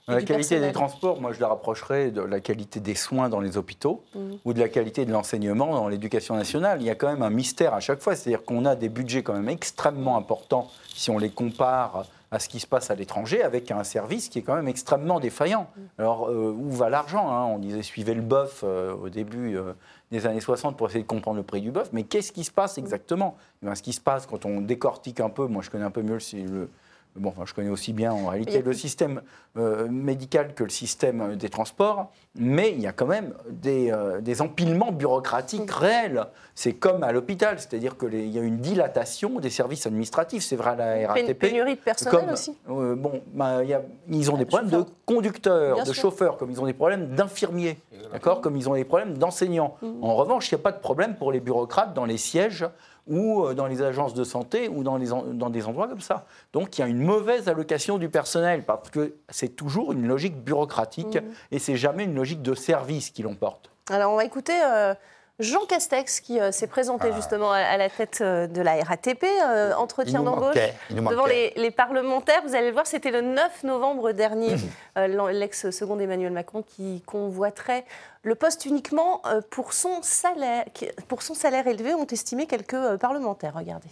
et 0.08 0.12
La 0.14 0.22
qualité 0.24 0.60
des 0.60 0.72
transports, 0.72 1.22
moi 1.22 1.32
je 1.32 1.40
la 1.40 1.48
rapprocherais 1.50 2.10
de 2.12 2.22
la 2.22 2.40
qualité 2.40 2.80
des 2.80 2.96
soins 2.96 3.30
dans 3.30 3.40
les 3.40 3.58
hôpitaux 3.58 4.04
Mhm. 4.16 4.38
ou 4.46 4.54
de 4.54 4.60
la 4.60 4.68
qualité 4.70 5.06
de 5.06 5.12
l'enseignement 5.12 5.74
dans 5.76 5.88
l'éducation 5.88 6.36
nationale. 6.36 6.82
Il 6.82 6.88
y 6.88 6.90
a 6.90 6.96
quand 6.96 7.08
même 7.10 7.22
un 7.24 7.30
mystère 7.30 7.74
à 7.74 7.80
chaque 7.82 8.02
fois, 8.02 8.16
c'est-à-dire 8.16 8.44
qu'on 8.44 8.66
a 8.66 8.76
des 8.76 8.90
budgets 8.90 9.22
quand 9.24 9.34
même 9.34 9.50
extrêmement 9.50 10.18
importants 10.18 10.70
si 10.96 11.12
on 11.12 11.18
les 11.18 11.30
compare 11.30 12.06
à 12.32 12.40
ce 12.40 12.48
qui 12.48 12.62
se 12.62 12.68
passe 12.68 12.90
à 12.90 12.96
l'étranger 12.96 13.44
avec 13.44 13.72
un 13.72 13.84
service 13.84 14.30
qui 14.30 14.40
est 14.40 14.42
quand 14.42 14.56
même 14.56 14.70
extrêmement 14.70 15.20
défaillant. 15.20 15.68
Alors, 15.98 16.30
euh, 16.30 16.56
où 16.58 16.72
va 16.72 16.90
l'argent 16.90 17.30
hein? 17.30 17.44
On 17.44 17.60
disait 17.60 17.84
suivez 17.84 18.14
le 18.14 18.22
bœuf 18.22 18.62
euh, 18.64 18.96
au 18.96 19.10
début 19.10 19.58
euh, 19.58 19.74
des 20.12 20.26
années 20.26 20.40
60 20.40 20.78
pour 20.78 20.88
essayer 20.88 21.04
de 21.04 21.08
comprendre 21.08 21.38
le 21.38 21.44
prix 21.44 21.60
du 21.62 21.72
bœuf, 21.72 21.90
mais 21.92 22.04
qu'est-ce 22.04 22.32
qui 22.32 22.46
se 22.46 22.52
passe 22.52 22.78
exactement? 22.78 23.36
Eh 23.62 23.66
ben, 23.66 23.76
Ce 23.76 23.84
qui 23.84 23.92
se 23.92 24.02
passe 24.02 24.26
quand 24.26 24.46
on 24.46 24.62
décortique 24.62 25.20
un 25.20 25.30
peu, 25.30 25.46
moi 25.48 25.62
je 25.62 25.70
connais 25.70 25.84
un 25.84 25.92
peu 25.92 26.02
mieux 26.02 26.20
le, 26.34 26.44
le 26.44 26.70
Bon, 27.18 27.30
enfin, 27.30 27.44
je 27.46 27.54
connais 27.54 27.70
aussi 27.70 27.92
bien 27.92 28.14
en 28.14 28.28
réalité 28.28 28.62
le 28.62 28.74
système 28.74 29.22
euh, 29.58 29.90
médical 29.90 30.54
que 30.54 30.64
le 30.64 30.70
système 30.70 31.36
des 31.36 31.50
transports, 31.50 32.12
mais 32.36 32.72
il 32.72 32.80
y 32.80 32.88
a 32.88 32.94
quand 32.94 33.08
même 33.08 33.34
des, 33.50 33.92
euh, 33.92 34.22
des 34.22 34.42
empilements 34.42 34.92
bureaucratiques 34.92 35.70
réels. 35.70 36.28
C'est 36.56 36.74
comme 36.74 37.04
à 37.04 37.12
l'hôpital, 37.12 37.60
c'est-à-dire 37.60 37.98
qu'il 37.98 38.30
y 38.30 38.40
a 38.40 38.42
une 38.42 38.58
dilatation 38.58 39.40
des 39.40 39.50
services 39.50 39.86
administratifs. 39.86 40.44
C'est 40.44 40.56
vrai 40.56 40.72
à 40.72 40.76
la 40.76 41.08
RATP. 41.10 41.38
Pénurie 41.38 41.76
de 41.76 41.80
personnel 41.82 42.22
comme, 42.22 42.34
aussi 42.34 42.58
Bon, 42.68 43.22
bah, 43.34 43.64
y 43.64 43.74
a, 43.74 43.82
ils 44.10 44.32
ont 44.32 44.38
des 44.38 44.46
problèmes 44.46 44.70
de 44.70 44.86
conducteurs, 45.06 45.76
Bien 45.76 45.84
de 45.84 45.94
sûr. 45.94 46.04
chauffeurs, 46.04 46.38
comme 46.38 46.52
ils 46.52 46.62
ont 46.62 46.66
des 46.66 46.74
problèmes 46.74 47.16
d'infirmiers, 47.16 47.78
d'accord, 48.14 48.40
comme 48.40 48.56
ils 48.56 48.70
ont 48.70 48.76
des 48.76 48.86
problèmes 48.86 49.18
d'enseignants. 49.18 49.76
En 50.02 50.16
revanche, 50.16 50.50
il 50.52 50.56
n'y 50.56 50.62
a 50.62 50.64
pas 50.64 50.72
de 50.72 50.80
problème 50.80 51.16
pour 51.16 51.32
les 51.32 51.42
bureaucrates 51.42 51.94
dans 51.94 52.06
les 52.06 52.18
sièges 52.18 52.66
ou 53.08 53.44
euh, 53.46 53.54
dans 53.54 53.68
les 53.68 53.82
agences 53.82 54.14
de 54.14 54.24
santé 54.24 54.70
ou 54.70 54.84
dans, 54.84 54.98
les 54.98 55.08
dans 55.08 55.50
des 55.50 55.66
endroits 55.66 55.88
comme 55.88 56.02
ça. 56.02 56.26
Donc 56.54 56.78
il 56.78 56.82
y 56.82 56.84
a 56.84 56.88
une 56.88 57.02
mauvaise 57.04 57.48
allocation 57.50 57.98
du 57.98 58.10
personnel 58.10 58.64
parce 58.64 58.90
que 58.90 59.16
c'est 59.30 59.56
toujours 59.56 59.92
une 59.92 60.08
logique 60.08 60.38
bureaucratique 60.44 61.18
et 61.52 61.60
c'est 61.60 61.76
jamais 61.76 62.04
une 62.04 62.14
logique 62.22 62.42
de 62.44 62.54
service 62.54 63.10
qui 63.10 63.24
l'emporte. 63.24 63.72
Alors, 63.90 64.14
on 64.14 64.16
va 64.16 64.24
écouter 64.26 64.54
euh, 64.64 64.94
Jean 65.40 65.66
Castex 65.66 66.20
qui 66.20 66.40
euh, 66.40 66.52
s'est 66.52 66.68
présenté 66.68 67.08
Ah. 67.12 67.16
justement 67.16 67.52
à, 67.52 67.58
à 67.58 67.78
la 67.78 67.90
tête 67.90 68.20
euh, 68.22 68.46
de 68.46 68.62
la 68.62 68.76
RATP, 68.84 69.24
euh, 69.24 69.74
entretien 69.74 70.22
d'embauche 70.22 70.56
devant 70.92 71.26
les, 71.26 71.52
les 71.56 71.72
parlementaires. 71.72 72.42
Vous 72.46 72.54
allez 72.54 72.68
le 72.68 72.74
voir, 72.74 72.86
c'était 72.86 73.10
le 73.10 73.22
9 73.22 73.64
novembre 73.64 74.12
dernier, 74.12 74.56
l'en- 74.96 75.28
l'ex-second 75.28 75.98
Emmanuel 76.00 76.32
Macron 76.32 76.62
qui 76.62 77.02
convoiterait 77.08 77.86
le 78.22 78.36
poste 78.36 78.66
uniquement 78.66 79.24
pour 79.50 79.74
son 79.74 80.04
salaire, 80.04 80.66
qui- 80.76 80.90
pour 81.08 81.24
son 81.24 81.34
salaire 81.34 81.66
élevé, 81.66 81.96
ont 81.96 82.06
estimé 82.06 82.46
quelques 82.46 82.98
parlementaires. 82.98 83.56
Regardez. 83.56 83.90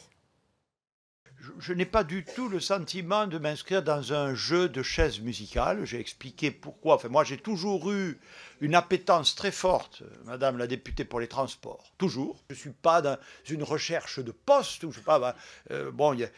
Je, 1.59 1.73
n'ai 1.73 1.85
pas 1.85 2.03
du 2.03 2.23
tout 2.23 2.49
le 2.49 2.59
sentiment 2.59 3.27
de 3.27 3.37
m'inscrire 3.37 3.83
dans 3.83 4.13
un 4.13 4.35
jeu 4.35 4.69
de 4.69 4.83
chaises 4.83 5.19
musicales. 5.19 5.85
J'ai 5.85 5.99
expliqué 5.99 6.51
pourquoi. 6.51 6.95
Enfin, 6.95 7.09
moi, 7.09 7.23
j'ai 7.23 7.37
toujours 7.37 7.91
eu 7.91 8.19
une 8.61 8.75
appétence 8.75 9.35
très 9.35 9.51
forte, 9.51 10.03
Madame 10.25 10.57
la 10.57 10.67
députée 10.67 11.05
pour 11.05 11.19
les 11.19 11.27
transports. 11.27 11.91
Toujours. 11.97 12.43
Je 12.49 12.55
ne 12.55 12.59
suis 12.59 12.71
pas 12.71 13.01
dans 13.01 13.17
une 13.49 13.63
recherche 13.63 14.19
de 14.19 14.31
poste. 14.31 14.89
Je 14.89 14.95
sais 14.95 15.01
pas. 15.01 15.19
bah, 15.19 15.35
euh, 15.71 15.91
bon, 15.91 16.13
il 16.13 16.29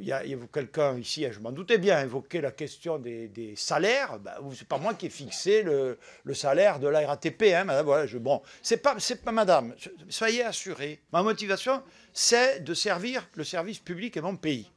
y 0.00 0.12
a, 0.12 0.22
quelqu'un 0.52 0.98
ici, 0.98 1.26
je 1.30 1.38
m'en 1.38 1.52
doutais 1.52 1.78
bien, 1.78 2.02
évoqué 2.02 2.40
la 2.40 2.50
question 2.50 2.98
des, 2.98 3.54
salaires. 3.56 4.18
Bah, 4.18 4.38
c'est 4.54 4.66
pas 4.66 4.78
moi 4.78 4.94
qui 4.94 5.06
ai 5.06 5.10
fixé 5.10 5.62
le, 5.62 5.98
salaire 6.34 6.80
de 6.80 6.88
la 6.88 7.06
RATP. 7.06 7.42
Hein, 7.54 7.64
madame, 7.64 7.86
voilà, 7.86 8.06
bon, 8.18 8.42
c'est 8.62 8.78
pas, 8.78 8.96
pas 9.24 9.32
Madame. 9.32 9.74
Soyez 10.08 10.42
assurée. 10.42 11.00
Ma 11.12 11.22
motivation, 11.22 11.82
c'est 12.12 12.60
de 12.64 12.74
servir 12.74 13.28
le 13.34 13.44
service 13.44 13.78
public 13.78 14.16
et 14.16 14.20
mon 14.20 14.36
pays. 14.36 14.70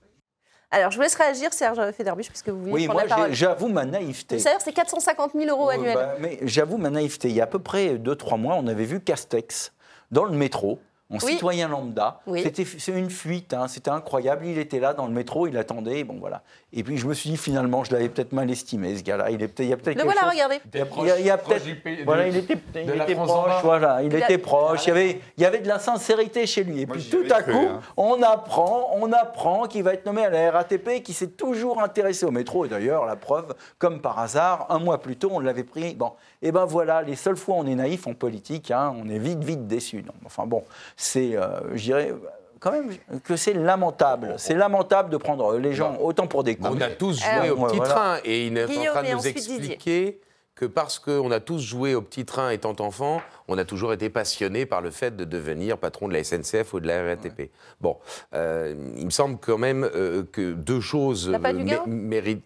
Alors, 0.71 0.91
je 0.91 0.97
vous 0.97 1.03
laisse 1.03 1.15
réagir, 1.15 1.53
Serge 1.53 1.91
Federbusch, 1.91 2.27
puisque 2.29 2.49
vous 2.49 2.59
voulez 2.59 2.71
Oui, 2.73 2.85
prendre 2.85 2.99
moi 2.99 3.07
la 3.07 3.15
parole. 3.15 3.33
j'avoue 3.33 3.67
ma 3.67 3.85
naïveté. 3.85 4.39
Salaire, 4.39 4.59
c'est 4.61 4.73
450 4.73 5.31
000 5.33 5.45
euros 5.49 5.69
annuels. 5.69 5.93
bah, 5.95 6.15
mais 6.19 6.39
j'avoue 6.41 6.77
ma 6.77 6.89
naïveté. 6.89 7.29
Il 7.29 7.35
y 7.35 7.39
a 7.39 7.43
à 7.43 7.47
peu 7.47 7.59
près 7.59 7.95
2-3 7.95 8.37
mois, 8.39 8.55
on 8.55 8.67
avait 8.67 8.83
vu 8.85 8.99
Castex 8.99 9.71
dans 10.11 10.25
le 10.25 10.35
métro, 10.35 10.79
en 11.11 11.17
Oui. 11.17 11.33
citoyen 11.33 11.67
lambda. 11.67 12.19
Oui. 12.25 12.41
C'était 12.43 12.63
une 12.91 13.09
fuite, 13.11 13.53
hein, 13.53 13.67
c'était 13.67 13.91
incroyable. 13.91 14.45
Il 14.47 14.57
était 14.57 14.79
là 14.79 14.93
dans 14.93 15.05
le 15.05 15.13
métro, 15.13 15.45
il 15.47 15.55
attendait, 15.57 16.03
bon 16.03 16.15
voilà. 16.19 16.41
Et 16.73 16.83
puis 16.83 16.97
je 16.97 17.05
me 17.07 17.13
suis 17.13 17.29
dit 17.29 17.37
finalement, 17.37 17.83
je 17.83 17.91
l'avais 17.93 18.09
peut-être 18.09 18.33
mal 18.33 18.49
estimé 18.49 18.97
ce 18.97 19.03
gars-là. 19.03 19.29
Il 19.29 19.41
est 19.43 19.47
peut-être, 19.47 19.59
il 19.65 19.69
y 19.69 19.73
a 19.73 19.77
peut-être 19.77 19.95
Le 19.97 20.01
quelque 20.03 20.13
voilà, 20.13 20.21
chose- 20.21 20.31
regardez. 20.31 20.59
Il 20.73 20.79
y 20.79 20.81
a, 20.81 20.85
il 21.03 21.07
y 21.07 21.11
a- 21.11 21.19
il 21.19 21.25
y 21.25 21.29
a 21.29 21.37
Proche 21.37 21.61
peut-être, 21.63 22.03
voilà, 22.05 22.23
de- 22.23 22.29
il 22.29 22.37
était, 22.37 22.53
il 22.53 23.15
proche, 23.15 23.61
voilà, 23.63 24.01
il, 24.01 24.11
Il 24.11 24.15
a- 24.15 24.25
était 24.25 24.37
proche. 24.39 24.85
Il 24.85 24.87
y 24.87 24.91
avait, 24.91 25.21
il 25.37 25.43
y 25.43 25.45
avait 25.45 25.59
de 25.59 25.67
la 25.67 25.77
sincérité 25.79 26.45
chez 26.47 26.63
lui. 26.63 26.81
Et 26.81 26.87
puis 26.87 27.03
tout 27.07 27.23
à 27.29 27.43
cru, 27.43 27.53
coup, 27.53 27.59
hein. 27.69 27.81
on 27.97 28.21
apprend, 28.23 28.89
on 28.95 29.11
apprend 29.13 29.67
qu'il 29.67 29.83
va 29.83 29.93
être 29.93 30.05
nommé 30.07 30.25
à 30.25 30.29
la 30.31 30.51
RATP, 30.51 31.01
qui 31.03 31.13
s'est 31.13 31.27
toujours 31.29 31.81
intéressé 31.81 32.25
au 32.25 32.31
métro. 32.31 32.65
Et 32.65 32.67
d'ailleurs, 32.69 33.05
la 33.05 33.15
preuve, 33.15 33.53
comme 33.77 34.01
par 34.01 34.17
hasard, 34.19 34.65
un 34.69 34.79
mois 34.79 34.99
plus 34.99 35.17
tôt, 35.17 35.29
on 35.31 35.39
l'avait 35.39 35.63
pris. 35.63 35.93
Bon, 35.93 36.13
et 36.41 36.51
ben 36.51 36.65
voilà, 36.65 37.03
les 37.03 37.15
seules 37.15 37.37
fois 37.37 37.55
où 37.55 37.59
on 37.59 37.67
est 37.67 37.75
naïf 37.75 38.07
en 38.07 38.13
politique, 38.13 38.71
hein, 38.71 38.93
on 39.01 39.07
est 39.07 39.19
vite, 39.19 39.43
vite 39.43 39.67
déçu. 39.67 40.03
Non, 40.05 40.13
enfin 40.25 40.45
bon, 40.45 40.63
c'est, 40.95 41.35
euh, 41.35 41.75
je 41.75 41.83
dirais. 41.83 42.13
Quand 42.59 42.71
même 42.71 42.89
que 43.23 43.35
c'est 43.35 43.53
lamentable. 43.53 44.35
C'est 44.37 44.55
lamentable 44.55 45.11
de 45.11 45.17
prendre 45.17 45.57
les 45.57 45.73
gens 45.73 45.97
autant 46.01 46.25
pour 46.25 46.43
des 46.43 46.55
cons. 46.55 46.69
On 46.75 46.81
a 46.81 46.89
tous 46.89 47.19
joué 47.19 47.27
Alors- 47.29 47.59
au 47.61 47.65
petit 47.67 47.77
voilà. 47.77 47.93
train 47.93 48.17
et 48.25 48.47
il 48.47 48.57
est 48.57 48.65
Guillaume 48.65 48.87
en 48.87 48.91
train 48.91 49.03
de 49.03 49.11
nous 49.11 49.17
Didier. 49.17 49.29
expliquer 49.31 50.21
que 50.55 50.65
parce 50.65 50.97
qu'on 50.97 51.29
a 51.31 51.39
tous 51.41 51.59
joué 51.59 51.93
au 51.95 52.01
petit 52.01 52.25
train 52.25 52.49
étant 52.49 52.75
enfant, 52.79 53.21
on 53.49 53.57
a 53.57 53.65
toujours 53.65 53.91
été 53.93 54.09
passionné 54.09 54.65
par 54.65 54.81
le 54.81 54.89
fait 54.89 55.15
de 55.15 55.25
devenir 55.25 55.77
patron 55.77 56.07
de 56.07 56.13
la 56.13 56.23
SNCF 56.23 56.73
ou 56.73 56.79
de 56.79 56.87
la 56.87 57.03
RATP. 57.03 57.51
Bon, 57.81 57.97
euh, 58.33 58.73
il 58.97 59.05
me 59.05 59.09
semble 59.11 59.37
quand 59.37 59.57
même 59.57 59.83
euh, 59.93 60.23
que 60.31 60.53
deux 60.53 60.79
choses 60.79 61.29
euh, 61.29 61.83
méritent. 61.85 62.45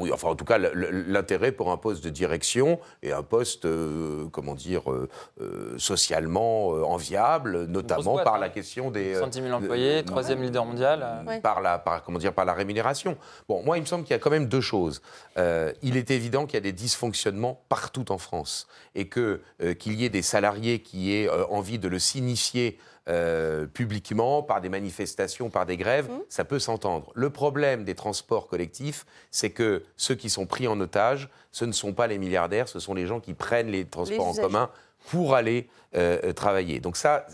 Oui, 0.00 0.12
enfin, 0.12 0.28
en 0.28 0.34
tout 0.34 0.44
cas, 0.44 0.58
l'intérêt 0.58 1.52
pour 1.52 1.70
un 1.70 1.76
poste 1.76 2.02
de 2.04 2.10
direction 2.10 2.78
et 3.02 3.12
un 3.12 3.22
poste, 3.22 3.64
euh, 3.64 4.26
comment 4.32 4.54
dire, 4.54 4.90
euh, 4.90 5.08
euh, 5.40 5.78
socialement 5.78 6.74
euh, 6.74 6.82
enviable, 6.84 7.64
notamment 7.66 8.12
boîte, 8.14 8.24
par 8.24 8.34
hein. 8.36 8.38
la 8.40 8.48
question 8.48 8.90
des. 8.90 9.14
euh, 9.14 9.20
110 9.20 9.42
000 9.42 9.52
employés, 9.54 10.02
troisième 10.04 10.42
leader 10.42 10.64
mondial. 10.64 11.00
euh, 11.02 11.24
Ouais. 11.26 11.40
par 11.40 11.60
la, 11.60 11.78
par, 11.78 12.02
comment 12.02 12.18
dire, 12.18 12.32
par 12.32 12.44
la 12.44 12.54
rémunération. 12.54 13.16
Bon, 13.48 13.62
moi, 13.62 13.76
il 13.76 13.82
me 13.82 13.86
semble 13.86 14.04
qu'il 14.04 14.12
y 14.12 14.16
a 14.16 14.18
quand 14.18 14.30
même 14.30 14.46
deux 14.46 14.60
choses. 14.60 15.02
Euh, 15.38 15.72
il 15.82 15.96
est 15.96 16.10
évident 16.10 16.46
qu'il 16.46 16.54
y 16.54 16.58
a 16.58 16.60
des 16.62 16.72
dysfonctionnements 16.72 17.60
partout 17.68 18.10
en 18.10 18.18
France 18.18 18.66
et 18.94 19.06
que 19.06 19.40
euh, 19.62 19.74
qu'il 19.74 19.94
y 20.00 20.04
ait 20.04 20.08
des 20.08 20.22
salariés 20.22 20.80
qui 20.80 21.14
aient 21.14 21.28
euh, 21.28 21.44
envie 21.50 21.78
de 21.78 21.88
le 21.88 21.98
signifier 21.98 22.78
euh, 23.08 23.66
publiquement 23.66 24.42
par 24.42 24.60
des 24.60 24.68
manifestations, 24.68 25.50
par 25.50 25.66
des 25.66 25.76
grèves, 25.76 26.08
ça 26.28 26.44
peut 26.44 26.58
s'entendre. 26.58 27.10
Le 27.14 27.30
problème 27.30 27.84
des 27.84 27.94
transports 27.94 28.46
collectifs, 28.46 29.06
c'est 29.30 29.50
que 29.50 29.82
ceux 29.96 30.14
qui 30.14 30.30
sont 30.30 30.46
pris 30.46 30.68
en 30.68 30.78
otage, 30.80 31.28
ce 31.50 31.64
ne 31.64 31.72
sont 31.72 31.92
pas 31.92 32.06
les 32.06 32.18
milliardaires, 32.18 32.68
ce 32.68 32.78
sont 32.78 32.94
les 32.94 33.06
gens 33.06 33.20
qui 33.20 33.34
prennent 33.34 33.70
les 33.70 33.84
transports 33.84 34.28
en 34.28 34.34
commun 34.34 34.70
pour 35.08 35.34
aller 35.34 35.68
euh, 35.96 36.18
euh, 36.24 36.32
travailler. 36.32 36.80
Donc 36.80 36.96
ça, 36.96 37.26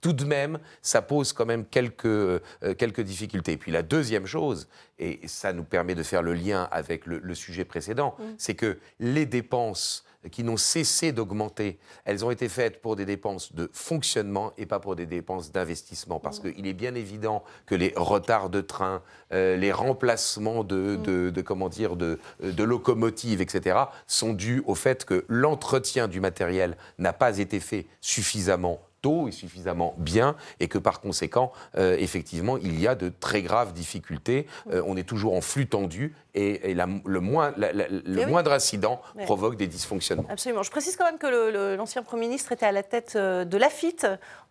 tout 0.00 0.12
de 0.12 0.24
même, 0.24 0.58
ça 0.82 1.02
pose 1.02 1.32
quand 1.32 1.46
même 1.46 1.64
quelques, 1.64 2.06
euh, 2.06 2.40
quelques 2.76 3.00
difficultés. 3.00 3.52
Et 3.52 3.56
puis 3.56 3.72
la 3.72 3.82
deuxième 3.82 4.26
chose, 4.26 4.68
et 4.98 5.20
ça 5.26 5.52
nous 5.52 5.64
permet 5.64 5.94
de 5.94 6.02
faire 6.02 6.22
le 6.22 6.34
lien 6.34 6.68
avec 6.70 7.06
le, 7.06 7.18
le 7.18 7.34
sujet 7.34 7.64
précédent, 7.64 8.16
c'est 8.38 8.54
que 8.54 8.78
les 8.98 9.26
dépenses 9.26 10.04
qui 10.30 10.44
n'ont 10.44 10.56
cessé 10.56 11.12
d'augmenter, 11.12 11.78
elles 12.04 12.24
ont 12.24 12.30
été 12.30 12.48
faites 12.48 12.80
pour 12.80 12.96
des 12.96 13.04
dépenses 13.04 13.52
de 13.54 13.68
fonctionnement 13.72 14.52
et 14.58 14.66
pas 14.66 14.80
pour 14.80 14.96
des 14.96 15.06
dépenses 15.06 15.52
d'investissement. 15.52 16.20
Parce 16.20 16.40
qu'il 16.40 16.66
est 16.66 16.72
bien 16.74 16.94
évident 16.94 17.42
que 17.66 17.74
les 17.74 17.92
retards 17.96 18.50
de 18.50 18.60
train, 18.60 19.02
euh, 19.32 19.56
les 19.56 19.72
remplacements 19.72 20.64
de, 20.64 20.96
de- 20.96 21.30
de, 21.30 21.40
comment 21.42 21.68
dire, 21.68 21.96
de, 21.96 22.18
de 22.42 22.62
locomotives, 22.64 23.40
etc., 23.40 23.78
sont 24.06 24.32
dus 24.32 24.62
au 24.66 24.74
fait 24.74 25.04
que 25.04 25.24
l'entretien 25.28 26.08
du 26.08 26.20
matériel 26.20 26.76
n'a 26.98 27.12
pas 27.12 27.38
été 27.38 27.60
fait 27.60 27.86
suffisamment 28.00 28.80
tôt 29.02 29.28
et 29.28 29.32
suffisamment 29.32 29.94
bien, 29.98 30.36
et 30.60 30.68
que 30.68 30.78
par 30.78 31.00
conséquent, 31.00 31.52
euh, 31.76 31.96
effectivement, 31.98 32.56
il 32.56 32.80
y 32.80 32.86
a 32.88 32.94
de 32.94 33.08
très 33.20 33.42
graves 33.42 33.72
difficultés. 33.72 34.46
Euh, 34.70 34.82
on 34.86 34.96
est 34.96 35.02
toujours 35.08 35.34
en 35.34 35.40
flux 35.40 35.66
tendu, 35.66 36.14
et, 36.34 36.70
et 36.70 36.74
la- 36.74 36.86
le, 37.04 37.20
moins, 37.20 37.52
la- 37.56 37.72
la- 37.72 37.88
le 37.88 38.02
Eh 38.20 38.24
oui. 38.24 38.30
moindre 38.30 38.52
incident 38.52 39.00
provoque 39.24 39.56
des 39.56 39.66
dysfonctionnements. 39.66 40.26
Absolument. 40.28 40.62
Je 40.62 40.70
précise 40.70 40.96
quand 40.96 41.04
même 41.04 41.18
que 41.18 41.76
l'ancien 41.76 42.02
Premier 42.02 42.26
ministre 42.28 42.52
était 42.52 42.66
à 42.66 42.72
la 42.72 42.82
tête 42.82 43.14
euh, 43.16 43.44
de 43.44 43.56
l'AFIT 43.56 43.96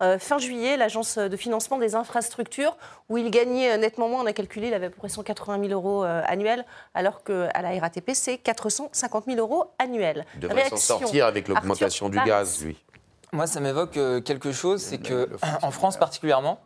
euh, 0.02 0.18
fin 0.20 0.38
juillet, 0.40 0.78
l'agence 0.78 1.18
de 1.18 1.38
financement 1.38 1.78
des 1.78 1.96
infrastructures, 1.96 2.76
où 3.10 3.18
il 3.18 3.30
gagnait 3.32 3.78
nettement 3.78 4.10
moins. 4.10 4.24
On 4.24 4.26
a 4.26 4.34
calculé, 4.34 4.68
il 4.70 4.74
avait 4.74 4.88
à 4.88 4.90
peu 4.90 4.96
près 4.98 5.10
180 5.10 5.60
000 5.68 5.72
euros 5.74 6.04
annuels, 6.04 6.66
alors 6.94 7.24
qu'à 7.24 7.62
la 7.62 7.80
RATP, 7.80 8.12
c'est 8.14 8.38
450 8.38 9.26
000 9.26 9.38
euros 9.38 9.66
annuels. 9.80 10.26
Il 10.36 10.40
devrait 10.42 10.70
s'en 10.70 10.78
sortir 10.78 11.26
avec 11.28 11.48
l'augmentation 11.48 12.10
du 12.10 12.20
gaz, 12.22 12.64
lui. 12.64 12.78
Moi, 13.34 13.48
ça 13.48 13.60
m'évoque 13.60 13.98
euh, 13.98 14.22
quelque 14.22 14.52
chose, 14.52 14.82
c'est 14.82 14.98
que 14.98 15.30
en 15.62 15.72
France 15.72 15.98
particulièrement, 15.98 16.60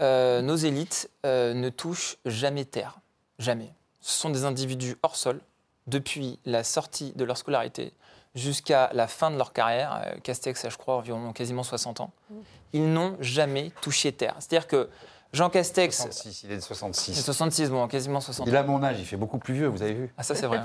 euh, 0.00 0.42
nos 0.42 0.56
élites 0.56 1.10
euh, 1.26 1.54
ne 1.54 1.68
touchent 1.68 2.16
jamais 2.24 2.64
terre, 2.64 2.98
jamais. 3.38 3.72
Ce 4.00 4.18
sont 4.18 4.30
des 4.30 4.44
individus 4.44 4.96
hors 5.02 5.16
sol 5.16 5.40
depuis 5.86 6.38
la 6.44 6.64
sortie 6.64 7.12
de 7.14 7.24
leur 7.24 7.36
scolarité 7.36 7.92
jusqu'à 8.34 8.90
la 8.94 9.06
fin 9.06 9.30
de 9.30 9.36
leur 9.36 9.52
carrière. 9.52 10.14
Castex 10.22 10.64
a, 10.64 10.70
je 10.70 10.78
crois, 10.78 10.96
environ 10.96 11.32
quasiment 11.32 11.62
60 11.62 12.00
ans. 12.00 12.12
Ils 12.72 12.92
n'ont 12.92 13.16
jamais 13.20 13.72
touché 13.82 14.12
terre. 14.12 14.34
C'est-à-dire 14.38 14.66
que 14.66 14.88
Jean 15.32 15.48
Castex, 15.48 15.96
66, 15.96 16.42
il 16.44 16.52
est 16.52 16.56
de 16.56 16.60
66. 16.60 17.14
c'est 17.14 17.22
66, 17.22 17.70
bon, 17.70 17.88
quasiment 17.88 18.20
60 18.20 18.46
Il 18.46 18.54
a 18.54 18.62
mon 18.62 18.82
âge, 18.82 18.96
il 18.98 19.06
fait 19.06 19.16
beaucoup 19.16 19.38
plus 19.38 19.54
vieux, 19.54 19.66
vous 19.66 19.80
avez 19.82 19.94
vu 19.94 20.14
ah, 20.18 20.22
ça, 20.22 20.34
c'est 20.34 20.46
vrai. 20.46 20.62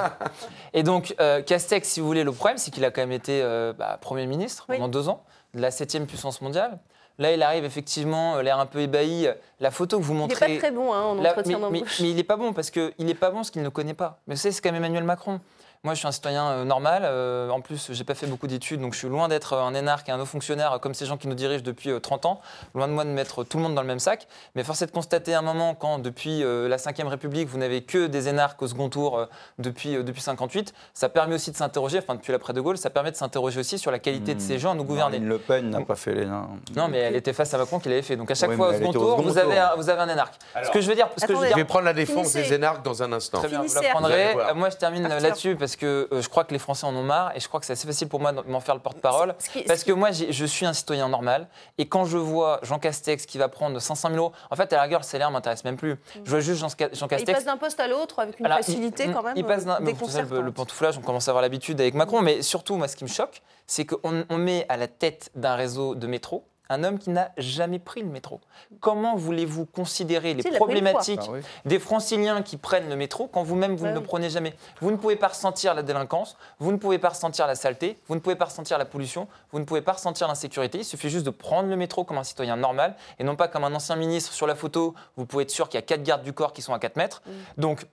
Et 0.72 0.84
donc, 0.84 1.16
euh, 1.20 1.42
Castex, 1.42 1.88
si 1.88 1.98
vous 2.00 2.06
voulez, 2.06 2.22
le 2.22 2.30
problème, 2.30 2.58
c'est 2.58 2.70
qu'il 2.70 2.84
a 2.84 2.92
quand 2.92 3.00
même 3.00 3.10
été 3.10 3.42
euh, 3.42 3.72
bah, 3.72 3.98
Premier 4.00 4.26
ministre 4.26 4.66
Oui. 4.68 4.76
pendant 4.76 4.88
deux 4.88 5.08
ans, 5.08 5.24
de 5.54 5.60
la 5.60 5.72
septième 5.72 6.06
puissance 6.06 6.40
mondiale. 6.42 6.78
Là, 7.18 7.32
il 7.32 7.42
arrive 7.42 7.64
effectivement, 7.64 8.36
euh, 8.36 8.42
l'air 8.42 8.60
un 8.60 8.66
peu 8.66 8.78
ébahi. 8.78 9.28
La 9.58 9.72
photo 9.72 9.98
que 9.98 10.04
vous 10.04 10.12
Il 10.12 10.16
n'est 10.16 10.20
montrez. 10.22 10.46
pas 10.54 10.58
très 10.58 10.70
bon 10.70 10.92
hein, 10.94 11.02
en 11.02 11.18
entretien 11.18 11.58
mais, 11.58 11.70
mais- 11.70 11.78
d'embauche. 11.80 12.00
mais 12.00 12.10
il 12.10 12.14
n'est 12.14 12.22
pas 12.22 12.36
bon 12.36 12.52
parce 12.52 12.70
qu'il 12.70 12.92
n'est 13.00 13.14
pas 13.16 13.30
bon 13.32 13.42
ce 13.42 13.50
qu'il 13.50 13.62
ne 13.62 13.68
connaît 13.68 13.94
pas. 13.94 14.20
Mais 14.28 14.36
vous 14.36 14.40
savez, 14.40 14.52
c'est 14.52 14.60
quand 14.60 14.70
même 14.70 14.76
Emmanuel 14.84 15.02
Macron. 15.02 15.40
Moi, 15.84 15.94
je 15.94 16.00
suis 16.00 16.08
un 16.08 16.12
citoyen 16.12 16.44
euh, 16.48 16.64
normal. 16.64 17.02
euh, 17.04 17.50
en 17.50 17.60
plus, 17.60 17.92
j'ai 17.92 18.04
pas 18.04 18.14
fait 18.14 18.26
beaucoup 18.26 18.48
d'études, 18.48 18.80
donc 18.80 18.94
je 18.94 18.98
suis 18.98 19.08
loin 19.08 19.28
d'être 19.28 19.54
un 19.54 19.74
énarque 19.74 20.08
et 20.08 20.12
un 20.12 20.18
haut 20.20 20.24
fonctionnaire 20.26 20.72
euh, 20.72 20.78
comme 20.78 20.92
ces 20.92 21.06
gens 21.06 21.16
qui 21.16 21.28
nous 21.28 21.34
dirigent 21.36 21.62
depuis 21.62 21.90
euh, 21.90 22.00
30 22.00 22.26
ans. 22.26 22.40
Loin 22.74 22.88
de 22.88 22.92
moi 22.92 23.04
de 23.04 23.10
mettre 23.10 23.44
tout 23.44 23.58
le 23.58 23.62
monde 23.62 23.74
dans 23.76 23.82
le 23.82 23.86
même 23.86 24.00
sac. 24.00 24.26
Mais 24.56 24.64
force 24.64 24.82
est 24.82 24.86
de 24.86 24.90
constater 24.90 25.34
un 25.34 25.42
moment 25.42 25.74
quand, 25.74 25.98
depuis 26.00 26.42
euh, 26.42 26.68
la 26.68 26.76
Ve 26.76 27.06
République, 27.08 27.48
vous 27.48 27.58
n'avez 27.58 27.82
que 27.82 28.06
des 28.08 28.28
énarques 28.28 28.60
au 28.60 28.66
second 28.66 28.88
tour 28.88 29.18
euh, 29.18 29.26
depuis, 29.58 29.94
euh, 29.96 30.02
depuis 30.02 30.20
58, 30.20 30.74
ça 30.94 31.08
permet 31.08 31.36
aussi 31.36 31.52
de 31.52 31.56
s'interroger, 31.56 31.98
enfin 31.98 32.16
depuis 32.16 32.32
l'après 32.32 32.52
de 32.52 32.60
Gaulle, 32.60 32.76
ça 32.76 32.90
permet 32.90 33.12
de 33.12 33.16
s'interroger 33.16 33.60
aussi 33.60 33.78
sur 33.78 33.90
la 33.92 34.00
qualité 34.00 34.34
de 34.34 34.40
ces 34.40 34.58
gens 34.58 34.72
à 34.72 34.74
nous 34.74 34.84
gouverner. 34.84 35.18
Marine 35.18 35.28
Le 35.28 35.38
Pen 35.38 35.70
n'a 35.70 35.80
pas 35.82 35.94
fait 35.94 36.12
les 36.14 36.26
nains. 36.26 36.48
Non, 36.76 36.88
mais 36.88 36.98
elle 36.98 37.16
était 37.16 37.32
face 37.32 37.54
à 37.54 37.58
Macron 37.58 37.78
qui 37.78 37.88
l'avait 37.88 38.02
fait. 38.02 38.16
Donc 38.16 38.30
à 38.30 38.34
chaque 38.34 38.50
Oui, 38.50 38.56
fois, 38.56 38.70
au 38.70 38.72
second 38.72 38.88
au 38.90 38.92
tour, 38.92 39.10
second 39.12 39.22
vous 39.22 39.38
avez, 39.38 39.58
un, 39.58 39.76
vous 39.76 39.88
avez 39.88 40.00
un 40.00 40.08
énarque. 40.08 40.34
ce 40.64 40.70
que 40.70 40.80
je 40.80 40.88
veux 40.88 40.96
dire, 40.96 41.08
ce 41.16 41.24
que 41.26 41.32
je 41.34 41.38
veux 41.38 41.44
Je 41.44 41.48
dire, 41.48 41.56
vais 41.56 41.64
prendre 41.64 41.84
la 41.84 41.92
défense 41.92 42.32
Finissez. 42.32 42.42
des 42.50 42.54
énarques 42.56 42.84
dans 42.84 43.00
un 43.02 43.12
instant. 43.12 43.38
Très 43.38 43.48
bien, 43.48 43.62
vous 43.62 43.74
la 43.74 43.90
prendrez. 43.90 44.34
Euh, 44.34 44.54
Moi, 44.54 44.70
je 44.70 44.76
termine 44.76 45.06
là-dessus 45.06 45.54
parce 45.68 45.76
que 45.76 46.08
euh, 46.12 46.22
je 46.22 46.28
crois 46.30 46.44
que 46.44 46.52
les 46.54 46.58
Français 46.58 46.86
en 46.86 46.96
ont 46.96 47.02
marre 47.02 47.36
et 47.36 47.40
je 47.40 47.46
crois 47.48 47.60
que 47.60 47.66
c'est 47.66 47.74
assez 47.74 47.86
facile 47.86 48.08
pour 48.08 48.20
moi 48.20 48.32
de 48.32 48.40
m'en 48.50 48.60
faire 48.60 48.74
le 48.74 48.80
porte-parole. 48.80 49.34
Parce 49.66 49.84
que 49.84 49.92
moi, 49.92 50.12
je 50.12 50.44
suis 50.46 50.64
un 50.64 50.72
citoyen 50.72 51.10
normal 51.10 51.46
et 51.76 51.86
quand 51.86 52.06
je 52.06 52.16
vois 52.16 52.58
Jean 52.62 52.78
Castex 52.78 53.26
qui 53.26 53.36
va 53.36 53.48
prendre 53.48 53.78
500 53.78 54.08
000 54.08 54.18
euros, 54.18 54.32
en 54.50 54.56
fait, 54.56 54.72
à 54.72 54.76
la 54.76 54.82
rigueur, 54.84 55.00
le 55.00 55.04
salaire 55.04 55.30
m'intéresse 55.30 55.64
même 55.64 55.76
plus. 55.76 55.96
Je 56.24 56.30
vois 56.30 56.40
juste 56.40 56.60
Jean, 56.60 56.68
Jean 56.68 56.86
Il 57.06 57.08
Castex. 57.08 57.32
passe 57.32 57.44
d'un 57.44 57.58
poste 57.58 57.80
à 57.80 57.86
l'autre 57.86 58.18
avec 58.20 58.40
une 58.40 58.46
Alors, 58.46 58.56
facilité 58.58 59.04
il- 59.04 59.12
quand 59.12 59.22
même 59.22 59.34
Il 59.36 59.44
passe 59.44 59.66
d'un- 59.66 59.74
euh, 59.74 59.78
mais 59.82 59.94
savez, 60.08 60.36
le, 60.36 60.40
le 60.40 60.52
pantouflage, 60.52 60.96
on 60.96 61.02
commence 61.02 61.28
à 61.28 61.32
avoir 61.32 61.42
l'habitude 61.42 61.78
avec 61.82 61.92
Macron, 61.92 62.22
mais 62.22 62.40
surtout, 62.40 62.76
moi, 62.76 62.88
ce 62.88 62.96
qui 62.96 63.04
me 63.04 63.10
choque, 63.10 63.42
c'est 63.66 63.84
qu'on 63.84 64.24
on 64.30 64.38
met 64.38 64.64
à 64.70 64.78
la 64.78 64.88
tête 64.88 65.30
d'un 65.34 65.54
réseau 65.54 65.94
de 65.94 66.06
métro 66.06 66.44
un 66.68 66.84
homme 66.84 66.98
qui 66.98 67.10
n'a 67.10 67.30
jamais 67.36 67.78
pris 67.78 68.02
le 68.02 68.08
métro. 68.08 68.40
Comment 68.80 69.16
voulez-vous 69.16 69.66
considérer 69.66 70.34
les 70.34 70.42
problématiques 70.42 71.20
Ah 71.24 71.30
oui. 71.30 71.40
des 71.64 71.78
franciliens 71.78 72.42
qui 72.42 72.56
prennent 72.56 72.88
le 72.88 72.96
métro 72.96 73.26
quand 73.26 73.42
vous-même 73.42 73.76
vous 73.76 73.86
ne 73.86 73.92
le 73.92 73.98
oui. 73.98 74.04
prenez 74.04 74.30
jamais? 74.30 74.54
Vous 74.80 74.90
ne 74.90 74.96
pouvez 74.96 75.16
pas 75.16 75.28
ressentir 75.28 75.74
la 75.74 75.82
délinquance, 75.82 76.36
vous 76.58 76.72
ne 76.72 76.76
pouvez 76.76 76.98
pas 76.98 77.10
ressentir 77.10 77.46
la 77.46 77.54
saleté, 77.54 77.98
vous 78.08 78.14
ne 78.14 78.20
pouvez 78.20 78.36
pas 78.36 78.46
ressentir 78.46 78.78
la 78.78 78.84
pollution, 78.84 79.28
vous 79.52 79.58
ne 79.58 79.64
pouvez 79.64 79.80
pas 79.82 79.92
ressentir 79.92 80.28
l'insécurité. 80.28 80.78
Il 80.78 80.84
suffit 80.84 81.10
juste 81.10 81.24
de 81.26 81.30
prendre 81.30 81.68
le 81.68 81.76
métro 81.76 82.04
comme 82.04 82.18
un 82.18 82.24
citoyen 82.24 82.56
normal 82.56 82.94
et 83.18 83.24
non 83.24 83.36
pas 83.36 83.48
comme 83.48 83.64
un 83.64 83.74
ancien 83.74 83.96
ministre 83.96 84.32
sur 84.32 84.46
la 84.46 84.54
photo. 84.54 84.94
Vous 85.16 85.26
pouvez 85.26 85.44
être 85.44 85.50
sûr 85.50 85.68
qu'il 85.68 85.78
y 85.78 85.82
a 85.82 85.86
quatre 85.86 86.02
gardes 86.02 86.22
du 86.22 86.32
corps 86.32 86.52
qui 86.52 86.62
sont 86.62 86.72
à 86.74 86.78
4 86.78 86.96
mètres. 86.96 87.22
Donc, 87.56 87.86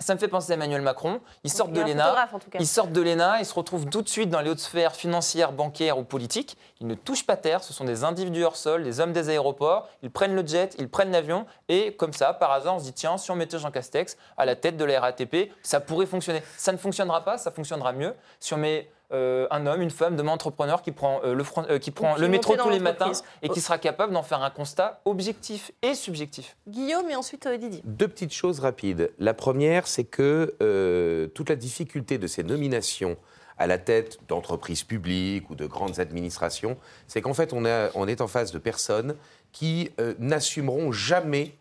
ça 0.00 0.14
me 0.14 0.18
fait 0.18 0.28
penser 0.28 0.52
à 0.52 0.54
Emmanuel 0.54 0.82
Macron. 0.82 1.20
Ils 1.44 1.50
sortent 1.50 1.72
de 1.72 1.80
l'ENA. 1.80 2.28
Ils 2.58 2.66
sortent 2.66 2.92
de 2.92 3.00
l'ENA, 3.00 3.38
ils 3.38 3.46
se 3.46 3.54
retrouvent 3.54 3.86
tout 3.86 4.02
de 4.02 4.08
suite 4.08 4.30
dans 4.30 4.40
les 4.40 4.50
hautes 4.50 4.58
sphères 4.58 4.96
financières, 4.96 5.52
bancaires 5.52 5.98
ou 5.98 6.04
politiques. 6.04 6.56
Ils 6.80 6.86
ne 6.86 6.94
touchent 6.94 7.26
pas 7.26 7.36
terre, 7.36 7.62
ce 7.62 7.72
sont 7.72 7.84
des 7.84 8.02
individus 8.02 8.44
hors 8.44 8.56
sol, 8.56 8.82
des 8.82 9.00
hommes 9.00 9.12
des 9.12 9.28
aéroports. 9.28 9.88
Ils 10.02 10.10
prennent 10.10 10.34
le 10.34 10.46
jet, 10.46 10.74
ils 10.78 10.88
prennent 10.88 11.12
l'avion 11.12 11.46
et 11.68 11.94
comme 11.96 12.12
ça, 12.12 12.32
par 12.32 12.50
hasard, 12.50 12.76
on 12.76 12.78
se 12.78 12.84
dit 12.84 12.92
tiens, 12.92 13.18
si 13.18 13.30
on 13.30 13.36
mettait 13.36 13.58
Jean 13.58 13.70
Castex 13.70 14.16
à 14.36 14.46
la 14.46 14.56
tête 14.56 14.76
de 14.76 14.84
la 14.84 15.00
RATP, 15.00 15.52
ça 15.62 15.80
pourrait 15.80 16.06
fonctionner. 16.06 16.42
Ça 16.56 16.72
ne 16.72 16.78
fonctionnera 16.78 17.22
pas, 17.22 17.36
ça 17.38 17.50
fonctionnera 17.50 17.92
mieux 17.92 18.14
si 18.38 18.54
on 18.54 18.58
met 18.58 18.90
euh, 19.12 19.46
un 19.50 19.66
homme, 19.66 19.80
une 19.82 19.90
femme, 19.90 20.16
demain 20.16 20.32
entrepreneur 20.32 20.82
qui 20.82 20.92
prend, 20.92 21.20
euh, 21.24 21.34
le, 21.34 21.44
euh, 21.70 21.78
qui 21.78 21.90
prend 21.90 22.14
qui 22.14 22.20
le 22.20 22.26
est 22.26 22.30
métro 22.30 22.56
tous 22.56 22.70
les 22.70 22.78
matins 22.80 23.12
et 23.42 23.48
qui 23.48 23.60
sera 23.60 23.78
capable 23.78 24.12
d'en 24.12 24.22
faire 24.22 24.42
un 24.42 24.50
constat 24.50 25.00
objectif 25.04 25.72
et 25.82 25.94
subjectif. 25.94 26.56
Guillaume 26.68 27.08
et 27.10 27.16
ensuite 27.16 27.46
euh, 27.46 27.56
Didier. 27.56 27.82
Deux 27.84 28.08
petites 28.08 28.32
choses 28.32 28.60
rapides. 28.60 29.10
La 29.18 29.34
première, 29.34 29.86
c'est 29.86 30.04
que 30.04 30.54
euh, 30.62 31.26
toute 31.28 31.48
la 31.48 31.56
difficulté 31.56 32.18
de 32.18 32.26
ces 32.26 32.42
nominations 32.42 33.16
à 33.58 33.66
la 33.66 33.76
tête 33.76 34.18
d'entreprises 34.28 34.84
publiques 34.84 35.50
ou 35.50 35.54
de 35.54 35.66
grandes 35.66 36.00
administrations, 36.00 36.78
c'est 37.06 37.20
qu'en 37.20 37.34
fait, 37.34 37.52
on, 37.52 37.66
a- 37.66 37.90
on 37.94 38.08
est 38.08 38.20
en 38.22 38.26
face 38.28 38.52
de 38.52 38.58
personnes 38.58 39.16
qui 39.52 39.90
euh, 40.00 40.14
n'assumeront 40.18 40.92
jamais 40.92 41.56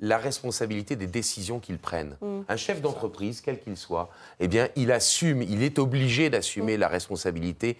la 0.00 0.16
responsabilité 0.18 0.94
des 0.94 1.08
décisions 1.08 1.58
qu'ils 1.58 1.78
prennent. 1.78 2.16
Mm. 2.20 2.40
Un 2.48 2.56
chef 2.56 2.80
d'entreprise, 2.80 3.40
quel 3.40 3.58
qu'il 3.58 3.76
soit, 3.76 4.08
eh 4.38 4.46
bien, 4.46 4.68
il 4.76 4.92
assume, 4.92 5.42
il 5.42 5.62
est 5.64 5.78
obligé 5.80 6.30
d'assumer 6.30 6.76
Mm. 6.76 6.80
la 6.80 6.88
responsabilité, 6.88 7.76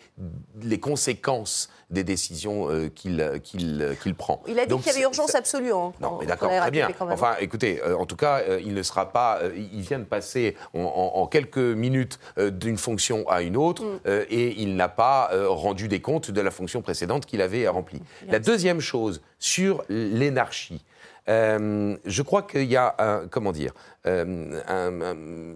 les 0.61 0.81
conséquences 0.81 1.69
des 1.91 2.03
décisions 2.05 2.69
euh, 2.71 2.89
qu'il 2.89 3.41
qu'il- 3.45 3.97
qu'il 4.03 4.15
prend. 4.17 4.43
Il 4.49 4.59
a 4.59 4.67
dit 4.67 4.77
qu'il 4.77 4.87
y 4.87 4.91
avait 4.91 5.03
urgence 5.03 5.35
absolue. 5.37 5.73
en- 5.73 5.95
non, 6.01 6.09
en- 6.09 6.19
mais 6.19 6.27
d'accord, 6.27 6.51
très 6.51 6.71
bien. 6.71 6.89
Enfin, 7.01 7.37
écoutez, 7.41 7.81
euh, 7.83 7.97
en 7.97 8.05
tout 8.05 8.17
cas, 8.17 8.41
euh, 8.41 8.61
il 8.65 8.75
ne 8.75 8.83
sera 8.83 9.11
pas. 9.13 9.39
euh, 9.43 9.53
il 9.57 9.81
vient 9.83 9.99
de 10.01 10.05
passer 10.05 10.57
en, 10.75 11.27
quelques 11.31 11.57
minutes 11.59 12.19
euh, 12.39 12.51
d'une 12.51 12.77
fonction 12.79 13.29
à 13.29 13.43
une 13.43 13.57
autre 13.57 13.85
Mm. 13.85 14.01
euh, 14.07 14.25
et 14.29 14.61
il 14.61 14.75
n'a 14.77 14.89
pas 14.89 15.31
euh, 15.33 15.49
rendu 15.49 15.87
des 15.89 16.01
comptes 16.01 16.31
de 16.33 16.41
la 16.41 16.51
fonction 16.51 16.83
précédente 16.83 17.27
qu'il 17.27 17.41
avait 17.43 17.67
remplie. 17.69 18.03
La 18.27 18.39
deuxième 18.41 18.81
chose, 18.81 19.23
sur 19.39 19.85
l'énarchie. 19.89 20.85
Euh, 21.29 21.97
je 22.05 22.23
crois 22.23 22.43
qu'il 22.43 22.65
y 22.65 22.77
a 22.77 22.95
un, 22.99 23.29
comment 23.29 23.53
dire, 23.53 23.73
euh, 24.07 24.61
un, 24.67 25.01
un- 25.03 25.55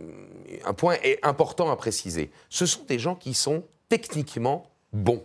un 0.65 0.73
point 0.75 0.97
important 1.23 1.71
à 1.71 1.77
préciser. 1.77 2.31
Ce 2.51 2.67
sont 2.67 2.83
des 2.87 2.99
gens 2.99 3.15
qui 3.15 3.35
sont 3.35 3.65
techniquement 3.89 4.67
bons 4.93 5.25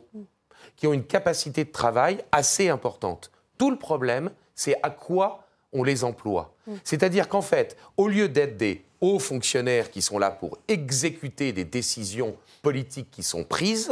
qui 0.75 0.85
ont 0.87 0.93
une 0.93 1.03
capacité 1.05 1.63
de 1.65 1.71
travail 1.71 2.23
assez 2.31 2.69
importante. 2.69 3.31
Tout 3.57 3.71
le 3.71 3.77
problème, 3.77 4.29
c'est 4.55 4.75
à 4.83 4.89
quoi 4.89 5.43
on 5.73 5.83
les 5.83 6.03
emploie. 6.03 6.53
C'est-à-dire 6.83 7.27
qu'en 7.27 7.41
fait, 7.41 7.77
au 7.97 8.07
lieu 8.07 8.29
d'être 8.29 8.57
des 8.57 8.83
hauts 9.01 9.19
fonctionnaires 9.19 9.89
qui 9.91 10.01
sont 10.01 10.19
là 10.19 10.29
pour 10.31 10.57
exécuter 10.67 11.51
des 11.51 11.65
décisions 11.65 12.35
politiques 12.61 13.09
qui 13.11 13.23
sont 13.23 13.43
prises 13.43 13.91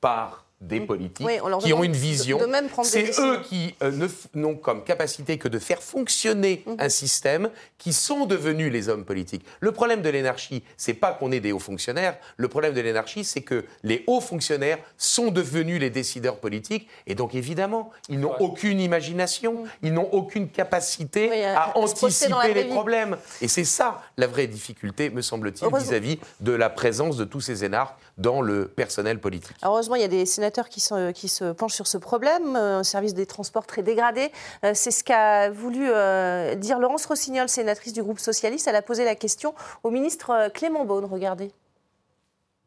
par 0.00 0.45
des 0.62 0.80
politiques 0.80 1.26
Oui, 1.26 1.34
on 1.42 1.48
leur 1.48 1.58
qui 1.58 1.72
ont 1.74 1.84
une 1.84 1.92
vision, 1.92 2.38
c'est 2.82 3.18
eux 3.20 3.40
qui 3.46 3.74
euh, 3.82 4.08
n'ont 4.34 4.54
comme 4.54 4.84
capacité 4.84 5.36
que 5.36 5.48
de 5.48 5.58
faire 5.58 5.82
fonctionner 5.82 6.62
Mhm. 6.66 6.76
un 6.78 6.88
système 6.88 7.50
qui 7.76 7.92
sont 7.92 8.24
devenus 8.24 8.72
les 8.72 8.88
hommes 8.88 9.04
politiques. 9.04 9.44
Le 9.60 9.72
problème 9.72 10.00
de 10.00 10.08
l'énarchie, 10.08 10.62
c'est 10.78 10.94
pas 10.94 11.12
qu'on 11.12 11.30
ait 11.30 11.40
des 11.40 11.52
hauts 11.52 11.58
fonctionnaires. 11.58 12.16
Le 12.38 12.48
problème 12.48 12.72
de 12.72 12.80
l'énarchie, 12.80 13.22
c'est 13.24 13.42
que 13.42 13.64
les 13.82 14.02
hauts 14.06 14.20
fonctionnaires 14.22 14.78
sont 14.96 15.30
devenus 15.30 15.78
les 15.78 15.90
décideurs 15.90 16.38
politiques 16.38 16.88
et 17.06 17.14
donc 17.14 17.34
évidemment, 17.34 17.90
ils 18.08 18.18
n'ont 18.18 18.34
aucune 18.40 18.80
imagination, 18.80 19.64
ils 19.82 19.92
n'ont 19.92 20.08
aucune 20.12 20.48
capacité 20.48 21.26
Mhm. 21.26 21.32
Oui, 21.32 21.42
à- 21.44 21.62
à 21.64 21.76
anticiper 21.78 22.54
les 22.54 22.64
problèmes. 22.64 23.16
Et 23.42 23.48
c'est 23.48 23.64
ça 23.64 24.02
la 24.16 24.26
vraie 24.26 24.46
difficulté, 24.46 25.10
me 25.10 25.20
semble-t-il, 25.20 25.68
vis-à-vis 25.76 26.18
de 26.40 26.52
la 26.52 26.70
présence 26.70 27.16
de 27.18 27.24
tous 27.24 27.40
ces 27.42 27.64
énarques 27.64 27.98
dans 28.18 28.40
le 28.40 28.66
personnel 28.68 29.20
politique. 29.20 29.54
Alors, 29.60 29.74
Heureusement, 29.74 29.94
il 29.96 30.00
y 30.00 30.04
a 30.04 30.08
des 30.08 30.24
sénateurs 30.24 30.68
qui, 30.68 30.80
sont- 30.80 31.12
qui 31.14 31.28
se 31.28 31.52
penchent 31.52 31.74
sur 31.74 31.86
ce 31.86 31.98
problème, 31.98 32.56
euh, 32.56 32.78
un 32.78 32.82
service 32.82 33.12
des 33.14 33.26
transports 33.26 33.66
très 33.66 33.82
dégradé. 33.82 34.30
Euh, 34.64 34.72
C'est 34.74 34.90
ce 34.90 35.04
qu'a 35.04 35.50
voulu 35.50 35.86
euh, 35.90 36.54
dire 36.54 36.78
Laurence 36.78 37.04
Rossignol, 37.06 37.48
sénatrice 37.48 37.92
du 37.92 38.02
groupe 38.02 38.18
socialiste. 38.18 38.66
Elle 38.68 38.76
a 38.76 38.82
posé 38.82 39.04
la 39.04 39.14
question 39.16 39.54
au 39.82 39.90
ministre 39.90 40.30
euh, 40.30 40.48
Clément 40.48 40.84
Beaune. 40.86 41.04
Regardez. 41.04 41.50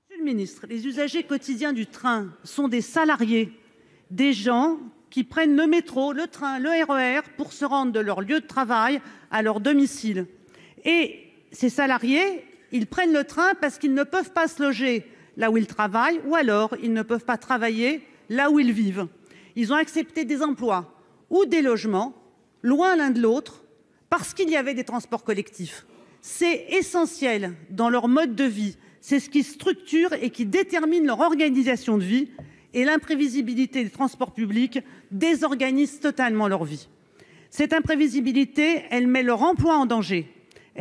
Monsieur 0.10 0.20
le 0.20 0.24
ministre, 0.24 0.66
les 0.68 0.86
usagers 0.86 1.24
quotidiens 1.24 1.74
du 1.74 1.88
train 1.88 2.28
sont 2.44 2.68
des 2.68 2.82
salariés, 2.82 3.52
des 4.12 4.34
gens 4.34 4.78
qui 5.10 5.24
prennent 5.24 5.56
le 5.56 5.66
métro, 5.66 6.14
le 6.14 6.28
train, 6.28 6.60
le 6.60 6.70
RER 6.70 7.22
pour 7.38 7.54
se 7.54 7.66
rendre 7.66 7.92
de 7.92 8.00
leur 8.00 8.22
lieu 8.22 8.40
de 8.42 8.46
travail 8.46 9.02
à 9.32 9.42
leur 9.42 9.60
domicile. 9.60 10.28
Et 10.86 11.20
ces 11.52 11.70
salariés, 11.70 12.46
ils 12.72 12.86
prennent 12.86 13.14
le 13.14 13.24
train 13.24 13.56
parce 13.60 13.80
qu'ils 13.80 13.96
ne 13.96 14.04
peuvent 14.04 14.32
pas 14.32 14.48
se 14.48 14.62
loger 14.62 15.08
là 15.40 15.50
où 15.50 15.58
ils 15.58 15.66
travaillent 15.66 16.22
ou 16.28 16.36
alors 16.36 16.76
ils 16.84 16.94
ne 16.94 17.02
peuvent 17.02 17.26
pas 17.26 17.38
travailler 17.38 18.02
là 18.30 18.52
où 18.52 18.60
ils 18.60 18.74
vivent. 18.74 19.08
Ils 19.56 19.74
ont 19.74 19.78
accepté 19.78 20.26
des 20.26 20.44
emplois 20.44 20.94
ou 21.32 21.46
des 21.46 21.64
logements 21.64 22.14
loin 22.62 22.96
l'un 22.96 23.10
de 23.10 23.20
l'autre 23.20 23.64
parce 24.12 24.36
qu'il 24.36 24.50
y 24.50 24.58
avait 24.58 24.76
des 24.76 24.84
transports 24.84 25.24
collectifs. 25.24 25.86
C'est 26.22 26.66
essentiel 26.70 27.54
dans 27.70 27.90
leur 27.90 28.08
mode 28.08 28.36
de 28.36 28.44
vie. 28.44 28.78
C'est 29.02 29.20
ce 29.20 29.30
qui 29.30 29.44
structure 29.44 30.14
et 30.14 30.30
qui 30.30 30.46
détermine 30.46 31.06
leur 31.06 31.22
organisation 31.22 31.98
de 31.98 32.04
vie. 32.04 32.30
Et 32.74 32.84
l'imprévisibilité 32.84 33.84
des 33.84 33.90
transports 33.90 34.34
publics 34.34 34.80
désorganise 35.10 36.00
totalement 36.02 36.48
leur 36.48 36.66
vie. 36.66 36.88
Cette 37.50 37.74
imprévisibilité, 37.74 38.84
elle 38.92 39.08
met 39.08 39.24
leur 39.24 39.42
emploi 39.42 39.76
en 39.76 39.86
danger. 39.86 40.28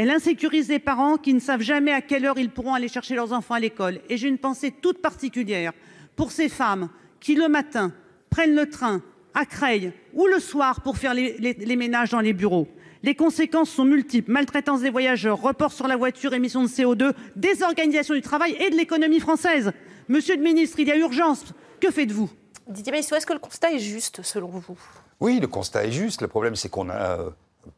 Elle 0.01 0.11
insécurise 0.11 0.69
les 0.69 0.79
parents 0.79 1.17
qui 1.17 1.35
ne 1.35 1.41
savent 1.41 1.61
jamais 1.61 1.91
à 1.91 2.01
quelle 2.01 2.25
heure 2.25 2.39
ils 2.39 2.51
pourront 2.51 2.73
aller 2.75 2.87
chercher 2.87 3.17
leurs 3.17 3.33
enfants 3.33 3.55
à 3.55 3.59
l'école. 3.61 3.99
Et 4.09 4.17
j'ai 4.17 4.29
une 4.29 4.39
pensée 4.39 4.71
toute 4.71 5.03
particulière 5.03 5.73
pour 6.15 6.31
ces 6.31 6.49
femmes 6.49 6.89
qui, 7.19 7.35
le 7.35 7.49
matin, 7.49 7.93
prennent 8.31 8.55
le 8.55 8.71
train 8.71 9.03
à 9.35 9.45
Creil 9.45 9.93
ou 10.15 10.27
le 10.29 10.39
soir 10.39 10.83
pour 10.83 10.99
faire 10.99 11.15
les, 11.15 11.37
les- 11.39 11.55
les 11.55 11.75
ménages 11.77 12.11
dans 12.11 12.21
les 12.21 12.33
bureaux. 12.33 12.69
Les 13.03 13.17
conséquences 13.17 13.71
sont 13.71 13.85
multiples. 13.85 14.31
Maltraitance 14.31 14.83
des 14.83 14.91
voyageurs, 14.91 15.41
report 15.43 15.73
sur 15.73 15.89
la 15.89 15.97
voiture, 15.97 16.33
émissions 16.33 16.63
de 16.63 16.69
CO2, 16.69 17.13
désorganisation 17.35 18.15
du 18.15 18.23
travail 18.23 18.57
et 18.61 18.71
de 18.71 18.77
l'économie 18.77 19.19
française. 19.21 19.73
Monsieur 20.09 20.37
le 20.37 20.43
ministre, 20.43 20.79
il 20.79 20.87
y 20.87 20.93
a 20.93 20.97
urgence. 20.97 21.45
Que 21.81 21.91
faites-vous? 21.91 22.31
Didier 22.69 22.95
est-ce 22.95 23.27
que 23.27 23.33
le 23.33 23.39
constat 23.41 23.73
est 23.73 23.79
juste 23.81 24.23
selon 24.23 24.47
vous? 24.49 24.79
Oui, 25.19 25.41
le 25.41 25.49
constat 25.49 25.87
est 25.87 25.91
juste. 25.93 26.23
Le 26.23 26.29
problème, 26.29 26.55
c'est 26.55 26.69
qu'on 26.69 26.85
n'a 26.85 27.19
euh, 27.19 27.31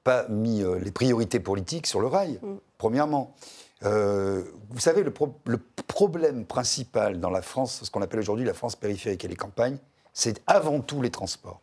pas 0.04 0.26
mis 0.28 0.62
euh, 0.62 0.78
les 0.78 0.90
priorités 0.90 1.40
politiques 1.40 1.86
sur 1.86 2.00
le 2.00 2.06
rail, 2.06 2.38
Mm. 2.42 2.54
premièrement. 2.78 3.34
Euh, 3.84 4.42
vous 4.70 4.78
savez, 4.80 5.02
le, 5.02 5.10
pro- 5.10 5.34
le 5.46 5.58
problème 5.86 6.44
principal 6.44 7.18
dans 7.18 7.30
la 7.30 7.40
France, 7.42 7.80
ce 7.82 7.90
qu'on 7.90 8.02
appelle 8.02 8.20
aujourd'hui 8.20 8.44
la 8.44 8.52
France 8.54 8.76
périphérique 8.76 9.24
et 9.24 9.28
les 9.28 9.36
campagnes, 9.36 9.78
c'est 10.12 10.42
avant 10.46 10.80
tout 10.80 11.00
les 11.00 11.10
transports. 11.10 11.60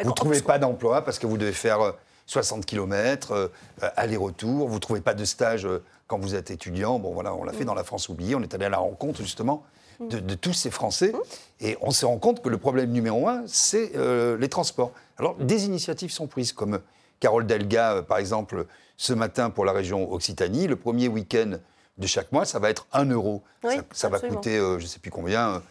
Vous 0.00 0.08
ne 0.08 0.14
trouvez 0.14 0.40
pas 0.40 0.58
d'emploi 0.58 1.04
parce 1.04 1.18
que 1.18 1.26
vous 1.26 1.36
devez 1.36 1.52
faire 1.52 1.80
euh, 1.82 1.92
60 2.26 2.64
km, 2.64 3.32
euh, 3.32 3.48
aller-retour. 3.96 4.66
Vous 4.68 4.74
ne 4.76 4.80
trouvez 4.80 5.00
pas 5.02 5.12
de 5.14 5.24
stage 5.26 5.68
quand 6.06 6.18
vous 6.18 6.34
êtes 6.34 6.50
étudiant. 6.50 6.98
Bon, 6.98 7.12
voilà, 7.12 7.34
on 7.34 7.44
l'a 7.44 7.52
fait 7.52 7.64
dans 7.66 7.74
la 7.74 7.84
France 7.84 8.08
oubliée. 8.08 8.34
On 8.34 8.42
est 8.42 8.54
allé 8.54 8.64
à 8.64 8.70
la 8.70 8.78
rencontre, 8.78 9.20
justement, 9.20 9.62
de, 10.00 10.18
de 10.20 10.34
tous 10.34 10.54
ces 10.54 10.70
Français. 10.70 11.12
Et 11.60 11.76
on 11.82 11.90
se 11.90 12.06
rend 12.06 12.16
compte 12.18 12.40
que 12.42 12.48
le 12.48 12.56
problème 12.58 12.90
numéro 12.90 13.28
un, 13.28 13.42
c'est 13.46 13.92
euh, 13.96 14.38
les 14.38 14.48
transports. 14.48 14.92
Alors, 15.18 15.34
des 15.36 15.66
initiatives 15.66 16.10
sont 16.10 16.26
prises, 16.26 16.52
comme 16.52 16.80
Carole 17.22 17.46
Delga, 17.46 17.92
euh, 17.92 18.02
par 18.02 18.18
exemple, 18.18 18.66
ce 18.96 19.12
matin 19.12 19.48
pour 19.48 19.64
la 19.64 19.70
région 19.72 20.12
Occitanie. 20.12 20.66
Le 20.66 20.74
premier 20.74 21.06
week-end 21.06 21.52
de 21.96 22.06
chaque 22.08 22.32
mois, 22.32 22.44
ça 22.44 22.58
va 22.58 22.68
être 22.68 22.88
1 22.92 23.04
euro. 23.10 23.42
Oui, 23.62 23.76
ça, 23.76 23.82
ça 23.92 24.08
va 24.08 24.18
coûter, 24.18 24.58
euh, 24.58 24.78
je 24.80 24.84
ne 24.84 24.88
sais 24.88 24.98
plus 24.98 25.12
combien, 25.12 25.62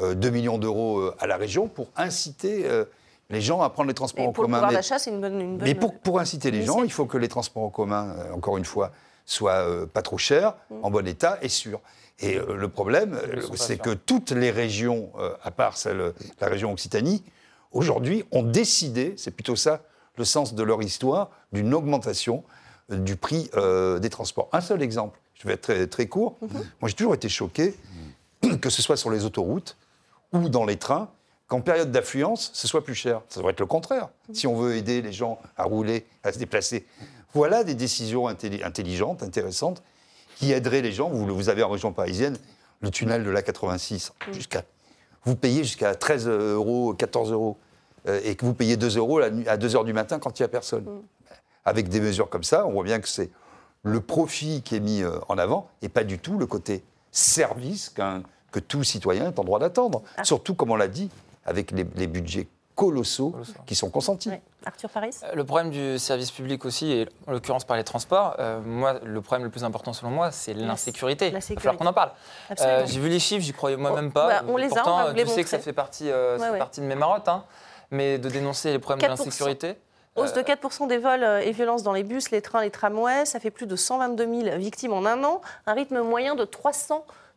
euh, 0.00 0.14
2 0.14 0.30
millions 0.30 0.56
d'euros 0.56 1.00
euh, 1.00 1.14
à 1.18 1.26
la 1.26 1.36
région 1.36 1.66
pour 1.66 1.88
inciter 1.96 2.62
euh, 2.64 2.84
les 3.28 3.40
gens 3.40 3.60
à 3.60 3.70
prendre 3.70 3.88
les 3.88 3.94
transports 3.94 4.24
Et 4.24 4.28
en 4.28 4.32
pour 4.32 4.44
le 4.44 4.46
commun. 4.46 4.58
pouvoir 4.58 4.72
d'achat, 4.72 5.00
c'est 5.00 5.10
une 5.10 5.20
bonne, 5.20 5.40
une 5.40 5.58
bonne- 5.58 5.66
mais 5.66 5.74
pour, 5.74 5.98
pour 5.98 6.20
inciter 6.20 6.52
les 6.52 6.62
gens, 6.62 6.84
il 6.84 6.92
faut 6.92 7.06
que 7.06 7.18
les 7.18 7.28
transports 7.28 7.64
en 7.64 7.70
commun, 7.70 8.14
euh, 8.16 8.32
encore 8.32 8.56
une 8.56 8.64
fois, 8.64 8.92
soient 9.26 9.66
euh, 9.68 9.86
pas 9.86 10.02
trop 10.02 10.16
chers, 10.18 10.54
Mm. 10.70 10.74
en 10.84 10.90
bon 10.92 11.06
état 11.08 11.38
et 11.42 11.48
sûrs. 11.48 11.80
Et 12.20 12.36
euh, 12.38 12.54
le 12.54 12.68
problème, 12.68 13.14
euh, 13.14 13.40
c'est 13.56 13.78
que 13.78 13.90
toutes 13.90 14.30
les 14.30 14.52
régions, 14.52 15.10
euh, 15.18 15.32
à 15.42 15.50
part 15.50 15.76
celle, 15.76 16.00
euh, 16.00 16.12
la 16.40 16.46
région 16.46 16.70
Occitanie, 16.72 17.24
aujourd'hui 17.72 18.24
ont 18.30 18.42
décidé, 18.44 19.14
c'est 19.16 19.30
plutôt 19.32 19.56
ça 19.56 19.82
le 20.20 20.24
sens 20.26 20.54
de 20.54 20.62
leur 20.62 20.82
histoire, 20.82 21.30
d'une 21.52 21.72
augmentation 21.74 22.44
euh, 22.92 22.96
du 22.98 23.16
prix 23.16 23.50
euh, 23.56 23.98
des 23.98 24.10
transports. 24.10 24.48
Un 24.52 24.60
seul 24.60 24.82
exemple, 24.82 25.18
je 25.34 25.48
vais 25.48 25.54
être 25.54 25.62
très, 25.62 25.86
très 25.86 26.06
court. 26.06 26.36
Mhm. 26.42 26.48
Moi, 26.80 26.88
j'ai 26.88 26.94
toujours 26.94 27.14
été 27.14 27.28
choqué, 27.28 27.74
que 28.60 28.70
ce 28.70 28.82
soit 28.82 28.96
sur 28.98 29.10
les 29.10 29.24
autoroutes 29.24 29.76
ou 30.32 30.48
dans 30.50 30.66
les 30.66 30.76
trains, 30.76 31.08
qu'en 31.48 31.62
période 31.62 31.90
d'affluence, 31.90 32.50
ce 32.52 32.68
soit 32.68 32.84
plus 32.84 32.94
cher. 32.94 33.22
Ça 33.28 33.40
devrait 33.40 33.52
être 33.52 33.60
le 33.60 33.66
contraire, 33.66 34.10
si 34.32 34.46
on 34.46 34.54
veut 34.56 34.76
aider 34.76 35.02
les 35.02 35.12
gens 35.12 35.40
à 35.56 35.64
rouler, 35.64 36.06
à 36.22 36.32
se 36.32 36.38
déplacer. 36.38 36.86
Voilà 37.32 37.64
des 37.64 37.74
décisions 37.74 38.28
intelli- 38.28 38.62
intelligentes, 38.62 39.22
intéressantes, 39.22 39.82
qui 40.36 40.52
aideraient 40.52 40.82
les 40.82 40.92
gens. 40.92 41.08
Vous, 41.08 41.26
vous 41.34 41.48
avez 41.48 41.62
en 41.62 41.70
région 41.70 41.92
parisienne 41.92 42.36
le 42.80 42.90
tunnel 42.90 43.24
de 43.24 43.30
la 43.30 43.42
86, 43.42 44.12
jusqu'à, 44.32 44.62
vous 45.24 45.34
payez 45.34 45.64
jusqu'à 45.64 45.94
13 45.94 46.28
euros, 46.28 46.94
14 46.94 47.32
euros, 47.32 47.56
et 48.06 48.34
que 48.36 48.44
vous 48.44 48.54
payez 48.54 48.76
2 48.76 48.96
euros 48.96 49.18
la 49.20 49.30
nuit- 49.30 49.48
à 49.48 49.56
2 49.56 49.76
heures 49.76 49.84
du 49.84 49.92
matin 49.92 50.18
quand 50.18 50.38
il 50.38 50.42
n'y 50.42 50.46
a 50.46 50.48
personne. 50.48 50.84
Avec 51.64 51.88
des 51.88 52.00
mesures 52.00 52.28
comme 52.30 52.42
ça, 52.44 52.66
on 52.66 52.72
voit 52.72 52.84
bien 52.84 53.00
que 53.00 53.08
c'est 53.08 53.30
le 53.82 54.00
profit 54.00 54.62
qui 54.62 54.76
est 54.76 54.80
mis 54.80 55.02
euh, 55.02 55.18
en 55.28 55.36
avant 55.38 55.68
et 55.82 55.88
pas 55.88 56.04
du 56.04 56.18
tout 56.18 56.38
le 56.38 56.46
côté 56.46 56.82
service 57.12 57.90
qu'un- 57.90 58.22
que 58.50 58.58
tout 58.60 58.82
citoyen 58.84 59.26
est 59.28 59.38
en 59.38 59.44
droit 59.44 59.58
d'attendre. 59.58 60.02
Surtout, 60.22 60.54
comme 60.54 60.70
on 60.70 60.76
l'a 60.76 60.88
dit, 60.88 61.10
avec 61.44 61.70
les, 61.70 61.86
les 61.96 62.06
budgets 62.06 62.48
colossaux 62.74 63.34
qui 63.66 63.74
sont 63.74 63.90
consentis. 63.90 64.30
Arthur 64.64 64.88
Paris 64.88 65.10
Euh, 65.22 65.34
Le 65.34 65.44
problème 65.44 65.70
du 65.70 65.98
service 65.98 66.30
public 66.30 66.64
aussi, 66.64 66.92
et 66.92 67.08
en 67.26 67.32
l'occurrence 67.32 67.64
par 67.64 67.76
les 67.76 67.84
transports, 67.84 68.36
euh, 68.38 68.60
moi, 68.64 68.94
le 69.04 69.20
problème 69.20 69.44
le 69.44 69.50
plus 69.50 69.64
important 69.64 69.92
selon 69.92 70.10
moi, 70.10 70.30
c'est 70.30 70.54
l'insécurité. 70.54 71.26
Il 71.28 71.32
va 71.34 71.40
falloir 71.40 71.76
qu'on 71.76 71.86
en 71.86 71.92
parle. 71.92 72.12
Euh, 72.60 72.84
J'ai 72.86 73.00
vu 73.00 73.08
les 73.10 73.18
chiffres, 73.18 73.44
j'y 73.44 73.52
croyais 73.52 73.76
moi-même 73.76 74.06
Oh, 74.08 74.12
pas. 74.12 74.28
bah, 74.28 74.42
on 74.48 74.56
les 74.56 74.64
a, 74.64 74.66
on 74.66 74.74
Pourtant, 74.74 74.96
va 74.96 75.10
vous 75.10 75.16
les 75.16 75.26
je 75.26 75.30
sais 75.30 75.42
que 75.42 75.50
ça 75.50 75.58
fait 75.58 75.74
partie, 75.74 76.10
euh, 76.10 76.36
ça 76.38 76.42
Ouais, 76.42 76.46
fait 76.48 76.52
ouais. 76.54 76.58
partie 76.58 76.80
de 76.80 76.86
mes 76.86 76.94
marottes, 76.94 77.28
hein, 77.28 77.44
mais 77.90 78.18
de 78.18 78.28
dénoncer 78.28 78.72
les 78.72 78.78
problèmes 78.78 79.10
de 79.10 79.14
4%. 79.14 79.24
l'insécurité. 79.24 79.76
Hausse 80.16 80.32
de 80.32 80.42
4% 80.42 80.88
des 80.88 80.98
vols 80.98 81.22
euh, 81.22 81.40
et 81.40 81.52
violences 81.52 81.82
dans 81.82 81.92
les 81.92 82.02
bus, 82.02 82.30
les 82.30 82.42
trains, 82.42 82.62
les 82.62 82.70
tramways. 82.70 83.26
Ça 83.26 83.38
fait 83.38 83.50
plus 83.50 83.66
de 83.66 83.76
122 83.76 84.42
000 84.44 84.58
victimes 84.58 84.92
en 84.92 85.06
un 85.06 85.22
an. 85.22 85.40
Un 85.66 85.74
rythme 85.74 86.00
moyen 86.02 86.34
de 86.34 86.44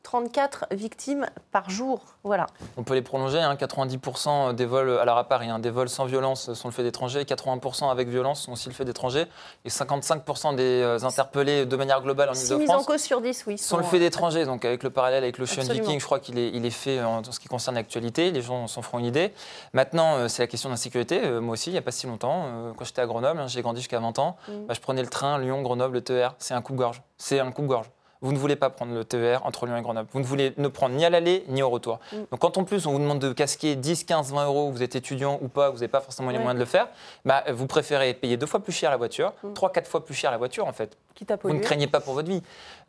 334 0.03 0.67
victimes 0.71 1.25
par 1.51 1.69
jour. 1.69 2.01
Voilà. 2.23 2.47
On 2.77 2.83
peut 2.83 2.93
les 2.93 3.01
prolonger, 3.01 3.39
hein, 3.39 3.55
90% 3.55 4.53
des 4.53 4.65
vols 4.65 4.99
à 4.99 5.05
la 5.05 5.15
à 5.15 5.23
Paris, 5.23 5.49
hein, 5.49 5.59
des 5.59 5.69
vols 5.69 5.89
sans 5.89 6.05
violence 6.05 6.53
sont 6.53 6.67
le 6.67 6.73
fait 6.73 6.83
d'étrangers, 6.83 7.23
80% 7.23 7.89
avec 7.89 8.07
violence 8.09 8.41
sont 8.41 8.51
aussi 8.53 8.67
le 8.67 8.73
fait 8.73 8.85
d'étrangers, 8.85 9.25
et 9.63 9.69
55% 9.69 10.55
des 10.55 10.81
euh, 10.81 11.03
interpellés 11.03 11.65
de 11.65 11.75
manière 11.75 12.01
globale 12.01 12.29
en 12.29 12.33
6 12.33 12.41
mises 12.41 12.51
en 12.51 12.55
Ile-de-France 12.59 12.85
cause 12.85 13.01
sur 13.01 13.21
10, 13.21 13.43
oui. 13.47 13.57
sont 13.57 13.77
le 13.77 13.83
sont, 13.83 13.89
fait 13.89 13.97
euh, 13.97 13.99
d'étrangers, 13.99 14.45
donc 14.45 14.65
avec 14.65 14.83
le 14.83 14.89
parallèle 14.89 15.23
avec 15.23 15.37
l'Ocean. 15.37 15.61
Viking, 15.61 15.99
je 15.99 16.05
crois 16.05 16.19
qu'il 16.19 16.37
est, 16.37 16.49
il 16.49 16.65
est 16.65 16.69
fait 16.71 17.01
en 17.03 17.23
ce 17.23 17.39
qui 17.39 17.47
concerne 17.47 17.75
l'actualité, 17.75 18.31
les 18.31 18.41
gens 18.41 18.67
s'en 18.67 18.81
feront 18.81 18.99
une 18.99 19.05
idée. 19.05 19.31
Maintenant, 19.73 20.15
euh, 20.15 20.27
c'est 20.27 20.43
la 20.43 20.47
question 20.47 20.69
d'insécurité. 20.69 21.21
Euh, 21.23 21.41
moi 21.41 21.53
aussi, 21.53 21.69
il 21.69 21.73
n'y 21.73 21.79
a 21.79 21.83
pas 21.83 21.91
si 21.91 22.07
longtemps, 22.07 22.45
euh, 22.45 22.71
quand 22.77 22.85
j'étais 22.85 23.01
à 23.01 23.05
Grenoble, 23.05 23.39
hein, 23.39 23.47
j'ai 23.47 23.61
grandi 23.61 23.79
jusqu'à 23.81 23.99
20 23.99 24.19
ans, 24.19 24.35
Mm. 24.47 24.65
bah, 24.67 24.73
je 24.73 24.79
prenais 24.81 25.01
le 25.01 25.09
train 25.09 25.37
Lyon-Grenoble, 25.39 25.93
le 25.95 26.01
TER, 26.01 26.35
c'est 26.39 26.53
un 26.53 26.61
coupe-gorge. 26.61 27.01
C'est 27.17 27.39
un 27.39 27.51
coupe-gorge. 27.51 27.89
Vous 28.23 28.31
ne 28.31 28.37
voulez 28.37 28.55
pas 28.55 28.69
prendre 28.71 28.93
le 28.93 29.03
TER 29.03 29.45
entre 29.45 29.65
Lyon 29.67 29.77
et 29.77 29.81
Grenoble. 29.81 30.07
Vous 30.13 30.19
ne 30.21 30.25
voulez 30.25 30.53
ne 30.57 30.67
prendre 30.69 30.95
ni 30.95 31.03
à 31.05 31.09
l'aller 31.09 31.43
ni 31.49 31.61
au 31.61 31.69
retour. 31.69 31.99
Mm. 32.11 32.15
Donc 32.31 32.39
quand 32.39 32.57
en 32.57 32.63
plus 32.63 32.87
on 32.87 32.93
vous 32.93 32.99
demande 32.99 33.19
de 33.19 33.33
casquer 33.33 33.75
10, 33.75 34.05
15, 34.05 34.31
20 34.33 34.45
euros, 34.45 34.71
vous 34.71 34.81
êtes 34.81 34.95
étudiant 34.95 35.37
ou 35.41 35.49
pas, 35.49 35.69
vous 35.69 35.75
n'avez 35.75 35.89
pas 35.89 35.99
forcément 35.99 36.29
les 36.31 36.37
Ouais. 36.37 36.43
moyens 36.43 36.55
de 36.57 36.63
le 36.63 36.69
faire, 36.69 36.87
bah, 37.25 37.43
vous 37.51 37.67
préférez 37.67 38.13
payer 38.13 38.37
deux 38.37 38.45
fois 38.47 38.61
plus 38.61 38.71
cher 38.73 38.89
la 38.91 38.97
voiture, 38.97 39.33
Mm. 39.43 39.53
trois, 39.53 39.71
quatre 39.71 39.87
fois 39.87 40.03
plus 40.03 40.13
cher 40.15 40.31
la 40.31 40.37
voiture 40.37 40.65
en 40.67 40.73
fait. 40.73 40.97
Vous 41.43 41.53
ne 41.53 41.59
craignez 41.59 41.87
pas 41.87 41.99
pour 41.99 42.13
votre 42.15 42.27
vie. 42.29 42.41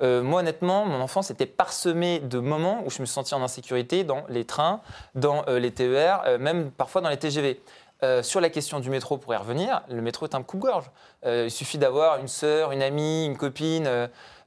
Euh, 0.02 0.22
moi, 0.22 0.40
honnêtement, 0.40 0.86
mon 0.86 1.00
enfance 1.00 1.30
était 1.30 1.46
parsemée 1.46 2.20
de 2.20 2.38
moments 2.38 2.82
où 2.86 2.90
je 2.90 3.00
me 3.02 3.06
sentais 3.06 3.34
en 3.34 3.42
insécurité 3.42 4.02
dans 4.04 4.22
les 4.28 4.44
trains, 4.44 4.80
dans 5.14 5.44
euh, 5.48 5.58
les 5.58 5.72
TER, 5.72 6.22
euh, 6.26 6.38
même 6.38 6.70
parfois 6.70 7.00
dans 7.00 7.10
les 7.10 7.16
TGV. 7.18 7.60
Euh, 8.02 8.22
sur 8.22 8.40
la 8.40 8.50
question 8.50 8.80
du 8.80 8.90
métro, 8.90 9.16
pour 9.18 9.32
y 9.32 9.36
revenir, 9.36 9.82
le 9.88 10.02
métro 10.02 10.26
est 10.26 10.34
un 10.34 10.42
coupe-gorge. 10.42 10.90
Euh, 11.24 11.44
il 11.46 11.50
suffit 11.50 11.78
d'avoir 11.78 12.18
une 12.18 12.28
sœur, 12.28 12.72
une 12.72 12.82
amie, 12.82 13.24
une 13.26 13.36
copine. 13.36 13.88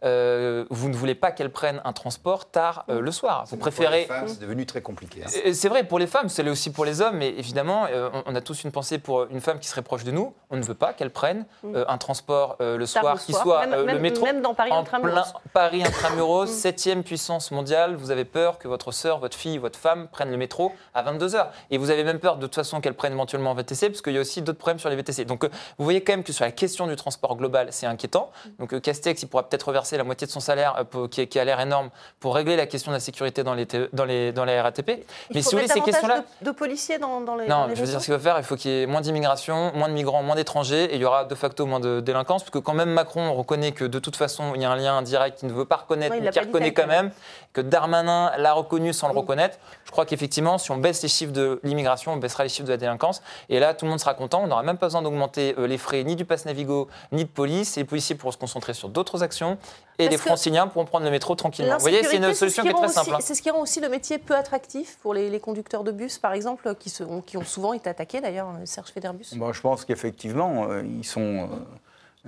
Euh, 0.03 0.07
euh, 0.37 0.65
vous 0.69 0.89
ne 0.89 0.95
voulez 0.95 1.15
pas 1.15 1.31
qu'elle 1.31 1.51
prenne 1.51 1.81
un 1.83 1.93
transport 1.93 2.49
tard 2.49 2.85
euh, 2.89 3.01
le 3.01 3.11
soir. 3.11 3.45
Vous 3.49 3.57
préférez. 3.57 4.05
Pour 4.05 4.13
les 4.15 4.19
femmes, 4.21 4.27
c'est 4.29 4.39
devenu 4.41 4.65
très 4.65 4.81
compliqué. 4.81 5.21
hein. 5.25 5.29
Et 5.43 5.53
C'est 5.53 5.69
vrai 5.69 5.83
pour 5.83 5.99
les 5.99 6.07
femmes, 6.07 6.29
c'est 6.29 6.47
aussi 6.49 6.71
pour 6.71 6.85
les 6.85 7.01
hommes, 7.01 7.17
mais 7.17 7.29
évidemment, 7.29 7.85
euh, 7.89 8.09
on- 8.13 8.23
on 8.27 8.35
a 8.35 8.41
tous 8.41 8.63
une 8.63 8.71
pensée 8.71 8.97
pour 8.99 9.23
une 9.25 9.41
femme 9.41 9.59
qui 9.59 9.67
serait 9.67 9.81
proche 9.81 10.03
de 10.03 10.11
nous. 10.11 10.33
On 10.49 10.57
ne 10.57 10.61
veut 10.63 10.73
pas 10.75 10.93
qu'elle 10.93 11.09
prenne 11.11 11.45
euh, 11.65 11.85
un 11.87 11.97
transport 11.97 12.57
euh, 12.61 12.77
le 12.77 12.87
Tard 12.87 13.01
soir 13.03 13.19
qui 13.19 13.33
soit 13.33 13.61
même- 13.61 13.73
euh, 13.73 13.77
le 13.79 13.85
même- 13.85 14.01
métro. 14.01 14.25
même 14.25 14.41
dans 14.41 14.53
Paris 14.53 14.71
en 14.71 14.79
intramuros. 14.79 15.11
plein 15.13 15.25
Paris 15.53 15.83
intramuros, 15.83 16.45
septième 16.47 17.03
puissance 17.03 17.51
mondiale. 17.51 17.95
Vous 17.95 18.11
avez 18.11 18.25
peur 18.25 18.57
que 18.59 18.67
votre 18.67 18.91
sœur, 18.91 19.19
votre 19.19 19.37
fille, 19.37 19.57
votre 19.57 19.79
femme 19.79 20.07
prenne 20.07 20.29
le 20.31 20.37
métro 20.37 20.71
à 20.93 21.01
22 21.01 21.29
h 21.35 21.47
Et 21.71 21.77
vous 21.77 21.89
avez 21.89 22.03
même 22.03 22.19
peur 22.19 22.37
de 22.37 22.45
toute 22.45 22.55
façon 22.55 22.81
qu'elle 22.81 22.93
prenne 22.93 23.13
éventuellement 23.13 23.51
un 23.51 23.55
VTC, 23.55 23.89
parce 23.89 24.01
qu'il 24.01 24.13
y 24.13 24.17
a 24.17 24.21
aussi 24.21 24.41
d'autres 24.41 24.59
problèmes 24.59 24.79
sur 24.79 24.89
les 24.89 24.95
VTC. 24.95 25.25
Donc 25.25 25.43
euh, 25.43 25.49
vous 25.77 25.83
voyez 25.83 26.03
quand 26.03 26.13
même 26.13 26.23
que 26.23 26.33
sur 26.33 26.45
la 26.45 26.51
question 26.51 26.87
du 26.87 26.95
transport 26.95 27.35
global, 27.35 27.67
c'est 27.71 27.85
inquiétant. 27.87 28.31
Donc 28.59 28.73
euh, 28.73 28.79
Castex, 28.79 29.21
il 29.23 29.27
pourra 29.27 29.43
peut-être 29.47 29.67
reverser 29.67 29.86
la 29.95 30.03
moitié 30.03 30.27
de 30.27 30.31
son 30.31 30.39
salaire, 30.41 30.75
euh, 30.79 30.83
pour- 30.83 31.09
qui, 31.09 31.25
qui 31.27 31.39
a 31.39 31.45
l'air 31.45 31.59
énorme, 31.61 31.89
pour 32.19 32.35
régler 32.35 32.57
la 32.57 32.65
question 32.65 32.91
de 32.91 32.95
la 32.97 32.99
sécurité 32.99 33.43
dans 33.43 33.53
les, 33.53 33.65
TE 33.67 33.89
dans 33.93 34.03
les, 34.03 34.33
dans 34.33 34.43
les 34.43 34.59
RATP. 34.59 34.89
Il 34.89 34.95
Mais 35.35 35.41
faut 35.41 35.49
si 35.49 35.55
vous 35.55 35.61
voulez, 35.61 35.71
ces 35.71 35.79
questions-là. 35.81 36.23
de, 36.41 36.47
de 36.47 36.51
policiers 36.51 36.97
dans, 36.97 37.21
dans 37.21 37.35
les. 37.35 37.47
dans 37.47 37.61
Non, 37.61 37.67
les 37.67 37.75
je 37.75 37.81
veux 37.81 37.87
dire, 37.87 38.01
ce 38.01 38.05
qu'il 38.05 38.13
faut 38.15 38.19
faire, 38.19 38.37
il 38.39 38.43
faut 38.43 38.55
qu'il 38.57 38.71
y 38.71 38.81
ait 38.81 38.85
moins 38.87 39.01
d'immigration, 39.01 39.71
moins 39.75 39.87
de 39.87 39.93
migrants, 39.93 40.23
moins 40.23 40.35
d'étrangers, 40.35 40.85
et 40.85 40.95
il 40.95 41.01
y 41.01 41.05
aura 41.05 41.23
de 41.25 41.35
facto 41.35 41.65
moins 41.65 41.79
de 41.79 41.99
délinquance, 42.01 42.41
parce 42.43 42.51
que 42.51 42.57
quand 42.59 42.73
même 42.73 42.89
Macron 42.89 43.33
reconnaît 43.33 43.71
que 43.71 43.85
de 43.85 43.99
toute 43.99 44.15
façon, 44.15 44.53
il 44.55 44.61
y 44.61 44.65
a 44.65 44.71
un 44.71 44.75
lien 44.75 44.97
indirect 44.97 45.37
qu'il 45.39 45.47
ne 45.49 45.53
veut 45.53 45.65
pas 45.65 45.75
reconnaître, 45.77 46.13
Ouais, 46.13 46.19
mais 46.19 46.25
l'a 46.25 46.31
qui 46.31 46.39
pas 46.39 46.45
dit 46.45 46.51
reconnaît 46.51 46.73
quand 46.73 46.87
même, 46.87 47.11
que 47.57 47.61
Darmanin 47.61 48.31
l'a 48.37 48.53
reconnu 48.53 48.93
sans 48.93 49.07
le 49.11 49.17
reconnaître. 49.17 49.57
Je 49.85 49.89
crois 49.91 50.05
qu'effectivement, 50.05 50.59
si 50.59 50.69
on 50.69 50.77
baisse 50.77 51.01
les 51.01 51.09
chiffres 51.09 51.31
de 51.33 51.59
l'immigration, 51.63 52.13
on 52.13 52.17
baissera 52.17 52.43
les 52.43 52.49
chiffres 52.49 52.67
de 52.67 52.71
la 52.71 52.77
délinquance, 52.77 53.23
et 53.49 53.59
là, 53.59 53.73
tout 53.73 53.85
le 53.85 53.89
monde 53.89 53.99
sera 53.99 54.13
content, 54.13 54.43
on 54.43 54.47
n'aura 54.47 54.61
même 54.61 54.77
pas 54.77 54.85
besoin 54.85 55.01
d'augmenter 55.01 55.55
euh, 55.57 55.65
les 55.65 55.79
frais 55.79 56.03
ni 56.03 56.15
du 56.15 56.23
pass 56.23 56.45
Navigo, 56.45 56.87
ni 57.11 57.23
de 57.25 57.29
police, 57.29 57.77
et 57.77 57.79
les 57.79 57.85
policiers 57.85 58.15
pourront 58.15 58.31
se 58.31 58.37
concentrer 58.37 58.73
sur 58.75 58.89
d'autres 58.89 59.23
actions, 59.23 59.57
et 59.97 60.03
Parce 60.05 60.11
les 60.11 60.17
franciliens 60.17 60.67
pourront 60.67 60.85
prendre 60.85 61.05
le 61.05 61.11
métro 61.11 61.33
tranquillement. 61.33 61.73
Vous 61.77 61.81
voyez, 61.81 62.03
c'est 62.03 62.17
une 62.17 62.33
solution 62.35 62.61
ce 62.63 62.67
qui 62.67 62.67
est 62.67 62.73
très 62.73 62.81
rend 62.85 62.87
simple. 62.89 63.09
aussi- 63.09 63.15
hein. 63.15 63.25
C'est 63.25 63.33
ce 63.33 63.41
qui 63.41 63.49
rend 63.49 63.61
aussi 63.61 63.79
le 63.79 63.89
métier 63.89 64.19
peu 64.19 64.35
attractif 64.35 64.97
pour 65.01 65.15
les, 65.15 65.29
les 65.31 65.39
conducteurs 65.39 65.83
de 65.83 65.91
bus, 65.91 66.19
par 66.19 66.33
exemple, 66.33 66.75
qui, 66.75 66.91
se- 66.91 67.03
ont- 67.03 67.21
qui 67.21 67.37
ont 67.37 67.43
souvent 67.43 67.73
été 67.73 67.89
attaqués 67.89 68.21
d'ailleurs, 68.21 68.49
Serge 68.65 68.89
Federbus. 68.91 69.25
Bon, 69.35 69.51
je 69.51 69.61
pense 69.61 69.83
qu'effectivement, 69.85 70.67
euh, 70.69 70.83
ils 70.85 71.03
sont. 71.05 71.21
euh, 71.21 71.45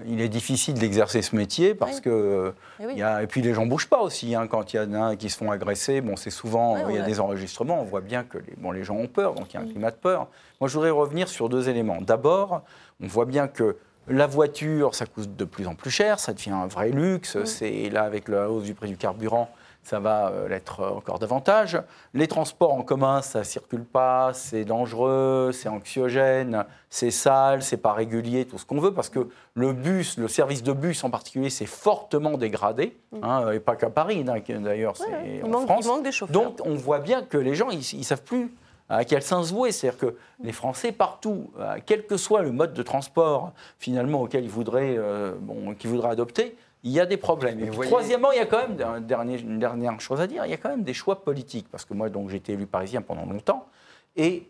il 0.07 0.21
est 0.21 0.29
difficile 0.29 0.73
d'exercer 0.75 1.21
ce 1.21 1.35
métier 1.35 1.73
parce 1.75 1.97
Oui. 1.97 2.01
que 2.03 2.53
Eh 2.79 2.85
oui. 2.85 2.93
il 2.95 2.99
y 2.99 3.03
a, 3.03 3.21
et 3.23 3.27
puis 3.27 3.41
les 3.41 3.53
gens 3.53 3.65
bougent 3.65 3.87
pas 3.89 4.01
aussi 4.01 4.35
hein, 4.35 4.47
quand 4.47 4.73
il 4.73 4.77
y 4.77 4.79
en 4.79 4.93
a 4.93 5.15
qui 5.15 5.29
se 5.29 5.37
font 5.37 5.51
agresser. 5.51 6.01
Bon, 6.01 6.15
c'est 6.15 6.29
souvent 6.29 6.73
Ouais, 6.75 6.81
il 6.89 6.95
y 6.95 6.97
a 6.97 7.01
ouais. 7.01 7.07
des 7.07 7.19
enregistrements. 7.19 7.79
On 7.81 7.85
voit 7.85 8.01
bien 8.01 8.23
que 8.23 8.37
les, 8.37 8.53
bon, 8.57 8.71
les 8.71 8.83
gens 8.83 8.95
ont 8.95 9.07
peur, 9.07 9.33
donc 9.35 9.53
il 9.53 9.55
y 9.55 9.57
a 9.57 9.61
un 9.61 9.67
climat 9.67 9.91
de 9.91 9.95
peur. 9.97 10.27
Moi, 10.61 10.67
je 10.67 10.73
voudrais 10.73 10.89
revenir 10.91 11.27
sur 11.29 11.49
deux 11.49 11.69
éléments. 11.69 12.01
D'abord, 12.01 12.61
on 13.01 13.07
voit 13.07 13.25
bien 13.25 13.47
que 13.47 13.77
la 14.07 14.25
voiture, 14.27 14.95
ça 14.95 15.05
coûte 15.05 15.35
de 15.35 15.45
plus 15.45 15.67
en 15.67 15.75
plus 15.75 15.91
cher, 15.91 16.19
ça 16.19 16.33
devient 16.33 16.49
un 16.51 16.67
vrai 16.67 16.89
luxe. 16.89 17.37
C'est 17.45 17.89
là 17.89 18.03
avec 18.03 18.27
la 18.27 18.49
hausse 18.49 18.63
du 18.63 18.73
prix 18.73 18.89
du 18.89 18.97
carburant. 18.97 19.49
Ça 19.81 19.99
va 19.99 20.29
euh, 20.29 20.47
l'être 20.47 20.83
encore 20.83 21.17
davantage. 21.19 21.81
Les 22.13 22.27
transports 22.27 22.73
en 22.73 22.83
commun, 22.83 23.21
ça 23.21 23.43
circule 23.43 23.83
pas, 23.85 24.31
c'est 24.33 24.65
dangereux, 24.65 25.51
c'est 25.53 25.69
anxiogène, 25.69 26.65
c'est 26.89 27.11
sale, 27.11 27.63
c'est 27.63 27.77
pas 27.77 27.93
régulier, 27.93 28.45
tout 28.45 28.57
ce 28.57 28.65
qu'on 28.65 28.79
veut, 28.79 28.93
parce 28.93 29.09
que 29.09 29.29
le 29.55 29.73
bus, 29.73 30.17
le 30.17 30.27
service 30.27 30.61
de 30.63 30.73
bus 30.73 31.03
en 31.03 31.09
particulier, 31.09 31.49
c'est 31.49 31.65
fortement 31.65 32.37
dégradé, 32.37 32.97
hein, 33.23 33.49
et 33.51 33.59
pas 33.59 33.75
qu'à 33.75 33.89
Paris, 33.89 34.23
d'ailleurs, 34.23 34.95
c'est 34.97 35.41
en 35.43 35.47
manque- 35.47 35.65
France. 35.65 35.85
il 35.85 35.87
manque 35.87 36.03
des 36.03 36.11
chauffeurs. 36.11 36.33
Donc 36.33 36.59
on 36.65 36.75
voit 36.75 36.99
bien 36.99 37.23
que 37.23 37.37
les 37.37 37.55
gens, 37.55 37.69
ils, 37.69 37.79
ils 37.93 38.03
savent 38.05 38.23
plus 38.23 38.53
à 38.89 39.05
quel 39.05 39.21
sens 39.21 39.51
vouer. 39.51 39.71
C'est-à-dire 39.71 39.99
que 39.99 40.15
les 40.43 40.51
Français, 40.51 40.91
partout, 40.91 41.51
euh, 41.59 41.77
quel 41.85 42.05
que 42.05 42.17
soit 42.17 42.41
le 42.41 42.51
mode 42.51 42.73
de 42.73 42.83
transport 42.83 43.53
finalement 43.77 44.21
auquel 44.21 44.43
ils 44.43 44.49
voudraient, 44.49 44.95
euh, 44.97 45.33
bon, 45.39 45.73
qu'ils 45.75 45.89
voudraient 45.91 46.09
adopter, 46.09 46.57
il 46.83 46.91
y 46.91 46.99
a 46.99 47.05
des 47.05 47.17
problèmes. 47.17 47.59
Et 47.59 47.63
puis, 47.67 47.75
voyez- 47.75 47.89
troisièmement, 47.91 48.31
il 48.31 48.37
y 48.37 48.41
a 48.41 48.45
quand 48.45 48.67
même 48.67 48.81
un 48.81 49.01
dernier- 49.01 49.39
une 49.39 49.59
dernière 49.59 49.99
chose 49.99 50.21
à 50.21 50.27
dire, 50.27 50.45
il 50.45 50.51
y 50.51 50.53
a 50.53 50.57
quand 50.57 50.69
même 50.69 50.83
des 50.83 50.93
choix 50.93 51.23
politiques. 51.23 51.67
Parce 51.71 51.85
que 51.85 51.93
moi, 51.93 52.09
donc, 52.09 52.29
j'ai 52.29 52.37
été 52.37 52.53
élu 52.53 52.65
parisien 52.67 53.01
pendant 53.01 53.25
longtemps. 53.25 53.67
Et 54.15 54.47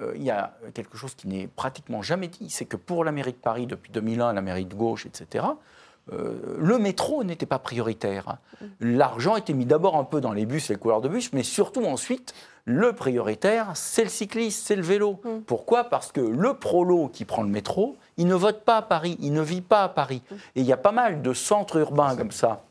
euh, 0.00 0.12
il 0.16 0.22
y 0.22 0.30
a 0.30 0.54
quelque 0.74 0.96
chose 0.96 1.14
qui 1.14 1.26
n'est 1.28 1.46
pratiquement 1.46 2.02
jamais 2.02 2.28
dit, 2.28 2.50
c'est 2.50 2.64
que 2.66 2.76
pour 2.76 3.04
la 3.04 3.12
mairie 3.12 3.32
de 3.32 3.36
Paris, 3.38 3.66
depuis 3.66 3.90
2001, 3.92 4.32
la 4.32 4.42
mairie 4.42 4.64
de 4.66 4.74
gauche, 4.74 5.06
etc., 5.06 5.44
euh, 6.12 6.56
le 6.58 6.78
métro 6.78 7.22
n'était 7.24 7.46
pas 7.46 7.58
prioritaire. 7.58 8.38
L'argent 8.80 9.36
était 9.36 9.52
mis 9.52 9.66
d'abord 9.66 9.96
un 9.96 10.04
peu 10.04 10.20
dans 10.20 10.32
les 10.32 10.46
bus, 10.46 10.68
les 10.70 10.76
couleurs 10.76 11.00
de 11.02 11.08
bus, 11.08 11.32
mais 11.32 11.42
surtout 11.42 11.84
ensuite, 11.84 12.34
le 12.64 12.92
prioritaire, 12.92 13.72
c'est 13.74 14.04
le 14.04 14.10
cycliste, 14.10 14.66
c'est 14.66 14.76
le 14.76 14.82
vélo. 14.82 15.20
Pourquoi? 15.46 15.84
Parce 15.84 16.12
que 16.12 16.20
le 16.20 16.54
prolo 16.54 17.08
qui 17.08 17.24
prend 17.24 17.42
le 17.42 17.48
métro, 17.48 17.96
il 18.16 18.26
ne 18.26 18.34
vote 18.34 18.64
pas 18.64 18.78
à 18.78 18.82
Paris, 18.82 19.16
il 19.20 19.32
ne 19.32 19.42
vit 19.42 19.60
pas 19.60 19.84
à 19.84 19.88
Paris. 19.88 20.22
Et 20.54 20.60
il 20.60 20.66
y 20.66 20.72
a 20.72 20.76
pas 20.76 20.92
mal 20.92 21.22
de 21.22 21.32
centres 21.32 21.76
urbains 21.76 22.16
comme 22.16 22.32
ça. 22.32 22.62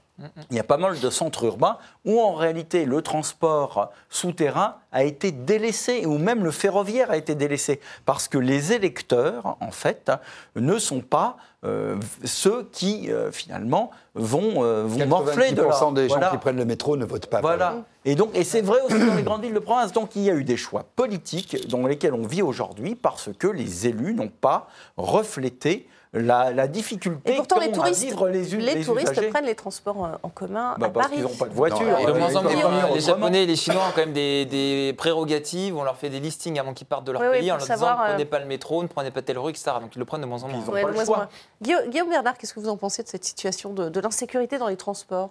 Il 0.49 0.57
y 0.57 0.59
a 0.59 0.63
pas 0.63 0.77
mal 0.77 0.99
de 0.99 1.09
centres 1.09 1.43
urbains 1.45 1.77
où 2.05 2.19
en 2.19 2.33
réalité 2.33 2.85
le 2.85 3.01
transport 3.01 3.91
souterrain 4.09 4.75
a 4.91 5.03
été 5.03 5.31
délaissé, 5.31 6.05
ou 6.05 6.17
même 6.17 6.43
le 6.43 6.51
ferroviaire 6.51 7.11
a 7.11 7.17
été 7.17 7.35
délaissé, 7.35 7.79
parce 8.05 8.27
que 8.27 8.37
les 8.37 8.73
électeurs, 8.73 9.57
en 9.59 9.71
fait, 9.71 10.11
ne 10.55 10.77
sont 10.79 11.01
pas 11.01 11.37
euh, 11.65 11.97
ceux 12.23 12.67
qui, 12.71 13.11
euh, 13.11 13.31
finalement, 13.31 13.91
vont, 14.15 14.63
euh, 14.63 14.83
vont 14.85 15.05
morfler 15.05 15.51
de 15.51 15.61
leur... 15.61 15.91
des 15.91 16.07
Voilà. 16.07 16.27
gens 16.27 16.31
qui 16.31 16.37
prennent 16.37 16.57
le 16.57 16.65
métro 16.65 16.97
ne 16.97 17.05
votent 17.05 17.27
pas. 17.27 17.41
Voilà. 17.41 17.75
Et 18.05 18.15
donc, 18.15 18.31
et 18.33 18.43
c'est 18.43 18.61
vrai 18.61 18.79
aussi 18.81 18.97
dans 18.97 19.15
les 19.15 19.23
grandes 19.23 19.43
villes 19.43 19.53
de 19.53 19.59
province. 19.59 19.91
Donc, 19.91 20.15
il 20.15 20.23
y 20.23 20.29
a 20.29 20.33
eu 20.33 20.43
des 20.43 20.57
choix 20.57 20.85
politiques 20.95 21.67
dans 21.67 21.85
lesquels 21.85 22.13
on 22.13 22.25
vit 22.25 22.41
aujourd'hui 22.41 22.95
parce 22.95 23.29
que 23.37 23.47
les 23.47 23.87
élus 23.87 24.13
n'ont 24.13 24.31
pas 24.41 24.69
reflété 24.97 25.87
la, 26.11 26.51
la 26.51 26.67
difficulté 26.67 27.33
Et 27.33 27.35
pourtant, 27.35 27.59
les 27.59 27.71
touristes, 27.71 28.03
vivre 28.03 28.29
les, 28.29 28.55
u- 28.55 28.57
les 28.57 28.75
les 28.75 28.83
touristes 28.83 29.11
usagers. 29.11 29.27
prennent 29.29 29.45
les 29.45 29.53
transports 29.53 30.05
euh, 30.05 30.09
en 30.23 30.29
commun 30.29 30.75
Bah, 30.79 30.87
à 30.87 30.89
parce 30.89 31.07
Paris. 31.07 31.17
qu'ils 31.21 31.23
n'ont 31.31 31.37
pas 31.37 31.45
de 31.47 31.53
voiture. 31.53 31.99
Et 31.99 32.05
de 32.05 32.11
moins 32.13 32.35
en 32.35 32.41
ils 32.41 32.43
peuvent 32.45 32.53
moins, 32.55 32.61
pas 32.63 32.69
venir 32.69 32.93
les. 32.95 32.99
Japonais 33.01 33.43
et 33.43 33.45
les 33.45 33.55
Chinois 33.55 33.83
ont 33.87 33.91
quand 33.93 34.01
même 34.01 34.13
des, 34.13 34.45
des 34.45 34.93
prérogatives, 34.97 35.77
on 35.77 35.83
leur 35.83 35.97
fait 35.97 36.09
des 36.09 36.19
listings 36.19 36.57
avant 36.59 36.73
qu'ils 36.73 36.87
partent 36.87 37.03
de 37.05 37.11
leur 37.11 37.21
Oui, 37.21 37.27
oui, 37.31 37.39
pays 37.41 37.51
en 37.51 37.57
leur 37.57 37.65
savoir, 37.65 37.91
disant 37.97 38.03
ne 38.05 38.09
prenez 38.13 38.23
euh, 38.23 38.29
pas 38.29 38.39
le 38.39 38.45
métro, 38.47 38.81
ne 38.81 38.87
prenez 38.87 39.11
pas 39.11 39.21
telle 39.21 39.37
rue, 39.37 39.51
etc. 39.51 39.71
Donc 39.81 39.95
ils 39.95 39.99
le 39.99 40.05
prennent 40.05 40.21
de 40.21 40.25
moins 40.25 40.41
en 40.43 40.47
moins. 40.47 40.65
Ouais, 40.65 40.83
de 40.83 40.91
moins 40.91 41.03
en 41.09 41.15
moins. 41.15 41.29
Guillaume, 41.61 41.89
Guillaume 41.89 42.09
Bernard, 42.09 42.37
qu'est-ce 42.39 42.55
que 42.55 42.59
vous 42.59 42.69
en 42.69 42.77
pensez 42.77 43.03
de 43.03 43.07
cette 43.07 43.23
situation 43.25 43.73
de, 43.73 43.89
de 43.89 43.99
l'insécurité 43.99 44.57
dans 44.57 44.67
les 44.67 44.77
transports? 44.77 45.29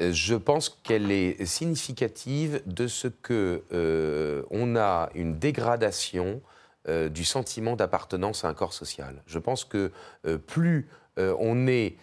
Euh, 0.00 0.10
Je 0.12 0.36
pense 0.36 0.70
qu'elle 0.84 1.10
est 1.10 1.44
significative 1.44 2.62
de 2.64 2.86
ce 2.86 3.08
que 3.08 3.62
euh, 3.72 4.42
on 4.50 4.74
a 4.76 5.10
une 5.14 5.38
dégradation 5.38 6.40
euh, 6.88 7.08
du 7.08 7.24
sentiment 7.24 7.76
d'appartenance 7.76 8.44
à 8.44 8.48
un 8.48 8.54
corps 8.54 8.72
social. 8.72 9.22
Je 9.26 9.38
pense 9.38 9.64
que 9.64 9.92
euh, 10.26 10.38
plus 10.38 10.88
euh, 11.18 11.34
on 11.38 11.66
est, 11.66 11.96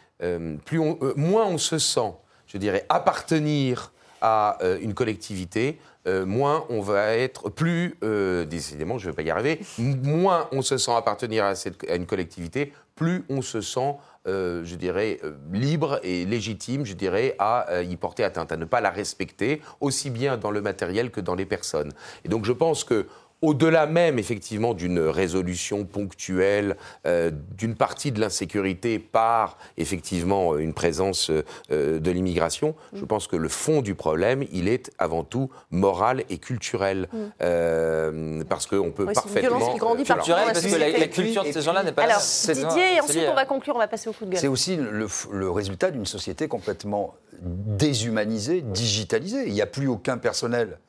plus 0.66 0.80
moins 1.16 1.46
on 1.46 1.58
se 1.58 1.78
sent, 1.78 2.14
je 2.48 2.58
dirais, 2.58 2.86
appartenir 2.88 3.92
à 4.22 4.58
une 4.82 4.94
collectivité, 4.94 5.78
moins 6.08 6.66
on 6.70 6.80
va 6.80 7.16
être, 7.16 7.50
plus, 7.50 7.96
décidément, 8.48 8.98
je 8.98 9.08
ne 9.08 9.12
vais 9.12 9.16
pas 9.16 9.22
y 9.24 9.30
arriver, 9.30 9.60
moins 9.78 10.48
on 10.52 10.62
se 10.62 10.78
sent 10.78 10.94
appartenir 10.94 11.44
à, 11.44 11.54
cette- 11.56 11.84
à 11.90 11.96
une 11.96 12.06
collectivité, 12.06 12.74
plus 12.96 13.26
on 13.30 13.42
se 13.42 13.60
sent, 13.60 13.96
je 14.26 14.76
dirais, 14.76 15.20
libre 15.52 16.00
et 16.02 16.26
légitime, 16.26 16.86
je 16.86 16.94
dirais, 16.94 17.36
à 17.40 17.82
y 17.82 17.96
porter 17.98 18.24
atteinte, 18.24 18.52
à 18.54 18.58
ne 18.58 18.66
pas 18.66 18.82
la 18.82 18.90
respecter, 18.90 19.62
aussi 19.82 20.10
bien 20.10 20.38
dans 20.38 20.52
le 20.52 20.62
matériel 20.62 21.12
que 21.12 21.22
dans 21.22 21.36
les 21.36 21.46
personnes. 21.46 21.92
Et 22.24 22.30
donc 22.30 22.46
je 22.46 22.54
pense 22.54 22.84
que 22.84 23.06
au-delà 23.46 23.86
même, 23.86 24.18
effectivement, 24.18 24.74
d'une 24.74 25.00
résolution 25.00 25.86
ponctuelle 25.86 26.76
euh, 27.06 27.32
d'une 27.58 27.76
partie 27.76 28.12
de 28.12 28.20
l'insécurité 28.20 29.00
par, 29.00 29.58
effectivement, 29.78 30.58
une 30.58 30.74
présence 30.74 31.30
euh, 31.72 32.00
de 32.00 32.12
l'immigration, 32.12 32.76
je 32.94 33.06
pense 33.06 33.28
que 33.28 33.36
le 33.36 33.50
fond 33.50 33.82
du 33.82 33.96
problème, 33.96 34.44
il 34.52 34.68
est 34.68 34.92
avant 34.98 35.24
tout 35.24 35.50
moral 35.70 36.24
et 36.30 36.38
culturel. 36.38 37.08
Mm. 37.12 37.18
Euh, 37.42 38.44
parce 38.50 38.66
qu'on 38.66 38.92
peut 38.92 39.06
Oui, 39.06 39.14
c'est 39.14 39.22
une 39.22 39.34
parfaitement... 39.34 39.58
violence 39.58 39.74
qui 39.74 39.80
grandit 39.80 40.02
euh, 40.02 40.16
la 40.16 40.16
parce 40.16 40.66
que 40.66 41.00
la, 41.00 41.08
culture 41.08 41.44
de 41.44 41.52
ces 41.52 41.62
gens-là 41.62 41.84
n'est 41.84 41.92
pas 41.92 42.04
Alors, 42.04 42.22
c'est- 42.22 42.56
Didier, 42.56 42.96
et 42.96 43.02
ensuite 43.02 43.24
on 43.30 43.36
va 43.36 43.46
conclure, 43.46 43.76
on 43.76 43.80
va 43.80 43.88
passer 43.88 44.10
au 44.10 44.14
coup 44.14 44.26
de 44.26 44.32
gueule. 44.32 44.40
C'est 44.40 44.48
aussi 44.48 44.78
le 44.78 45.50
résultat 45.52 45.92
d'une 45.92 46.06
société 46.06 46.48
complètement 46.48 47.14
déshumanisée, 47.42 48.62
digitalisée. 48.62 49.44
Il 49.48 49.54
n'y 49.54 49.62
a 49.62 49.68
plus 49.68 49.88
aucun 49.88 50.18
personnel. 50.18 50.80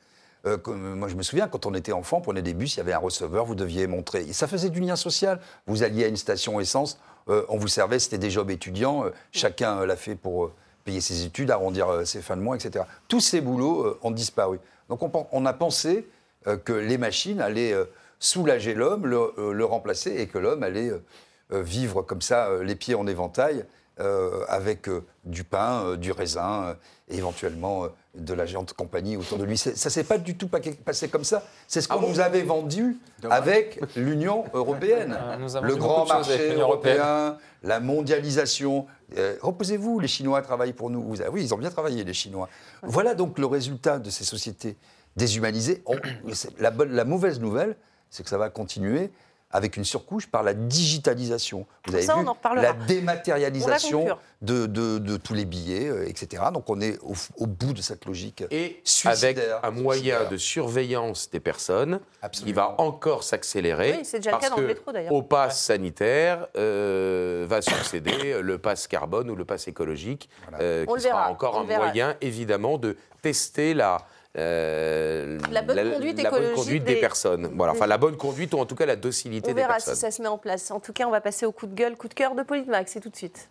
Euh, 0.45 0.57
comme- 0.57 0.95
moi, 0.95 1.07
je 1.07 1.15
me 1.15 1.23
souviens, 1.23 1.47
quand 1.47 1.65
on 1.65 1.73
était 1.73 1.91
enfant, 1.91 2.17
on 2.17 2.21
prenait 2.21 2.41
des 2.41 2.53
bus, 2.53 2.75
il 2.75 2.77
y 2.77 2.81
avait 2.81 2.93
un 2.93 2.99
receveur, 2.99 3.45
vous 3.45 3.55
deviez 3.55 3.87
montrer. 3.87 4.21
Et 4.21 4.33
ça 4.33 4.47
faisait 4.47 4.69
du 4.69 4.79
lien 4.79 4.95
social. 4.95 5.39
Vous 5.65 5.83
alliez 5.83 6.05
à 6.05 6.07
une 6.07 6.17
station 6.17 6.59
essence, 6.59 6.99
euh, 7.29 7.43
on 7.49 7.57
vous 7.57 7.67
servait, 7.67 7.99
c'était 7.99 8.17
des 8.17 8.29
jobs 8.29 8.49
étudiants. 8.51 9.05
euh, 9.05 9.09
chacun 9.31 9.79
euh, 9.79 9.85
l'a 9.85 9.95
fait 9.95 10.15
pour 10.15 10.45
euh, 10.45 10.53
payer 10.85 11.01
ses 11.01 11.25
études, 11.25 11.51
arrondir 11.51 11.89
euh, 11.89 12.05
ses 12.05 12.21
fins 12.21 12.37
de 12.37 12.41
mois, 12.41 12.55
etc. 12.55 12.85
Tous 13.07 13.19
ces 13.19 13.41
boulots 13.41 13.85
euh, 13.85 13.99
ont 14.03 14.11
disparu. 14.11 14.59
Donc 14.89 15.01
on, 15.33 15.45
a 15.45 15.53
pensé 15.53 16.07
euh, 16.47 16.55
que 16.55 16.71
les 16.71 16.97
machines 16.97 17.41
allaient 17.41 17.73
euh, 17.73 17.85
soulager 18.19 18.73
l'homme, 18.73 19.05
le, 19.05 19.17
euh, 19.37 19.51
le 19.51 19.65
remplacer, 19.65 20.15
et 20.17 20.27
que 20.27 20.37
l'homme 20.37 20.63
allait 20.63 20.89
euh, 20.89 21.03
euh, 21.51 21.61
vivre 21.61 22.01
comme 22.03 22.21
ça, 22.21 22.47
euh, 22.47 22.63
les 22.63 22.75
pieds 22.75 22.95
en 22.95 23.05
éventail, 23.07 23.65
euh, 23.99 24.43
avec 24.47 24.87
euh, 24.89 25.03
du 25.25 25.43
pain, 25.43 25.83
euh, 25.83 25.95
du 25.97 26.11
raisin, 26.11 26.63
euh, 26.65 26.73
et 27.09 27.17
éventuellement 27.17 27.85
euh, 27.85 27.87
de 28.15 28.33
la 28.33 28.45
géante 28.45 28.73
compagnie 28.73 29.17
autour 29.17 29.37
de 29.37 29.43
lui. 29.43 29.57
Ça 29.57 29.71
ne 29.71 29.75
s'est 29.75 30.03
pas 30.03 30.17
du 30.17 30.35
tout 30.35 30.47
pa- 30.47 30.59
passé 30.85 31.07
comme 31.07 31.23
ça. 31.23 31.43
C'est 31.67 31.81
ce 31.81 31.87
qu'on 31.87 32.01
nous 32.07 32.19
avait 32.19 32.43
vendu 32.43 32.97
avec 33.29 33.79
l'Union 33.95 34.43
européenne. 34.53 35.17
Ah, 35.19 35.37
Le 35.61 35.75
grand 35.75 36.05
marché 36.05 36.53
européen, 36.53 37.37
la 37.63 37.79
mondialisation. 37.79 38.85
Euh, 39.17 39.35
Reposez-vous, 39.41 39.99
les 39.99 40.07
Chinois 40.07 40.41
travaillent 40.41 40.73
pour 40.73 40.89
nous. 40.89 41.01
Vous- 41.01 41.21
ah 41.21 41.29
oui, 41.31 41.43
ils 41.43 41.53
ont 41.53 41.57
bien 41.57 41.69
travaillé, 41.69 42.03
les 42.03 42.13
Chinois. 42.13 42.49
Voilà 42.83 43.15
donc 43.15 43.39
le 43.39 43.45
résultat 43.45 43.99
de 43.99 44.09
ces 44.09 44.23
sociétés 44.23 44.75
déshumanisées. 45.15 45.81
On- 45.85 45.97
c'est- 46.33 46.57
la, 46.59 46.71
bonne, 46.71 46.91
la 46.91 47.05
mauvaise 47.05 47.39
nouvelle, 47.39 47.75
c'est 48.09 48.23
que 48.23 48.29
ça 48.29 48.37
va 48.37 48.49
continuer 48.49 49.11
avec 49.51 49.77
une 49.77 49.85
surcouche 49.85 50.27
par 50.27 50.43
la 50.43 50.53
digitalisation. 50.53 51.65
Vous 51.85 51.95
avez 51.95 52.03
Ça, 52.03 52.17
on 52.17 52.21
vu 52.23 52.27
en 52.27 52.33
reparlera. 52.33 52.63
la 52.65 52.73
On 52.73 52.85
dématérialisation 52.85 54.07
de, 54.41 54.65
de- 54.65 54.97
de 54.97 55.17
tous 55.17 55.33
les 55.33 55.45
billets, 55.45 55.87
euh, 55.87 56.07
etc. 56.07 56.43
Donc 56.53 56.69
on 56.69 56.81
est 56.81 56.99
au, 57.01 57.13
au 57.37 57.47
bout 57.47 57.73
de 57.73 57.81
cette 57.81 58.05
logique 58.05 58.43
Et 58.51 58.81
avec 59.05 59.39
un 59.63 59.71
moyen 59.71 60.01
suicidaire. 60.01 60.29
de 60.29 60.37
surveillance 60.37 61.29
des 61.31 61.39
personnes 61.39 61.99
qui 62.31 62.51
va 62.53 62.75
encore 62.79 63.23
s'accélérer. 63.23 63.95
Oui, 63.99 64.05
c'est 64.05 64.19
déjà 64.19 64.31
le 64.31 64.37
cas 64.39 64.49
dans 64.49 64.57
le 64.57 64.67
métro, 64.67 64.91
d'ailleurs. 64.91 65.13
Au 65.13 65.21
pass 65.21 65.61
sanitaire 65.61 66.47
euh, 66.57 67.45
va 67.47 67.61
succéder 67.61 68.37
le 68.41 68.57
pass 68.57 68.87
carbone 68.87 69.29
ou 69.31 69.35
le 69.35 69.45
pass 69.45 69.67
écologique, 69.67 70.29
euh, 70.59 70.83
On 70.87 70.93
qui 70.93 70.97
le 70.97 71.03
sera 71.07 71.17
verra, 71.19 71.31
encore 71.31 71.55
on 71.55 71.61
un 71.61 71.65
verra. 71.65 71.85
moyen, 71.85 72.15
évidemment, 72.21 72.77
de 72.77 72.97
tester 73.21 73.73
la. 73.73 73.99
Euh, 74.37 75.39
La 75.51 75.61
bonne 75.61 75.93
conduite 75.93 76.21
la 76.21 76.29
bonne 76.29 76.39
écologique 76.43 76.55
conduite 76.55 76.83
des, 76.83 76.95
des- 76.95 76.99
personnes. 77.01 77.51
Voilà, 77.55 77.73
enfin 77.73 77.87
la 77.87 77.97
bonne 77.97 78.17
conduite 78.17 78.53
ou 78.53 78.59
en 78.59 78.65
tout 78.65 78.75
cas 78.75 78.85
la 78.85 78.95
docilité 78.95 79.49
On 79.49 79.53
des 79.53 79.61
verra 79.61 79.73
personnes. 79.73 79.95
si 79.95 80.01
ça 80.01 80.11
se 80.11 80.21
met 80.21 80.27
en 80.27 80.37
place. 80.37 80.71
En 80.71 80.79
tout 80.79 80.93
cas, 80.93 81.05
on 81.07 81.11
va 81.11 81.21
passer 81.21 81.45
au 81.45 81.51
coup 81.51 81.67
de 81.67 81.73
gueule, 81.75 81.95
coup 81.95 82.07
de 82.07 82.13
cœur 82.13 82.35
de 82.35 82.43
Politmax, 82.43 82.91
c'est 82.91 82.99
tout 82.99 83.09
de 83.09 83.15
suite. 83.15 83.49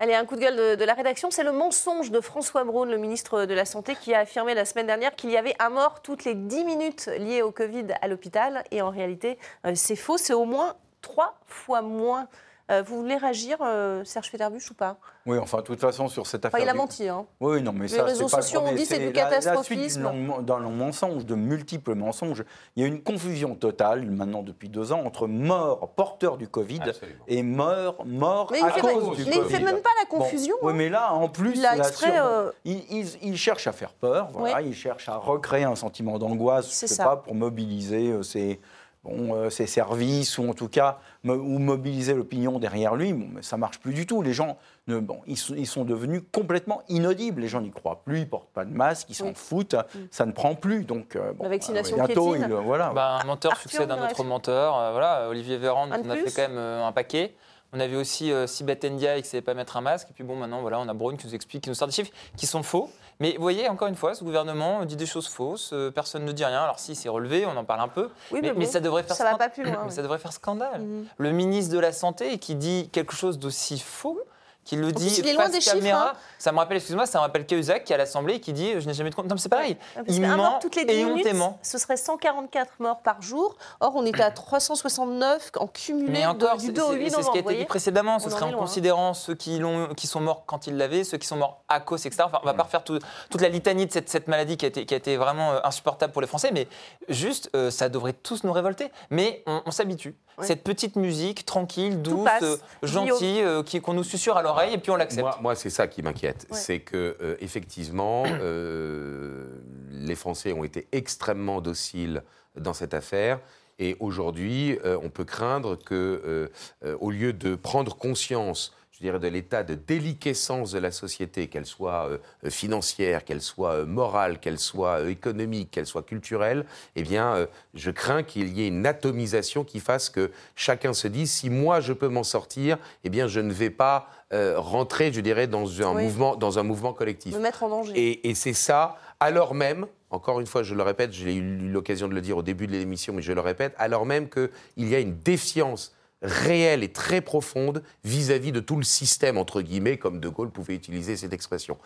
Allez, 0.00 0.14
un 0.14 0.26
coup 0.26 0.34
de 0.34 0.40
gueule 0.40 0.56
de, 0.56 0.74
de 0.74 0.84
la 0.84 0.92
rédaction, 0.94 1.30
c'est 1.30 1.44
le 1.44 1.52
mensonge 1.52 2.10
de 2.10 2.20
François 2.20 2.64
Braun, 2.64 2.90
le 2.90 2.98
ministre 2.98 3.46
de 3.46 3.54
la 3.54 3.64
Santé, 3.64 3.94
qui 4.00 4.12
a 4.12 4.20
affirmé 4.20 4.52
la 4.54 4.64
semaine 4.64 4.86
dernière 4.86 5.14
qu'il 5.14 5.30
y 5.30 5.36
avait 5.36 5.54
un 5.60 5.70
mort 5.70 6.02
toutes 6.02 6.24
les 6.24 6.34
10 6.34 6.64
minutes 6.64 7.08
lié 7.18 7.42
au 7.42 7.52
Covid 7.52 7.86
à 8.02 8.08
l'hôpital. 8.08 8.64
Et 8.72 8.82
en 8.82 8.90
réalité, 8.90 9.38
euh, 9.66 9.72
c'est 9.76 9.96
faux, 9.96 10.18
c'est 10.18 10.34
au 10.34 10.44
moins 10.44 10.74
trois 11.00 11.38
fois 11.46 11.80
moins. 11.80 12.28
Euh, 12.70 12.82
vous 12.86 12.96
voulez 13.02 13.18
réagir, 13.18 13.58
euh, 13.60 14.02
Serge 14.04 14.30
Federbuch, 14.30 14.70
ou 14.70 14.74
pas? 14.74 14.96
Oui, 15.26 15.36
enfin, 15.38 15.58
de 15.58 15.62
toute 15.64 15.80
façon, 15.80 16.08
sur 16.08 16.26
cette 16.26 16.46
affaire. 16.46 16.58
Enfin, 16.58 16.66
il 16.66 16.70
a 16.70 16.74
menti, 16.74 17.06
hein. 17.06 17.26
Oui, 17.38 17.60
non, 17.62 17.72
mais 17.72 17.82
Les 17.82 17.88
ça, 17.88 18.04
réseaux 18.04 18.26
c'est 18.26 18.36
pas 18.36 18.42
sociaux 18.42 18.60
ont 18.60 18.72
dit 18.72 18.86
c'est 18.86 18.98
du 18.98 19.12
la- 19.12 19.24
la 19.24 19.30
suite 19.32 19.42
catastrophisme. 19.42 20.10
du 20.12 20.26
long- 20.26 20.40
Dans 20.40 20.58
le 20.58 20.68
mensonge, 20.70 21.26
de 21.26 21.34
multiples 21.34 21.94
mensonges, 21.94 22.42
il 22.74 22.82
y 22.82 22.84
a 22.86 22.88
une 22.88 23.02
confusion 23.02 23.54
totale, 23.54 24.06
maintenant 24.10 24.42
depuis 24.42 24.70
deux 24.70 24.92
ans, 24.92 25.02
entre 25.04 25.26
mort 25.26 25.90
porteur 25.94 26.38
du 26.38 26.48
Covid 26.48 26.80
et 27.28 27.42
mort, 27.42 28.06
mort 28.06 28.48
Mais 28.50 28.60
il 28.60 28.64
à 28.64 28.70
fait 28.70 28.80
cause 28.80 29.10
pas- 29.10 29.14
du 29.16 29.24
mais 29.28 29.36
il 29.36 29.42
Covid. 29.42 29.54
fait 29.54 29.62
même 29.62 29.82
pas 29.82 29.90
la 30.02 30.08
Bon, 30.10 30.18
confusion, 30.24 30.54
oui, 30.62 30.72
hein. 30.72 30.76
mais 30.76 30.88
là, 30.88 31.12
en 31.12 31.28
plus, 31.28 31.52
Il 31.56 31.66
a 31.66 31.76
la 31.76 31.86
exprès, 31.88 32.12
sur- 32.12 32.24
euh, 32.24 32.50
il, 32.64 32.82
il- 32.90 33.18
il 33.28 33.36
cherche 33.36 33.66
à 33.66 33.72
faire 33.72 33.92
peur, 33.92 34.28
voilà, 34.32 34.62
il 34.62 34.74
cherche 34.74 35.06
à 35.10 35.16
recréer 35.18 35.64
un 35.64 35.76
sentiment 35.76 36.18
d'angoisse, 36.18 36.68
je 36.68 36.72
C'est 36.72 36.86
sais 36.86 36.94
ça. 36.94 37.04
pas, 37.04 37.16
pour 37.16 37.34
mobiliser 37.34 38.08
euh, 38.10 38.22
ses, 38.22 38.58
bon, 39.04 39.34
euh, 39.34 39.50
ses 39.50 39.66
services, 39.66 40.38
ou 40.38 40.48
en 40.48 40.54
tout 40.54 40.68
cas, 40.68 40.98
ou 41.24 41.58
mobiliser 41.58 42.14
l'opinion 42.14 42.58
derrière 42.58 42.94
lui. 42.96 43.12
Bon, 43.12 43.26
mais 43.32 43.42
ça 43.42 43.56
marche 43.56 43.78
plus 43.78 43.94
du 43.94 44.06
tout. 44.06 44.22
Les 44.22 44.32
gens, 44.32 44.56
ne, 44.88 44.98
bon, 44.98 45.20
ils, 45.26 45.36
sont, 45.36 45.54
ils 45.56 45.66
sont 45.66 45.84
devenus 45.84 46.22
complètement 46.32 46.82
inaudibles. 46.88 47.42
Les 47.42 47.48
gens 47.48 47.60
n'y 47.60 47.70
croient 47.70 48.00
plus, 48.04 48.20
ils 48.20 48.28
portent 48.28 48.50
pas 48.52 48.64
de 48.64 48.72
masque, 48.72 49.08
ils 49.10 49.14
s'en 49.14 49.26
Oui. 49.26 49.32
foutent, 49.34 49.76
ça 50.10 50.26
ne 50.26 50.32
prend 50.32 50.54
plus. 50.54 50.84
Donc, 50.84 51.16
euh, 51.16 51.32
bon, 51.32 51.44
La 51.44 51.50
vaccination 51.50 51.96
euh, 51.98 52.06
bientôt, 52.06 52.34
il, 52.34 52.42
euh, 52.44 52.60
voilà. 52.60 52.90
Bah, 52.94 53.18
un 53.22 53.24
menteur 53.26 53.52
Arthur, 53.52 53.70
succède 53.70 53.90
à 53.90 53.94
un 53.94 54.06
autre 54.08 54.24
menteur. 54.24 54.76
Euh, 54.78 54.92
voilà, 54.92 55.28
Olivier 55.28 55.58
Véran, 55.58 55.88
on 55.88 56.10
a 56.10 56.16
fait 56.16 56.30
quand 56.34 56.48
même 56.48 56.58
euh, 56.58 56.84
un 56.86 56.92
paquet. 56.92 57.34
On 57.76 57.80
avait 57.80 57.96
aussi 57.96 58.30
euh, 58.30 58.46
Sibeth 58.46 58.84
Ndiaye 58.84 59.20
qui 59.22 59.26
ne 59.26 59.30
savait 59.30 59.42
pas 59.42 59.54
mettre 59.54 59.76
un 59.76 59.80
masque. 59.80 60.08
Et 60.10 60.12
puis 60.12 60.22
bon, 60.22 60.36
maintenant, 60.36 60.60
voilà, 60.60 60.78
on 60.78 60.88
a 60.88 60.94
Braun 60.94 61.16
qui 61.16 61.26
nous 61.26 61.34
explique, 61.34 61.64
qui 61.64 61.68
nous 61.70 61.74
sort 61.74 61.88
des 61.88 61.94
chiffres 61.94 62.12
qui 62.36 62.46
sont 62.46 62.62
faux. 62.62 62.88
Mais 63.20 63.34
vous 63.36 63.42
voyez, 63.42 63.68
encore 63.68 63.88
une 63.88 63.94
fois, 63.94 64.14
ce 64.14 64.24
gouvernement 64.24 64.84
dit 64.84 64.96
des 64.96 65.06
choses 65.06 65.28
fausses. 65.28 65.70
euh, 65.72 65.90
personne 65.90 66.24
ne 66.24 66.32
dit 66.32 66.44
rien. 66.44 66.62
Alors 66.62 66.78
si, 66.78 66.94
c'est 66.94 67.08
relevé, 67.08 67.46
on 67.46 67.56
en 67.56 67.64
parle 67.64 67.80
un 67.80 67.88
peu. 67.88 68.10
Oui, 68.32 68.40
mais, 68.42 68.52
mais 68.52 68.64
bon, 68.66 68.70
ça 68.70 68.80
devrait 68.80 69.02
faire 69.04 69.16
ça 69.16 69.24
va 69.24 69.30
scan- 69.30 69.38
pas 69.38 69.48
plus 69.48 69.62
loin, 69.64 69.72
Mais 69.72 69.78
oui. 69.88 69.92
ça 69.92 70.02
devrait 70.02 70.18
faire 70.18 70.32
scandale. 70.32 70.80
Mhm. 70.82 71.06
Le 71.18 71.30
ministre 71.32 71.72
de 71.74 71.78
la 71.78 71.92
Santé 71.92 72.38
qui 72.38 72.54
dit 72.54 72.88
quelque 72.92 73.14
chose 73.14 73.38
d'aussi 73.38 73.78
faux. 73.78 74.20
Qui 74.64 74.76
le 74.76 74.92
dit 74.92 75.06
plus, 75.06 75.18
il 75.18 75.28
est 75.28 75.32
loin 75.34 75.42
face 75.44 75.52
des 75.52 75.60
chiffres, 75.60 75.76
caméra. 75.76 76.10
hein. 76.10 76.18
Ça 76.38 76.52
me 76.52 76.58
rappelle, 76.58 76.76
excuse-moi, 76.78 77.06
ça 77.06 77.18
me 77.18 77.22
rappelle 77.22 77.46
Cahuzac 77.46 77.84
qui 77.84 77.92
à 77.94 77.96
l'Assemblée 77.96 78.40
qui 78.40 78.52
dit 78.52 78.72
je 78.80 78.86
n'ai 78.86 78.94
jamais 78.94 79.10
de 79.10 79.14
compte. 79.14 79.26
Non, 79.26 79.34
mais 79.34 79.40
c'est 79.40 79.48
pareil. 79.48 79.76
Parce 79.94 80.06
il 80.08 80.20
ment 80.20 80.36
mort 80.36 80.58
toutes 80.60 80.76
les 80.76 80.84
10 80.84 80.92
et 80.92 81.04
minutes, 81.04 81.26
hontément. 81.26 81.58
ce 81.62 81.78
serait 81.78 81.96
144 81.96 82.72
morts 82.80 83.00
par 83.00 83.20
jour. 83.22 83.56
Or, 83.80 83.92
on 83.94 84.04
était 84.06 84.22
à 84.22 84.30
369 84.30 85.50
en 85.58 85.66
cumulé 85.66 86.10
Mais 86.12 86.22
de- 86.22 86.26
encore, 86.26 86.56
du 86.56 86.66
c'est 86.66 86.72
2 86.72 86.82
au 86.82 86.90
c'est- 86.92 86.96
8 86.98 87.10
c'est 87.10 87.22
ce 87.22 87.30
qui 87.30 87.38
a 87.38 87.40
été 87.40 87.54
dit 87.56 87.64
précédemment. 87.64 88.18
Ce 88.18 88.26
On 88.26 88.30
serait 88.30 88.40
est 88.40 88.44
en 88.44 88.50
loin. 88.52 88.58
considérant 88.60 89.14
ceux 89.14 89.34
qui, 89.34 89.60
sont 90.06 90.20
morts 90.20 90.44
quand 90.46 90.66
ils 90.66 90.76
l'avaient, 90.76 91.04
ceux 91.04 91.18
qui 91.18 91.26
sont 91.26 91.36
morts 91.36 91.62
à 91.68 91.80
cause, 91.80 92.04
etc. 92.06 92.24
Enfin, 92.26 92.38
on 92.42 92.46
va 92.46 92.54
pas 92.54 92.62
refaire 92.64 92.84
tout- 92.84 92.98
toute 93.30 93.40
la 93.40 93.48
litanie 93.48 93.86
de 93.86 93.92
cette, 93.92 94.08
cette 94.08 94.28
maladie 94.28 94.56
qui 94.56 94.64
a, 94.64 94.68
été, 94.68 94.86
qui 94.86 94.94
a 94.94 94.96
été 94.96 95.16
vraiment 95.16 95.52
euh, 95.52 95.60
insupportable 95.64 96.12
pour 96.12 96.22
les 96.22 96.28
Français, 96.28 96.50
mais 96.52 96.68
juste, 97.08 97.50
euh, 97.54 97.70
ça 97.70 97.88
devrait 97.88 98.12
tous 98.12 98.44
nous 98.44 98.52
révolter. 98.52 98.90
Mais 99.10 99.42
on, 99.46 99.62
on 99.66 99.70
s'habitue. 99.70 100.16
Cette 100.42 100.64
petite 100.64 100.96
musique 100.96 101.46
tranquille, 101.46 102.02
douce, 102.02 102.24
passe. 102.24 102.42
euh, 102.42 102.56
gentille, 102.82 103.40
euh, 103.42 103.62
qui- 103.62 103.80
qu'on 103.80 103.94
nous 103.94 104.02
susurre 104.04 104.36
à 104.36 104.42
l'oreille 104.42 104.74
et 104.74 104.78
puis 104.78 104.90
on 104.90 104.96
l'accepte. 104.96 105.22
Moi, 105.22 105.38
moi, 105.40 105.54
c'est 105.54 105.70
ça 105.70 105.86
qui 105.86 106.02
m'inquiète. 106.02 106.46
Ouais. 106.50 106.56
C'est 106.58 106.80
que, 106.80 107.16
euh, 107.20 107.36
effectivement, 107.40 108.24
euh, 108.26 109.46
les 109.90 110.14
Français 110.14 110.52
ont 110.52 110.64
été 110.64 110.86
extrêmement 110.92 111.60
dociles 111.60 112.22
dans 112.56 112.72
cette 112.74 112.94
affaire. 112.94 113.38
Et 113.78 113.96
aujourd'hui, 114.00 114.78
euh, 114.84 114.98
on 115.02 115.08
peut 115.10 115.24
craindre 115.24 115.76
que, 115.76 115.94
euh, 115.94 116.48
euh, 116.84 116.96
au 117.00 117.10
lieu 117.10 117.32
de 117.32 117.54
prendre 117.56 117.96
conscience, 117.96 118.72
je 118.92 119.00
dirais, 119.00 119.18
de 119.18 119.26
l'état 119.26 119.64
de 119.64 119.74
déliquescence 119.74 120.70
de 120.70 120.78
la 120.78 120.92
société, 120.92 121.48
qu'elle 121.48 121.66
soit 121.66 122.08
euh, 122.08 122.18
financière, 122.50 123.24
qu'elle 123.24 123.40
soit 123.42 123.72
euh, 123.72 123.86
morale, 123.86 124.38
qu'elle 124.38 124.60
soit 124.60 125.00
euh, 125.00 125.08
économique, 125.08 125.72
qu'elle 125.72 125.86
soit 125.86 126.04
culturelle, 126.04 126.64
eh 126.94 127.02
bien, 127.02 127.48
je 127.74 127.90
crains 127.90 128.22
qu'il 128.22 128.56
y 128.56 128.62
ait 128.62 128.68
une 128.68 128.86
atomisation 128.86 129.64
qui 129.64 129.80
fasse 129.80 130.08
que 130.10 130.30
chacun 130.54 130.92
se 130.92 131.08
dise 131.08 131.32
si 131.32 131.50
moi 131.50 131.80
je 131.80 131.92
peux 131.92 132.06
m'en 132.08 132.22
sortir, 132.22 132.78
eh 133.02 133.10
bien, 133.10 133.26
je 133.26 133.40
ne 133.40 133.52
vais 133.52 133.70
pas 133.70 134.08
rentrer, 134.32 135.12
je 135.12 135.20
dirais, 135.20 135.46
dans 135.46 135.80
un 135.82 135.94
Oui. 135.94 136.02
mouvement, 136.04 136.34
dans 136.34 136.58
un 136.58 136.64
mouvement 136.64 136.92
collectif. 136.92 137.34
Me 137.34 137.40
mettre 137.40 137.62
en 137.62 137.68
danger. 137.68 137.92
Et, 137.96 138.28
et 138.30 138.34
c'est 138.34 138.52
ça, 138.52 138.96
alors 139.20 139.54
même, 139.54 139.86
encore 140.14 140.40
une 140.40 140.46
fois, 140.46 140.62
je 140.62 140.74
le 140.74 140.82
répète, 140.82 141.12
j'ai 141.12 141.34
eu 141.34 141.68
l'occasion 141.68 142.08
de 142.08 142.14
le 142.14 142.20
dire 142.20 142.36
au 142.36 142.42
début 142.42 142.66
de 142.66 142.72
l'émission, 142.72 143.12
mais 143.12 143.22
je 143.22 143.32
le 143.32 143.40
répète, 143.40 143.74
alors 143.78 144.06
même 144.06 144.28
qu'il 144.28 144.48
y 144.76 144.94
a 144.94 145.00
une 145.00 145.16
défiance 145.18 145.94
réelle 146.22 146.82
et 146.82 146.92
très 146.92 147.20
profonde 147.20 147.82
vis-à-vis 148.04 148.52
de 148.52 148.60
tout 148.60 148.76
le 148.76 148.82
système, 148.82 149.36
entre 149.36 149.60
guillemets, 149.60 149.98
comme 149.98 150.20
De 150.20 150.28
Gaulle 150.28 150.50
pouvait 150.50 150.74
utiliser 150.74 151.16
cette 151.16 151.32
expression. 151.32 151.76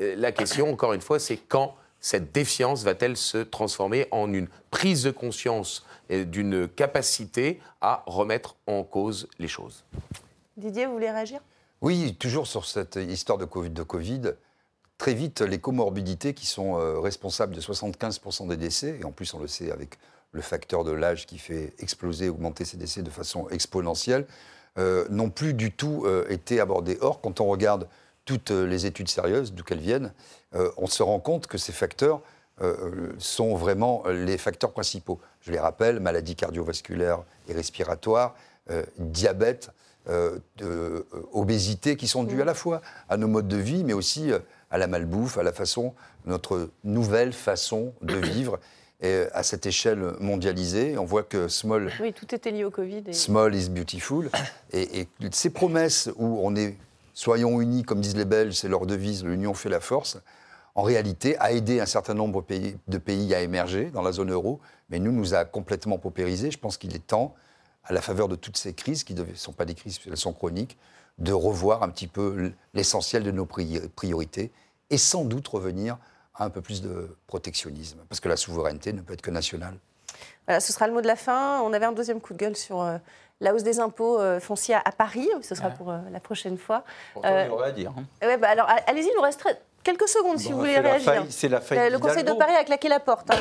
Euh, 0.00 0.14
la 0.16 0.32
question, 0.32 0.70
encore 0.70 0.92
une 0.92 1.00
fois, 1.00 1.18
c'est 1.18 1.36
quand 1.36 1.74
cette 2.00 2.30
défiance 2.32 2.84
va-t-elle 2.84 3.16
se 3.16 3.38
transformer 3.38 4.06
en 4.12 4.32
une 4.32 4.48
prise 4.70 5.02
de 5.02 5.10
conscience 5.10 5.84
et 6.08 6.24
d'une 6.24 6.68
capacité 6.68 7.60
à 7.80 8.04
remettre 8.06 8.54
en 8.66 8.84
cause 8.84 9.28
les 9.38 9.48
choses? 9.48 9.84
Didier, 10.56 10.86
vous 10.86 10.92
voulez 10.92 11.10
réagir? 11.10 11.40
Oui, 11.80 12.16
toujours 12.18 12.46
sur 12.46 12.66
cette 12.66 12.96
histoire 12.96 13.38
de 13.38 13.44
Covid. 13.44 13.70
De 13.70 13.82
COVID 13.82 14.34
très 14.98 15.14
vite, 15.14 15.40
les 15.40 15.58
comorbidités 15.58 16.34
qui 16.34 16.46
sont 16.46 16.78
euh, 16.78 16.98
responsables 17.00 17.54
de 17.54 17.60
75% 17.60 18.48
des 18.48 18.56
décès, 18.56 18.98
et 19.00 19.04
en 19.04 19.12
plus 19.12 19.32
on 19.34 19.38
le 19.38 19.48
sait 19.48 19.70
avec 19.70 19.98
le 20.32 20.42
facteur 20.42 20.84
de 20.84 20.92
l'âge 20.92 21.26
qui 21.26 21.38
fait 21.38 21.72
exploser, 21.78 22.28
augmenter 22.28 22.64
ces 22.64 22.76
décès 22.76 23.02
de 23.02 23.10
façon 23.10 23.48
exponentielle, 23.48 24.26
euh, 24.78 25.06
n'ont 25.10 25.30
plus 25.30 25.54
du 25.54 25.72
tout 25.72 26.04
euh, 26.04 26.24
été 26.28 26.60
abordées. 26.60 26.98
Or, 27.00 27.20
quand 27.20 27.40
on 27.40 27.46
regarde 27.46 27.88
toutes 28.24 28.50
les 28.50 28.86
études 28.86 29.08
sérieuses, 29.08 29.52
d'où 29.52 29.64
qu'elles 29.64 29.80
viennent, 29.80 30.12
euh, 30.54 30.70
on 30.76 30.86
se 30.86 31.02
rend 31.02 31.18
compte 31.18 31.46
que 31.46 31.58
ces 31.58 31.72
facteurs 31.72 32.20
sont 33.18 33.54
vraiment 33.54 34.02
les 34.08 34.36
facteurs 34.36 34.72
principaux. 34.72 35.20
Je 35.42 35.52
les 35.52 35.60
rappelle, 35.60 36.00
maladies 36.00 36.34
cardiovasculaires 36.34 37.22
et 37.46 37.52
respiratoires, 37.52 38.34
diabète, 38.98 39.70
obésité, 41.32 41.94
qui 41.94 42.08
sont 42.08 42.24
dues 42.24 42.42
à 42.42 42.44
la 42.44 42.54
fois 42.54 42.82
à 43.08 43.16
nos 43.16 43.28
modes 43.28 43.46
de 43.46 43.58
vie, 43.58 43.84
mais 43.84 43.92
aussi 43.92 44.32
à 44.70 44.78
la 44.78 44.86
malbouffe, 44.86 45.38
à 45.38 45.42
la 45.42 45.52
façon, 45.52 45.94
notre 46.26 46.70
nouvelle 46.84 47.32
façon 47.32 47.92
de 48.02 48.14
vivre. 48.14 48.58
Et 49.00 49.24
à 49.32 49.42
cette 49.44 49.64
échelle 49.64 50.00
mondialisée, 50.18 50.98
on 50.98 51.04
voit 51.04 51.22
que 51.22 51.46
Small 51.48 51.90
Oui, 52.00 52.12
tout 52.12 52.34
était 52.34 52.50
lié 52.50 52.64
au 52.64 52.70
Covid. 52.70 53.04
et- 53.06 53.12
Small 53.12 53.54
is 53.54 53.68
beautiful. 53.68 54.28
Et, 54.72 55.00
et 55.02 55.08
ces 55.30 55.50
promesses 55.50 56.10
où 56.16 56.40
on 56.42 56.56
est 56.56 56.76
soyons 57.14 57.60
unis, 57.60 57.84
comme 57.84 58.00
disent 58.00 58.16
les 58.16 58.24
Belges, 58.24 58.54
c'est 58.54 58.68
leur 58.68 58.86
devise, 58.86 59.24
l'union 59.24 59.54
fait 59.54 59.68
la 59.68 59.80
force, 59.80 60.18
en 60.74 60.82
réalité 60.82 61.36
a 61.38 61.52
aidé 61.52 61.80
un 61.80 61.86
certain 61.86 62.14
nombre 62.14 62.42
pays- 62.42 62.76
de 62.88 62.98
pays 62.98 63.34
à 63.34 63.40
émerger 63.40 63.90
dans 63.90 64.02
la 64.02 64.12
zone 64.12 64.30
euro, 64.32 64.60
mais 64.90 64.98
nous, 64.98 65.12
nous 65.12 65.34
a 65.34 65.44
complètement 65.44 65.98
paupérisés. 65.98 66.50
Je 66.50 66.58
pense 66.58 66.76
qu'il 66.76 66.94
est 66.94 67.06
temps, 67.06 67.34
à 67.84 67.92
la 67.92 68.00
faveur 68.00 68.28
de 68.28 68.36
toutes 68.36 68.56
ces 68.56 68.74
crises, 68.74 69.02
qui 69.04 69.14
ne 69.14 69.24
sont 69.34 69.52
pas 69.52 69.64
des 69.64 69.74
crises, 69.74 69.98
elles 70.06 70.16
sont 70.16 70.32
chroniques, 70.32 70.76
de 71.18 71.32
revoir 71.32 71.82
un 71.82 71.88
petit 71.88 72.06
peu 72.06 72.52
l'essentiel 72.74 73.22
de 73.24 73.30
nos 73.30 73.44
pri- 73.44 73.88
priorités 73.88 74.50
et 74.90 74.98
sans 74.98 75.24
doute 75.24 75.48
revenir 75.48 75.96
à 76.34 76.44
un 76.44 76.50
peu 76.50 76.60
plus 76.60 76.80
de 76.82 77.16
protectionnisme, 77.26 77.98
parce 78.08 78.20
que 78.20 78.28
la 78.28 78.36
souveraineté 78.36 78.92
ne 78.92 79.00
peut 79.00 79.14
être 79.14 79.22
que 79.22 79.30
nationale. 79.30 79.74
Voilà, 80.46 80.60
ce 80.60 80.72
sera 80.72 80.86
le 80.86 80.92
mot 80.94 81.00
de 81.00 81.06
la 81.06 81.16
fin. 81.16 81.60
On 81.62 81.72
avait 81.72 81.86
un 81.86 81.92
deuxième 81.92 82.20
coup 82.20 82.32
de 82.32 82.38
gueule 82.38 82.56
sur 82.56 82.80
euh, 82.80 82.96
la 83.40 83.52
hausse 83.54 83.64
des 83.64 83.80
impôts 83.80 84.18
euh, 84.20 84.40
fonciers 84.40 84.74
à, 84.76 84.82
à 84.84 84.92
Paris. 84.92 85.28
Ce 85.42 85.54
sera 85.54 85.70
pour 85.70 85.90
euh, 85.90 85.98
la 86.10 86.20
prochaine 86.20 86.56
fois. 86.56 86.84
Pourtant, 87.12 87.28
il 87.40 87.46
y 87.46 87.50
aurait 87.50 87.68
à 87.68 87.72
dire. 87.72 87.92
hein. 87.98 88.04
ouais, 88.26 88.36
bah 88.38 88.48
alors, 88.50 88.68
a- 88.68 88.80
allez-y, 88.86 89.08
il 89.08 89.14
nous 89.16 89.20
reste 89.22 89.42
quelques 89.84 90.08
secondes 90.08 90.38
si 90.38 90.52
vous 90.52 90.58
voulez 90.58 90.78
réagir. 90.78 91.24
c'est 91.28 91.48
la 91.48 91.60
faille 91.60 91.78
Euh, 91.78 91.90
le 91.90 91.98
Conseil 91.98 92.24
de. 92.24 92.32
Paris 92.32 92.54
a 92.54 92.64
claqué 92.64 92.88
la 92.88 93.00
porte. 93.00 93.30
hein, 93.30 93.34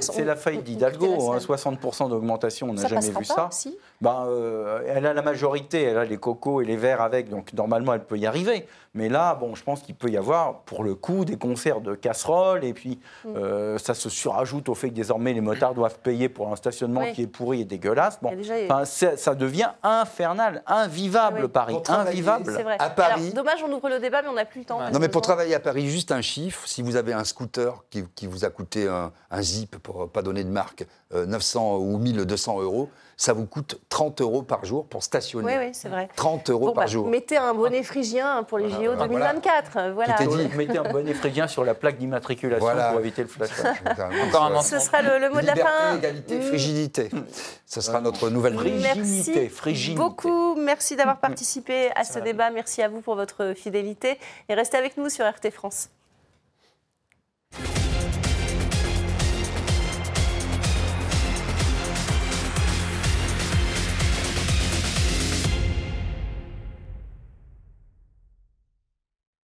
C'est 0.00 0.24
la 0.24 0.34
ont 0.58 0.62
d'Hidalgo, 0.62 1.06
quitté 1.06 1.18
la 1.18 1.34
hein, 1.36 1.40
salle. 1.40 1.76
60% 1.76 2.10
d'augmentation, 2.10 2.68
on 2.70 2.74
n'a 2.74 2.86
jamais 2.88 3.00
vu 3.08 3.12
pas, 3.14 3.24
ça. 3.24 3.48
si 3.52 3.78
Ben, 4.00 4.24
euh, 4.28 4.80
elle 4.86 5.04
a 5.04 5.12
la 5.12 5.20
majorité, 5.22 5.82
elle 5.82 5.98
a 5.98 6.04
les 6.06 6.16
cocos 6.16 6.62
et 6.62 6.64
les 6.64 6.76
verts 6.78 7.02
avec, 7.02 7.28
donc 7.28 7.52
normalement 7.52 7.92
elle 7.92 8.04
peut 8.04 8.16
y 8.16 8.24
arriver. 8.26 8.66
Mais 8.94 9.08
là, 9.10 9.34
bon, 9.34 9.54
je 9.54 9.62
pense 9.62 9.82
qu'il 9.82 9.94
peut 9.94 10.08
y 10.08 10.16
avoir, 10.16 10.60
pour 10.62 10.82
le 10.82 10.94
coup, 10.94 11.24
des 11.26 11.36
concerts 11.36 11.80
de 11.82 11.94
casseroles, 11.94 12.64
et 12.64 12.72
puis 12.72 12.98
Mm. 13.24 13.28
euh, 13.36 13.78
ça 13.78 13.92
se 13.94 14.08
surajoute 14.08 14.68
au 14.70 14.74
fait 14.74 14.88
que 14.88 14.94
désormais 14.94 15.32
les 15.34 15.42
motards 15.42 15.74
doivent 15.74 15.98
payer 16.00 16.28
pour 16.30 16.50
un 16.50 16.56
stationnement 16.56 17.02
Oui. 17.02 17.12
qui 17.12 17.22
est 17.22 17.26
pourri 17.26 17.60
et 17.60 17.64
dégueulasse. 17.66 18.18
Bon, 18.22 18.34
déjà- 18.34 18.84
ça, 18.86 19.16
ça 19.18 19.34
devient 19.34 19.68
infernal, 19.82 20.62
invivable 20.66 21.42
Oui. 21.42 21.48
Paris, 21.48 21.76
Pour 21.84 21.94
invivable. 21.94 22.52
C'est 22.56 22.62
vrai. 22.62 22.76
À 22.78 22.88
Paris- 22.90 23.20
Alors, 23.24 23.34
dommage, 23.34 23.62
on 23.68 23.72
ouvre 23.72 23.88
le 23.90 24.00
débat, 24.00 24.22
mais 24.22 24.28
on 24.28 24.32
n'a 24.34 24.44
plus 24.46 24.60
le 24.60 24.64
temps. 24.66 24.80
Non, 24.90 24.98
mais 24.98 25.08
pour 25.08 25.20
travailler 25.20 25.54
à 25.54 25.60
Paris, 25.60 25.88
juste 25.88 26.10
un 26.10 26.22
chiffre, 26.22 26.66
si 26.66 26.80
vous 26.82 26.96
avez 26.96 27.12
un 27.12 27.24
scooter 27.24 27.84
qui, 27.90 28.04
qui 28.14 28.26
vous 28.26 28.44
a 28.46 28.50
coûté 28.50 28.88
un, 28.88 29.12
un 29.30 29.42
zip, 29.42 29.76
pour 29.76 30.08
pas 30.10 30.22
donner 30.22 30.42
de 30.42 30.50
marque, 30.50 30.86
euh, 31.14 31.26
900 31.26 31.76
ou 31.76 31.98
1200 31.98 32.60
euros, 32.62 32.88
ça 33.22 33.34
vous 33.34 33.44
coûte 33.44 33.78
30 33.90 34.22
euros 34.22 34.40
par 34.42 34.64
jour 34.64 34.86
pour 34.86 35.02
stationner. 35.02 35.44
Oui, 35.44 35.52
oui, 35.66 35.70
c'est 35.74 35.90
vrai. 35.90 36.08
30 36.16 36.48
euros 36.48 36.68
Bon, 36.68 36.72
par 36.72 36.84
bah, 36.84 36.90
jour. 36.90 37.06
Mettez 37.06 37.36
un 37.36 37.52
bonnet 37.52 37.82
phrygien 37.82 38.42
pour 38.44 38.56
les 38.56 38.70
JO 38.70 38.94
voilà. 38.96 39.06
2024. 39.08 39.76
euh, 39.76 39.92
Voilà. 39.92 40.14
Tout 40.14 40.22
est 40.22 40.26
dit. 40.48 40.56
Mettez 40.56 40.78
un 40.78 40.90
bonnet 40.90 41.12
phrygien 41.12 41.46
sur 41.46 41.62
la 41.62 41.74
plaque 41.74 41.98
d'immatriculation 41.98 42.64
Voilà. 42.64 42.92
pour 42.92 43.00
éviter 43.00 43.20
le 43.20 43.28
flashback. 43.28 43.82
Encore 44.26 44.44
un 44.44 44.62
Ce 44.62 44.78
sera 44.78 45.02
le, 45.02 45.18
le 45.18 45.28
mot 45.28 45.42
de 45.42 45.46
la 45.46 45.54
fin. 45.54 45.96
égalité, 45.98 46.38
Mm. 46.38 46.42
frigidité. 46.42 47.10
Ce 47.66 47.82
sera 47.82 48.00
notre 48.00 48.30
nouvelle 48.30 48.54
Frigidité, 48.56 48.94
Merci 48.96 49.48
frigidité. 49.50 49.98
beaucoup. 50.00 50.54
Merci 50.56 50.96
d'avoir 50.96 51.18
participé 51.20 51.90
à 51.94 52.04
ce 52.04 52.20
débat. 52.20 52.48
Merci 52.50 52.80
à 52.82 52.88
vous 52.88 53.02
pour 53.02 53.16
votre 53.16 53.52
fidélité. 53.54 54.18
Et 54.48 54.54
restez 54.54 54.78
avec 54.78 54.96
nous 54.96 55.10
sur 55.10 55.26
RT 55.26 55.50
France. 55.50 55.90